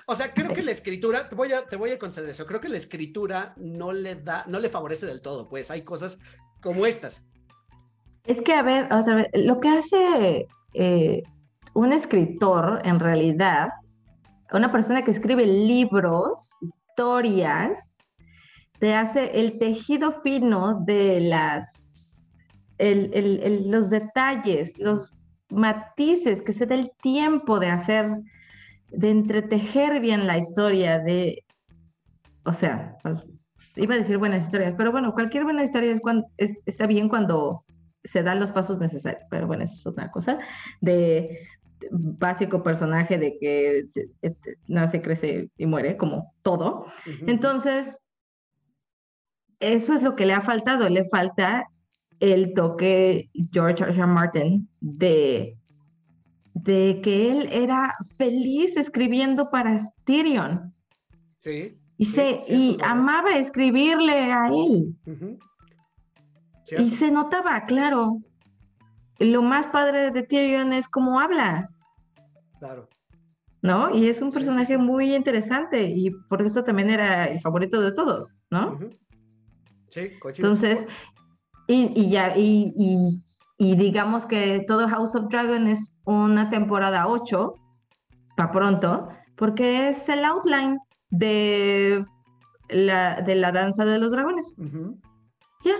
[0.07, 2.59] O sea, creo que la escritura, te voy a, te voy a conceder eso, creo
[2.59, 6.19] que la escritura no le da, no le favorece del todo, pues hay cosas
[6.61, 7.25] como estas.
[8.25, 11.23] Es que, a ver, o sea, lo que hace eh,
[11.73, 13.69] un escritor, en realidad,
[14.51, 17.92] una persona que escribe libros, historias,
[18.83, 21.97] te hace el tejido fino de las,
[22.77, 25.09] el- el- el- los detalles, los
[25.49, 28.09] matices, que se dé el tiempo de hacer,
[28.89, 31.45] de entretejer bien la historia, de,
[32.43, 33.23] o sea, pues,
[33.77, 37.07] iba a decir buenas historias, pero bueno, cualquier buena historia es cuando, es- está bien
[37.07, 37.63] cuando
[38.03, 40.39] se dan los pasos necesarios, pero bueno, eso es otra cosa,
[40.81, 41.39] de
[41.89, 46.87] básico personaje de que te- te- nace, crece y muere, como todo.
[47.07, 47.25] Ujú.
[47.27, 47.97] Entonces,
[49.59, 51.65] eso es lo que le ha faltado, le falta
[52.19, 53.93] el toque George R.
[53.93, 54.07] R.
[54.07, 55.57] Martin de,
[56.53, 60.73] de que él era feliz escribiendo para Tyrion
[61.39, 61.77] Sí.
[61.97, 64.95] y, se, sí, y es amaba escribirle a él.
[66.79, 68.19] Y se notaba, claro.
[69.19, 71.69] Lo más padre de Tyrion es cómo habla,
[72.59, 72.87] Claro.
[73.61, 73.93] ¿no?
[73.93, 74.77] Y es un personaje sí.
[74.77, 78.79] muy interesante y por eso también era el favorito de todos, ¿no?
[79.93, 80.49] Sí, coincido.
[80.49, 80.85] Entonces,
[81.67, 83.23] y, y ya, y, y-
[83.59, 87.55] y digamos que todo House of Dragon es una temporada 8,
[88.35, 89.07] para pronto,
[89.37, 90.79] porque es el outline
[91.11, 92.03] de
[92.69, 94.55] la, de la danza de los dragones.
[95.63, 95.75] Ya.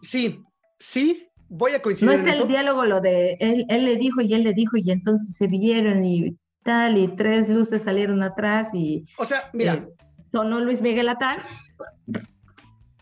[0.00, 0.42] Sí,
[0.78, 2.42] sí, voy a No coincidir en está eso.
[2.42, 5.46] el diálogo lo de él, él le dijo y él le dijo y entonces se
[5.46, 9.86] vieron y tal y tres luces salieron atrás y O sea, mira, eh,
[10.32, 11.38] sonó Luis Miguel a tal.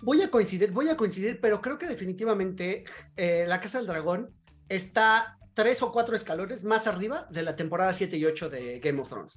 [0.02, 2.84] Voy a coincidir, voy a coincidir, pero creo que definitivamente
[3.16, 4.30] eh, La Casa del Dragón
[4.68, 9.00] está tres o cuatro escalones más arriba de la temporada 7 y 8 de Game
[9.00, 9.34] of Thrones.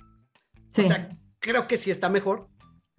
[0.72, 1.09] Sí, O sea,
[1.39, 2.47] creo que sí está mejor.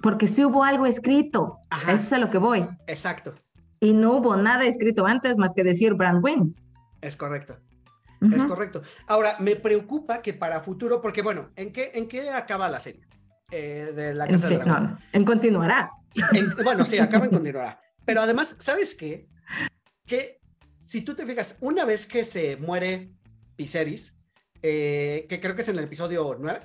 [0.00, 1.58] porque sí hubo algo escrito.
[1.70, 1.92] Ajá.
[1.92, 2.66] Eso es a lo que voy.
[2.86, 3.34] Exacto,
[3.80, 6.64] Y no hubo nada escrito antes más que decir Brand Wins.
[7.00, 7.58] es correcto.
[8.32, 8.82] Es correcto.
[9.06, 13.06] Ahora, me preocupa que para futuro, porque bueno, ¿en qué, en qué acaba la serie?
[13.50, 14.90] Eh, de La En, Casa del fin, Dragón.
[14.92, 15.90] no, en continuará.
[16.32, 17.80] En- bueno, sí, acaba en continuará.
[18.04, 19.28] Pero además, ¿sabes qué?
[20.06, 20.40] Que
[20.80, 23.10] si tú te fijas, una vez que se muere
[23.56, 24.14] Viserys,
[24.62, 26.60] eh, que creo que es en el episodio 9,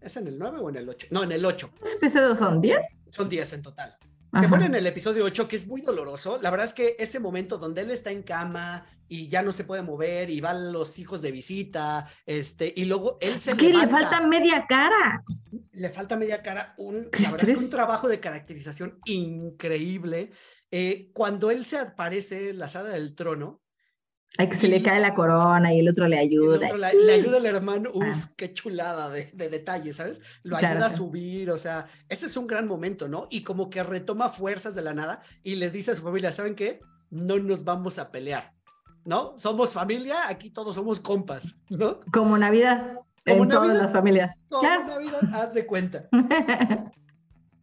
[0.00, 1.08] ¿es en el 9 o en el 8?
[1.10, 1.70] No, en el 8.
[1.80, 2.78] ¿Los episodios son 10?
[3.10, 3.96] Son 10 en total.
[4.30, 6.38] Te ponen el episodio 8, que es muy doloroso.
[6.42, 9.64] La verdad es que ese momento donde él está en cama y ya no se
[9.64, 13.88] puede mover y van los hijos de visita, este, y luego él se que le
[13.88, 15.22] falta media cara.
[15.72, 16.74] le falta media cara.
[16.76, 20.30] Un, la verdad es que un trabajo de caracterización increíble.
[20.70, 23.62] Eh, cuando él se aparece en la sala del trono,
[24.36, 26.66] Ay, que se le cae la corona y el otro le ayuda.
[26.66, 28.30] otro la- le ayuda el hermano, uf, Ah.
[28.36, 30.20] qué chulada de, de detalle, ¿sabes?
[30.42, 33.26] Lo Claro, ayuda a subir, o sea, ese es un gran momento, ¿no?
[33.30, 36.54] Y como que retoma fuerzas de la nada y le dice a su familia, ¿saben
[36.54, 36.80] qué?
[37.10, 38.52] No nos vamos a pelear,
[39.04, 39.34] ¿no?
[39.38, 42.00] Somos familia, aquí todos somos compas, ¿no?
[42.12, 42.92] Como Navidad
[43.26, 43.82] Como en todas Navidad.
[43.82, 44.38] las familias.
[44.48, 44.84] Como Claro.
[44.86, 46.08] Navidad, haz de cuenta.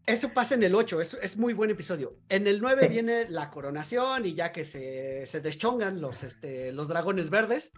[0.08, 2.20] Eso pasa en el 8, es, es muy buen episodio.
[2.30, 2.88] En el 9 Sí.
[2.90, 7.72] viene la coronación y ya que se, se deschongan los, este, los dragones verdes.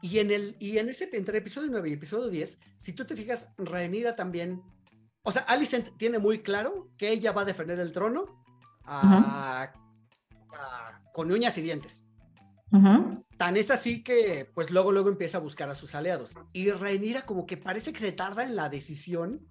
[0.00, 3.16] Y en, el, y en ese, entre episodio 9 y episodio 10, si tú te
[3.16, 4.62] fijas, Rhaenyra también,
[5.24, 8.24] o sea, Alicent tiene muy claro que ella va a defender el trono
[8.84, 9.72] a-
[10.52, 12.04] a- con uñas y dientes.
[13.36, 16.34] Tan es así que, pues luego, luego empieza a buscar a sus aliados.
[16.52, 19.46] Y Rhaenyra como que parece que se tarda en la decisión,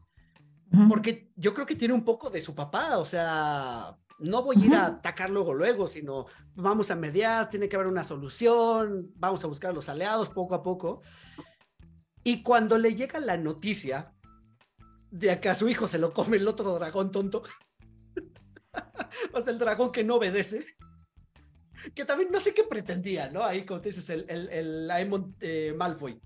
[0.88, 4.66] Porque yo creo que tiene un poco de su papá, o sea, no voy a
[4.66, 9.44] ir a atacar luego, luego, sino vamos a mediar, tiene que haber una solución, vamos
[9.44, 11.02] a buscar a los aliados poco a poco.
[12.24, 14.14] Y cuando le llega la noticia
[15.10, 17.44] de que a su hijo se lo come el otro dragón tonto,
[19.34, 20.66] o sea, el dragón que no obedece,
[21.94, 23.44] que también no sé qué pretendía, ¿no?
[23.44, 26.22] Ahí, como te dices, el, el, el Aemon eh, Malfoy.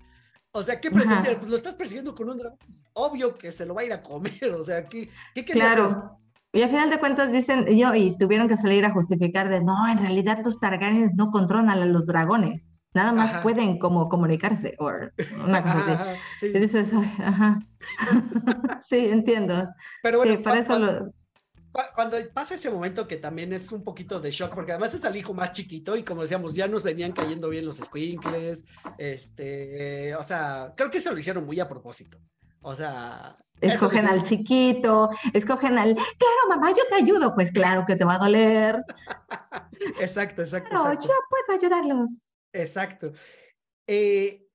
[0.56, 1.38] O sea, ¿qué pretendía?
[1.38, 2.58] Pues lo estás persiguiendo con un dragón.
[2.66, 4.32] Pues, obvio que se lo va a ir a comer.
[4.58, 5.54] O sea, ¿qué, qué hacer?
[5.54, 6.18] Claro.
[6.52, 9.86] Y al final de cuentas dicen, yo, y tuvieron que salir a justificar de, no,
[9.88, 13.42] en realidad los Targaryens no controlan a los dragones, nada más Ajá.
[13.42, 14.90] pueden como comunicarse, o
[15.44, 15.90] una cosa así.
[15.92, 16.46] Ajá, sí.
[16.46, 17.58] Y dices, "Ay, ajá.
[18.82, 19.68] Sí, entiendo.
[20.02, 21.12] Pero bueno, sí, para eso lo...
[21.76, 25.04] cua- cuando pasa ese momento que también es un poquito de shock, porque además es
[25.04, 28.64] el hijo más chiquito y como decíamos, ya nos venían cayendo bien los squinkles,
[28.98, 32.18] este, o sea, creo que eso lo hicieron muy a propósito.
[32.62, 37.34] O sea, Escogen al chiquito, escogen al, claro, mamá, yo te ayudo.
[37.34, 38.82] Pues claro que te va a doler.
[40.00, 41.08] Exacto, exacto, No, exacto.
[41.08, 42.32] yo puedo ayudarlos.
[42.52, 43.12] Exacto.
[43.86, 44.46] Eh,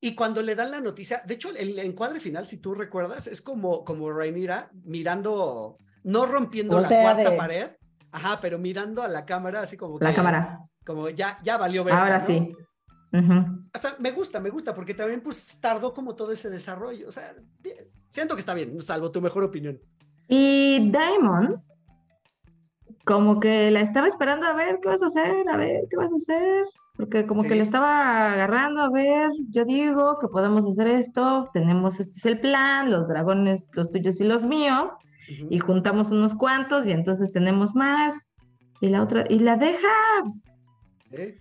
[0.00, 3.40] y cuando le dan la noticia, de hecho, el encuadre final, si tú recuerdas, es
[3.42, 7.70] como, como Rhaenyra mirando, no rompiendo la cuarta de- pared,
[8.12, 10.60] ajá, pero mirando a la cámara, así como La que- cámara.
[10.86, 11.94] como ya, ya valió ver.
[11.94, 12.54] Ahora sí.
[13.74, 17.06] O sea, me gusta, me gusta, porque también pues tardó como todo ese desarrollo.
[17.08, 17.76] O sea, bien,
[18.10, 19.80] siento que está bien, salvo tu mejor opinión.
[20.28, 21.62] Y Daemon,
[23.04, 26.12] como que la estaba esperando a ver qué vas a hacer, a ver qué vas
[26.12, 26.64] a hacer,
[26.96, 32.00] porque como que le estaba agarrando, a ver, yo digo que podemos hacer esto, tenemos,
[32.00, 34.90] este es el plan, los dragones, los tuyos y los míos,
[35.28, 38.14] Y juntamos unos cuantos y entonces tenemos más,
[38.80, 39.88] y la otra, y la deja,
[41.12, 41.38] ¿Eh?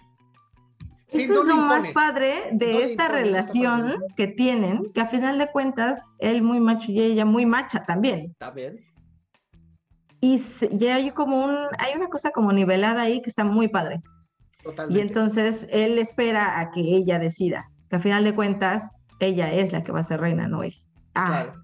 [1.07, 5.07] Sí, eso no es lo más padre de No esta relación que tienen, que a
[5.07, 8.31] final de cuentas, él muy macho y ella muy macha también.
[8.31, 8.79] Está bien.
[10.21, 10.39] Y
[10.71, 14.01] ya hay como un, hay una cosa como nivelada ahí que está muy padre.
[14.63, 14.97] Totalmente.
[14.97, 18.89] Y entonces él espera a que ella decida, que a final de cuentas
[19.19, 20.73] ella es la que va a ser reina, no él.
[21.13, 21.63] Ah, Claro.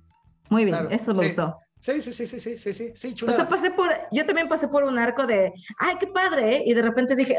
[0.50, 1.26] muy bien, claro, eso me sí.
[1.28, 1.58] gustó.
[1.82, 4.68] Sí, sí, sí, sí, sí, sí, sí, sí, O sea, pasé por, yo también pasé
[4.68, 6.64] por un arco de, ay, qué padre, ¿eh?
[6.66, 7.38] y de repente dije,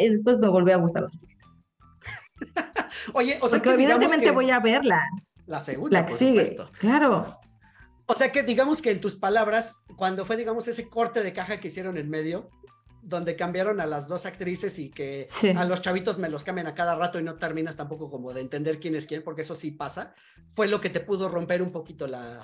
[0.00, 1.06] y después me volvió a gustar.
[3.14, 5.02] Oye, o sea Porque que evidentemente que voy a verla,
[5.46, 6.46] la segunda, la que por sigue.
[6.46, 6.72] supuesto.
[6.78, 7.38] Claro,
[8.06, 11.60] O sea que digamos que en tus palabras, cuando fue, digamos, ese corte de caja
[11.60, 12.48] que hicieron en medio,
[13.02, 15.50] donde cambiaron a las dos actrices y que Sí.
[15.50, 18.40] a los chavitos me los cambian a cada rato y no terminas tampoco como de
[18.40, 20.14] entender quién es quién, porque eso sí pasa,
[20.50, 22.40] fue lo que te pudo romper un poquito la,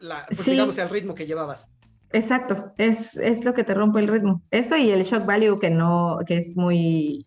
[0.00, 0.52] la pues Sí.
[0.52, 1.68] digamos, el ritmo que llevabas.
[2.12, 4.42] exacto, es, es lo que te rompe el ritmo.
[4.50, 7.26] Eso y el shock value que no, que es muy,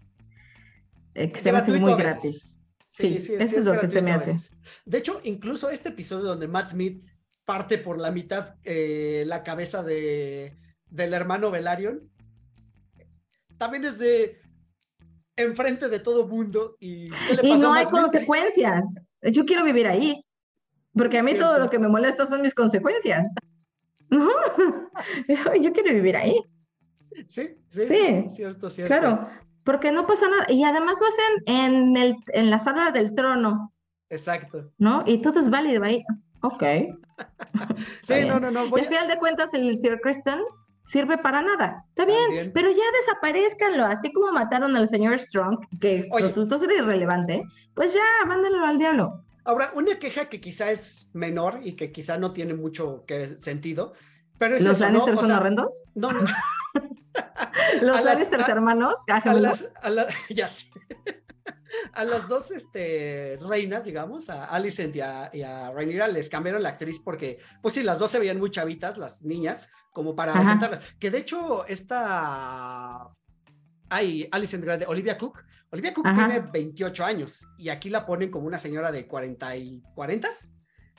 [1.16, 2.58] eh, que se me hace muy gratis.
[2.90, 4.36] Sí, Sí, sí, eso es lo que se me hace.
[4.86, 7.04] De hecho, incluso este episodio donde Matt Smith
[7.46, 10.58] parte por la mitad eh, la cabeza de,
[10.90, 12.10] del hermano Velaryon,
[13.58, 14.42] también es de
[15.36, 18.02] enfrente de todo mundo y ¿qué le Y no a hay Smith?
[18.02, 18.86] consecuencias.
[19.22, 20.22] Yo quiero vivir ahí.
[21.00, 21.64] Porque a mí todo Cierto.
[21.64, 23.26] lo que me molesta son mis consecuencias.
[24.12, 26.36] No, yo quiero vivir ahí,
[27.28, 28.88] Sí, sí, sí, Sí, cierto, cierto.
[29.00, 29.30] claro.
[29.64, 30.46] Porque no pasa nada.
[30.50, 33.74] Y además lo hacen en, el, en la sala del trono,
[34.10, 34.72] Exacto.
[34.78, 35.04] ¿no?
[35.06, 36.04] Y todo es válido ahí.
[36.42, 36.64] Ok.
[38.04, 38.62] Sí, no, no, no.
[38.62, 40.40] Al a- final de cuentas, el Sir Kristen
[40.82, 41.84] sirve para nada.
[41.90, 42.52] Está bien, También.
[42.54, 46.24] pero ya desaparezcanlo, así como mataron al señor Strong, que Oye.
[46.24, 47.44] resultó ser irrelevante,
[47.76, 49.24] pues ya, mándenlo al diablo.
[49.46, 53.94] Ahora, una queja que quizá es menor y que quizá no tiene mucho que sentido,
[54.38, 54.92] pero es ¿Los eso, ¿no?
[54.92, 55.84] Lannister O son sea, horrendos?
[55.96, 56.22] no, no,
[57.82, 58.96] ¿Los a Lannister hermanos?
[59.10, 60.70] Ah, a las, a la- ya sé.
[61.94, 66.64] A las dos este, reinas, digamos, a Alicent y a, y a Rhaenyra, les cambiaron
[66.64, 70.80] la actriz porque, pues sí, las dos se veían muy chavitas, las niñas, como para.
[71.00, 73.10] Que de hecho, esta.
[73.90, 75.44] Ay, Alicent Grande, Olivia Cook.
[75.72, 76.28] Olivia Cook Ajá.
[76.28, 80.28] tiene 28 años y aquí la ponen como una señora de 40 y 40.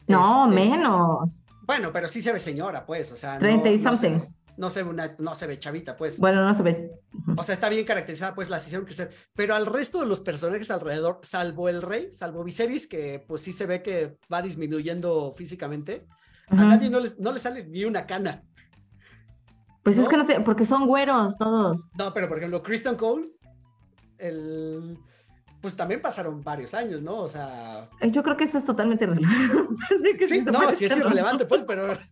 [0.07, 1.45] No, Este, menos.
[1.67, 3.35] Bueno, pero sí se ve señora, pues, o sea.
[3.35, 4.21] no- 30 y no se- something.
[4.57, 6.19] No se, ve una, no se ve chavita, pues.
[6.19, 6.91] Bueno, no se ve.
[7.37, 9.11] O sea, está bien caracterizada, pues las hicieron crecer.
[9.35, 13.53] Pero al resto de los personajes alrededor, salvo el rey, salvo Viserys, que pues sí
[13.55, 16.07] se ve que va disminuyendo físicamente,
[16.49, 18.43] a nadie no le, no le sale ni una cana.
[19.83, 21.91] Pues es que no sé, porque son güeros todos.
[21.97, 23.31] No, pero por ejemplo, Kristen Cole,
[24.21, 24.99] el,
[25.61, 27.17] pues también pasaron varios años, ¿no?
[27.19, 29.07] O sea, Eh, Yo creo que eso es totalmente
[30.19, 31.93] que sí, no, sí es irrelevante, pues, pero...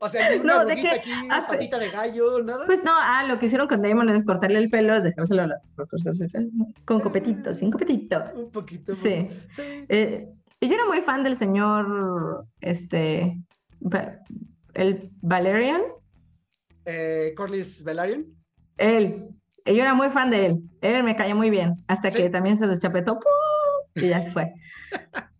[0.00, 2.66] O sea, una No, de que aquí, hace- patita de gallo, nada.
[2.66, 5.60] Pues no, ah, lo que hicieron con Damon es cortarle el pelo, dejárselo a la-
[6.84, 8.22] con copetito, sin copetito.
[8.36, 8.94] Un poquito.
[8.94, 9.16] Sí.
[9.28, 9.62] pues, sí.
[9.88, 10.28] Eh,
[10.60, 13.40] y yo era muy fan del señor, este,
[14.74, 15.82] el Valerian,
[16.84, 18.24] Eh, Corlys Velaryon.
[18.76, 19.30] él.
[19.74, 20.62] Yo era muy fan de él.
[20.80, 22.18] Él me caía muy bien, hasta Sí.
[22.18, 24.02] que también se deschapetó ¡pum!
[24.02, 24.52] y ya se fue.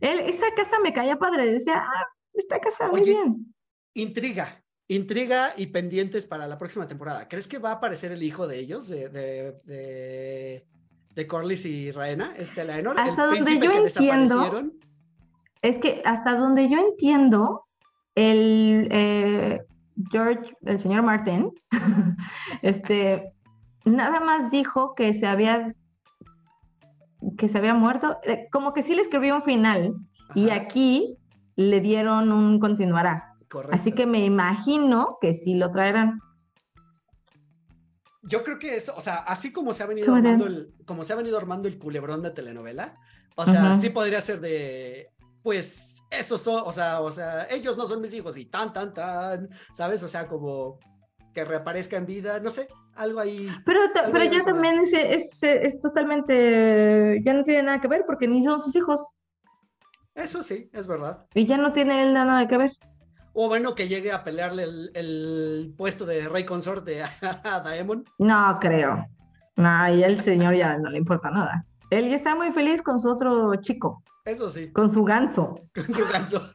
[0.00, 3.54] él, esa casa me caía padre, decía, ah, esta casa muy bien.
[3.94, 7.28] Intriga, intriga y pendientes para la próxima temporada.
[7.28, 10.66] ¿Crees que va a aparecer el hijo de ellos, de, de, de,
[11.10, 14.72] de Corlys y Raena, este Laenor, el Hasta donde yo entiendo?
[15.60, 17.66] Es que hasta donde yo entiendo,
[18.14, 19.62] el eh,
[20.10, 21.52] George, el señor Martin,
[22.62, 23.32] este,
[23.84, 25.74] nada más dijo que se había
[27.38, 29.94] que se había muerto, eh, como que sí le escribió un final
[30.34, 31.16] y aquí
[31.54, 33.34] le dieron un continuará.
[33.48, 33.76] correcto.
[33.76, 36.18] Así que me imagino que sí lo traerán.
[38.22, 41.02] Yo creo que eso, o sea, así como se ha venido de- armando el, como
[41.04, 42.96] se ha venido armando el culebrón de telenovela,
[43.36, 45.08] o sea, sí podría ser de,
[45.42, 48.92] pues, esos son, o sea, o sea, ellos no son mis hijos y tan, tan,
[48.92, 50.02] tan, ¿sabes?
[50.02, 50.78] O sea, como
[51.32, 53.48] que reaparezca en vida, no sé, algo ahí.
[53.64, 57.88] Pero, Algo pero ya ya también es, es, es totalmente, ya no tiene nada que
[57.88, 59.06] ver porque ni son sus hijos
[60.14, 61.26] Eso sí, es verdad.
[61.34, 62.72] y ya no tiene él nada que ver.
[63.34, 67.08] O bueno, que llegue a pelearle el, el puesto de rey consorte a,
[67.44, 68.04] a Daemon.
[68.18, 69.06] No creo.
[69.56, 71.64] No, y el señor ya no le importa nada.
[71.90, 75.94] Él ya está muy feliz con su otro chico, Eso sí, con su ganso, con
[75.94, 76.50] su ganso.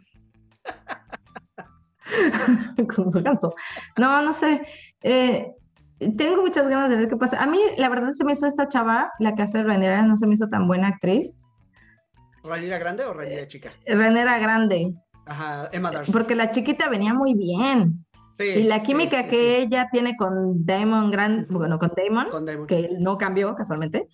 [2.96, 3.54] con su ganso.
[3.98, 4.62] No, no sé.
[5.02, 5.52] eh,
[6.18, 7.42] tengo muchas ganas de ver qué pasa.
[7.42, 10.28] A mí, la verdad, se me hizo esta chava, la que hace Renera, no se
[10.28, 11.40] me hizo tan buena actriz.
[12.44, 13.72] ¿Ranira grande o Ranira chica?
[13.86, 14.94] Renera grande,
[15.26, 16.12] Ajá, Emma Darcy.
[16.12, 18.06] porque la chiquita venía muy bien.
[18.38, 22.46] Sí, Y la química sí, que ella tiene con Damon Grand, bueno, con Damon, Con
[22.46, 22.68] Daemon.
[22.68, 24.08] que él no cambió casualmente,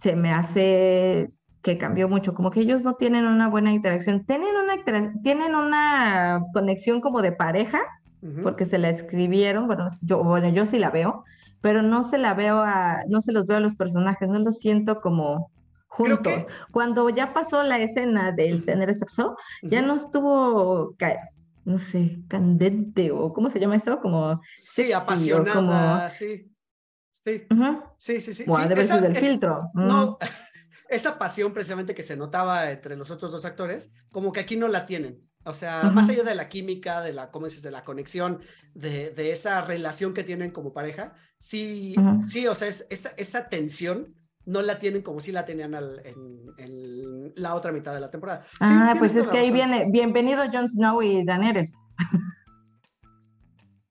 [0.00, 1.30] se me hace
[1.62, 6.42] que cambió mucho, como que ellos no tienen una buena interacción, tienen una, tienen una
[6.52, 7.80] conexión como de pareja,
[8.22, 8.42] Ujú.
[8.42, 11.24] porque se la escribieron, bueno, yo, bueno, yo sí la veo,
[11.60, 14.58] pero no se la veo a, no se los veo a los personajes, no los
[14.58, 15.50] siento como
[15.88, 16.20] juntos.
[16.22, 19.88] que- Cuando ya pasó la escena del tener sexo, ya Ujú.
[19.88, 20.94] no estuvo,
[21.64, 23.98] no sé, candente o ¿cómo se llama eso?
[24.00, 26.50] Como, Sí, apasionada, sí.
[27.10, 28.44] Sí, ujú, sí, sí, sí.
[28.46, 29.70] bueno, sí, debe esa- ser del es- filtro.
[29.74, 29.88] mm.
[30.90, 34.56] No, esa pasión precisamente que se notaba entre los otros dos actores, como que aquí
[34.56, 35.20] no la tienen.
[35.44, 37.62] O sea, más allá de la química, de la, ¿cómo dices?
[37.62, 38.40] De la conexión,
[38.74, 41.94] de, de esa relación que tienen como pareja, sí,
[42.26, 46.02] sí, o sea, es, esa, esa tensión no la tienen como si la tenían al-
[46.04, 48.44] en, en la otra mitad de la temporada.
[48.46, 49.70] Sí, Ah, pues es que ahí razón.
[49.70, 51.74] viene, bienvenido Jon Snow y Daenerys.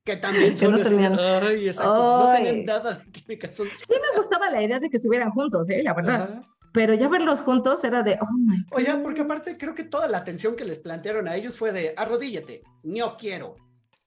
[0.03, 3.51] Que también que son no así de, tenían- ay, exacto, no tienen nada de química.
[3.51, 3.67] Son...
[3.67, 5.81] Sí me gustaba la idea de que estuvieran juntos, ¿eh?
[5.83, 6.21] La verdad.
[6.31, 6.41] Ajá.
[6.73, 8.77] Pero ya verlos juntos era de, oh my God.
[8.77, 11.93] Oye, porque aparte creo que toda la atención que les plantearon a ellos fue de
[11.97, 13.55] arrodíllate, no quiero,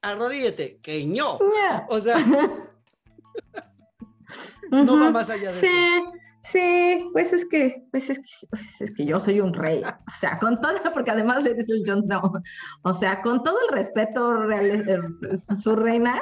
[0.01, 1.37] arrodíllate, que no.
[1.89, 2.17] O sea,
[4.71, 6.11] no va más allá de Sí, eso.
[6.43, 9.83] sí, pues es que, pues es que, pues es que yo soy un rey.
[9.83, 12.31] O sea, con toda, porque además le dice el Jon Snow,
[12.83, 16.21] o sea, con todo el respeto real, eh, su reina,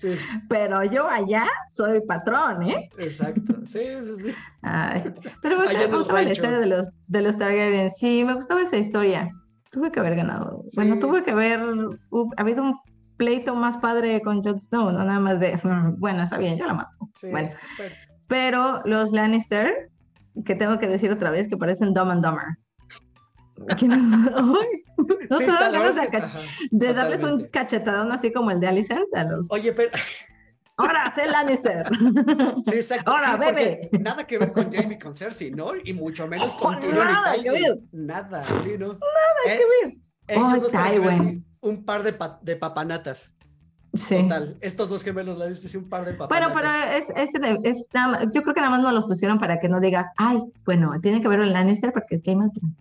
[0.00, 0.16] Sí,
[0.48, 2.88] pero yo allá soy patrón, ¿eh?
[2.98, 3.54] exacto.
[3.66, 4.34] Sí, sí, sí.
[4.62, 5.12] Ay,
[5.42, 5.64] pero me
[5.98, 7.90] gustaba la historia de los, de los Targaryen.
[7.92, 9.28] Sí, me gustaba esa historia.
[9.70, 10.64] Tuve que haber ganado.
[10.74, 12.78] Bueno, tuve que haber hu- habido un
[13.16, 15.58] pleito más padre con Jon Snow, no nada más de,
[15.98, 16.90] bueno, está bien, yo la mato.
[17.16, 17.94] Sí, Bueno, pero-
[18.26, 19.90] pero los Lannister,
[20.44, 22.44] que tengo que decir otra vez, que parecen Dumb and Dumber.
[23.78, 29.24] Que no sí está, de, está, darles un cachetadón así como el de Alicent a
[29.24, 29.50] los...
[29.50, 29.90] Oye, pero
[30.76, 31.86] Ahora, sé Lannister.
[32.64, 33.10] sí, exacto.
[33.10, 33.88] Ahora, sí, bebe.
[34.00, 35.72] Nada que ver con Jamie con Cersei, ¿no?
[35.84, 37.62] Y mucho menos con Oh, Tyrion nada y Tywin.
[37.62, 37.78] ver.
[37.92, 38.88] Nada, sí, ¿no?
[38.94, 38.98] Nada
[39.44, 39.96] que ver.
[40.26, 41.18] Ellos Ay, dos para que Tywin.
[41.18, 43.34] sí, un par de, pa- de papanatas.
[43.92, 44.22] Sí.
[44.22, 44.56] Total.
[44.62, 47.02] Estos dos gemelos la viste, sí, un par de Bueno, papanatas.
[47.10, 47.86] pero es, es, es-
[48.32, 51.20] yo creo que nada más nos los pusieron para que no digas, ay, bueno, tiene
[51.20, 52.76] que ver el Lannister porque es Game of Thrones.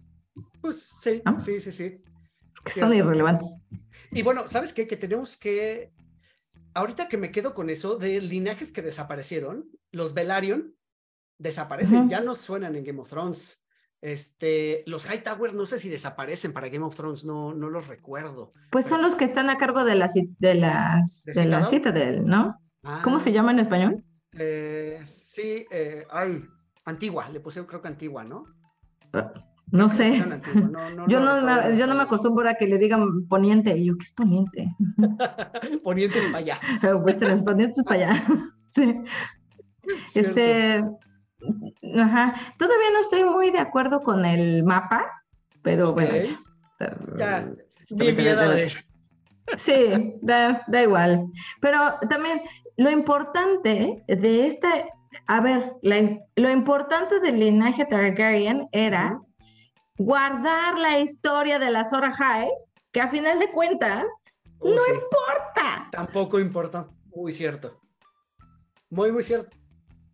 [0.61, 1.39] Pues sí, ¿no?
[1.39, 2.01] sí, sí, sí.
[2.67, 3.47] Son irrelevantes.
[4.11, 4.87] Y bueno, ¿sabes qué?
[4.87, 5.91] Que tenemos que.
[6.73, 10.75] Ahorita que me quedo con eso, de linajes que desaparecieron, los Velaryon
[11.37, 13.63] desaparecen, ya no suenan en Game of Thrones.
[14.01, 18.51] Este, los Hightower no sé si desaparecen para Game of Thrones, no, no los recuerdo.
[18.71, 20.09] Pues son los que están a cargo de la,
[20.39, 22.25] de las, ¿De de la Citadel?
[22.25, 22.59] ¿no?
[23.03, 24.03] ¿Cómo Ah, se llama en español?
[24.33, 26.43] eh, sí, eh, ay,
[26.85, 28.45] Antigua, le pusieron creo que Antigua, ¿no?
[29.71, 30.19] No sé.
[30.19, 33.77] no, no Yo no, me, yo no me acostumbro a que le digan poniente.
[33.77, 34.75] Y yo, ¿qué es poniente?
[35.83, 36.59] Poniente para allá.
[37.03, 38.23] Westeros, poniente es para allá.
[38.69, 38.95] sí.
[40.05, 40.39] Cierto.
[40.39, 40.83] Este,
[41.99, 42.33] ajá.
[42.57, 45.05] Todavía no estoy muy de acuerdo con el mapa,
[45.61, 46.37] pero bueno.
[47.17, 47.47] Ya,
[47.91, 48.69] Ni queda miedo de-
[49.57, 51.25] Sí, da, da igual.
[51.59, 52.41] Pero también
[52.77, 54.69] lo importante de esta,
[55.25, 59.19] a ver, la- lo importante del linaje Targaryen era
[59.99, 62.49] guardar la historia de la Zora High,
[62.91, 64.05] que a final de cuentas
[64.61, 64.91] Oh, no sí.
[64.91, 65.87] importa.
[65.91, 66.87] Tampoco importa.
[67.15, 67.79] Muy cierto.
[68.89, 69.55] Muy, muy cierto.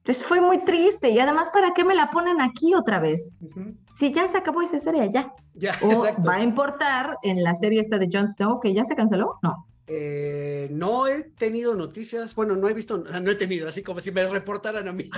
[0.04, 3.34] Pues fue muy triste y además, ¿para qué me la ponen aquí otra vez?
[3.96, 5.34] Si ya se acabó esa serie, ya.
[5.56, 6.28] Ya, O exacto.
[6.28, 9.66] va a importar en la serie esta de Jon Snow, que ya se canceló, no.
[9.88, 12.36] Eh, no he tenido noticias.
[12.36, 15.10] Bueno, no he visto, no he tenido, así como si me reportaran a mí.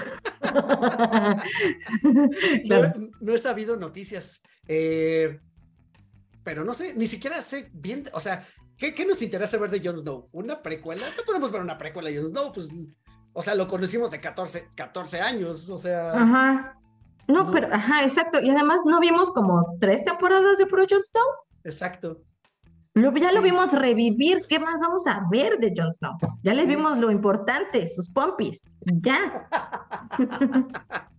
[3.22, 4.42] No he sabido noticias.
[4.68, 5.40] Eh,
[6.44, 8.46] pero no sé, ni siquiera sé bien, o sea,
[8.78, 10.30] ¿qué, qué nos interesa ver de Jon Snow?
[10.32, 11.06] ¿Una precuela?
[11.18, 12.70] No podemos ver una precuela de Jon Snow, pues,
[13.34, 16.74] o sea, lo conocimos de 14, 14 años, o sea, Ajá.
[17.28, 17.52] No, No.
[17.52, 18.40] pero, ajá, exacto.
[18.42, 21.26] Y además no vimos como tres temporadas de Pro Jon Snow.
[21.64, 22.22] exacto.
[22.94, 24.42] Lo- ya lo vimos revivir.
[24.50, 26.18] ¿Qué más vamos a ver de Jon Snow?
[26.42, 28.60] Ya les vimos lo importante, sus pompis.
[28.86, 29.48] Ya.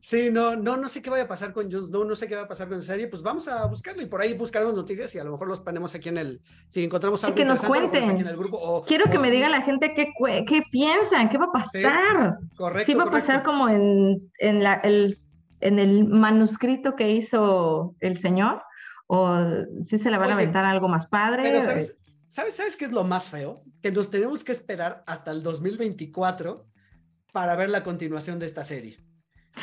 [0.00, 2.34] Sí, no, no, no sé qué vaya a pasar con Jon Snow, no sé qué
[2.34, 5.14] va a pasar con esa serie, pues vamos a buscarlo y por ahí buscaremos noticias
[5.14, 8.04] y a lo mejor los ponemos aquí en el, si encontramos algo que nos cuenten.
[8.10, 8.56] aquí en el grupo.
[8.58, 10.12] o- Quiero que o me sí, diga la gente qué,
[10.46, 12.38] qué piensan, qué va a pasar.
[12.56, 12.86] Correcto.
[12.86, 15.18] ¿Sí va a pasar como en, en, la, el,
[15.60, 18.62] en el manuscrito que hizo el señor?
[19.08, 19.36] ¿O
[19.84, 21.42] si se le van a aventar algo más padre?
[21.42, 23.62] Pero ¿sabes, ¿sabes, ¿sabes qué es lo más feo?
[23.82, 26.64] Que nos tenemos que esperar hasta el 2024
[27.32, 28.98] para ver la continuación de esta serie.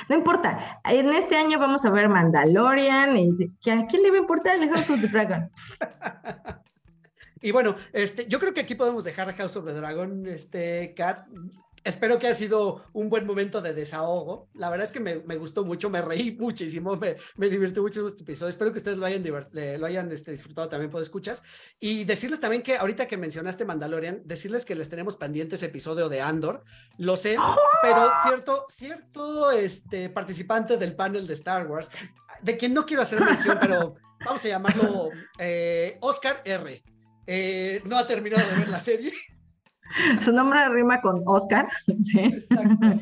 [0.10, 4.18] No importa, en este año vamos a ver Mandalorian y ¿que ¿a quién le va
[4.18, 5.50] a importar el House of the Dragon?
[7.42, 11.28] Y bueno, este, yo creo que aquí podemos dejar House of the Dragon, este, Kat.
[11.88, 14.50] Espero que haya sido un buen momento de desahogo.
[14.54, 18.06] La verdad es que me, me gustó mucho, me reí muchísimo, me, me divirtió mucho
[18.06, 18.50] este episodio.
[18.50, 21.44] Espero que ustedes lo hayan, lo hayan este, disfrutado también por escuchas.
[21.80, 26.10] Y decirles también que ahorita que mencionaste Mandalorian, decirles que les tenemos pendiente ese episodio
[26.10, 26.66] de Andor.
[26.98, 27.38] Lo sé,
[27.82, 31.90] pero cierto, cierto este, participante del panel de Star Wars,
[32.42, 33.96] de quien no quiero hacer mención, pero
[34.26, 35.10] vamos a llamarlo
[35.40, 36.84] eh, Oscar R.
[37.26, 39.14] Eh, no ha terminado de ver la serie.
[40.20, 41.68] Su nombre rima con Oscar.
[42.02, 42.20] Sí.
[42.20, 43.02] Exacto.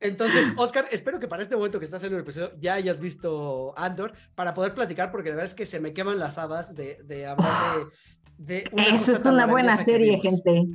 [0.00, 3.72] Entonces, Oscar, espero que para este momento que estás en el episodio ya hayas visto
[3.76, 6.98] Andor para poder platicar, porque de verdad es que se me queman las habas de,
[7.04, 7.86] de hablar
[8.36, 10.66] de, de una Eso es una buena serie, gente.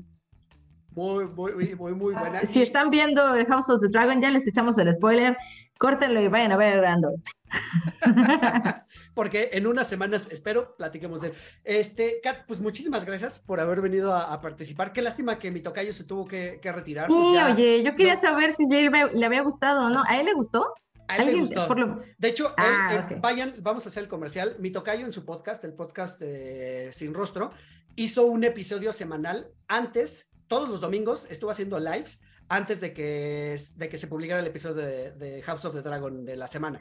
[0.92, 2.46] Muy, muy, muy, muy, buena.
[2.46, 5.36] Si están viendo House of the Dragon, ya les echamos el spoiler.
[5.80, 7.14] Córtenlo y vayan a ver Andor.
[9.14, 11.34] porque en unas semanas espero platiquemos de él.
[11.64, 14.94] Este, Kat, pues muchísimas gracias por haber venido a, a participar.
[14.94, 17.08] Qué lástima que mi tocayo se tuvo que, que retirar.
[17.08, 18.22] pues Sí, ya oye, yo quería no.
[18.22, 20.04] saber si ya le- había gustado o no.
[20.08, 20.74] ¿A él le gustó?
[21.10, 21.74] a él le ¿Alguien- gustó.
[21.74, 24.58] lo- De hecho, él, Ah, vayan, vamos a hacer el comercial.
[24.60, 27.50] Mi tocayo en su podcast, el podcast eh, Sin Rostro,
[27.96, 33.90] hizo un episodio semanal antes, todos los domingos, estuvo haciendo lives antes de que, de
[33.90, 36.80] que se publicara el episodio de, de House of the Dragon de la semana.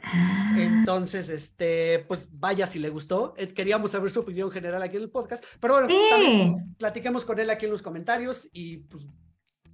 [0.57, 3.33] Entonces, este, pues vaya si le gustó.
[3.37, 7.25] Eh, Queríamos saber su opinión general aquí en el podcast, pero bueno, también Sí, platiquemos
[7.25, 9.05] con él aquí en los comentarios y pues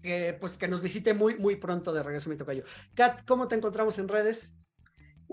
[0.01, 2.63] que, pues, que nos visite muy, muy pronto de regreso, mi tocayo.
[2.93, 4.55] Kat, ¿cómo te encontramos en redes?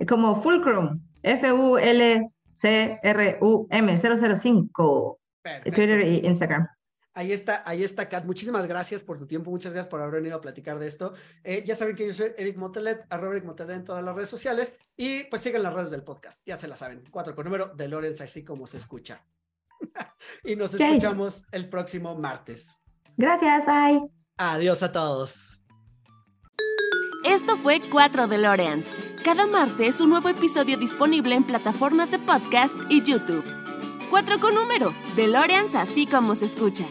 [0.08, 2.30] como Fulcrum, F-U-L-C-R-U-M
[3.98, 5.20] 005.
[5.42, 5.72] Perfecto.
[5.72, 6.68] Twitter y Instagram.
[7.12, 8.24] Ahí está, ahí está, Kat.
[8.24, 11.12] Muchísimas gracias por tu tiempo, muchas gracias por haber venido a platicar de esto.
[11.42, 14.28] Eh, ya saben que yo soy Eric Motelet, arroba Eric Motelet en todas las redes
[14.28, 17.66] sociales y pues sigan las redes del podcast, ya se la saben, cuatro con número
[17.74, 19.24] de Lorenz, así como se escucha.
[20.44, 22.76] y nos escuchamos el próximo martes.
[23.16, 24.08] Gracias, bye.
[24.36, 25.60] Adiós a todos.
[27.24, 28.86] Esto fue 4 DeLoreans.
[29.22, 33.44] Cada martes un nuevo episodio disponible en plataformas de podcast y YouTube.
[34.08, 36.86] 4 con número, DeLoreans así como se escucha.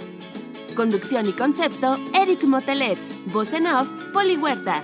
[0.75, 2.97] Conducción y concepto, Eric Motelet.
[3.27, 4.81] Voz en off, Poli Huerta.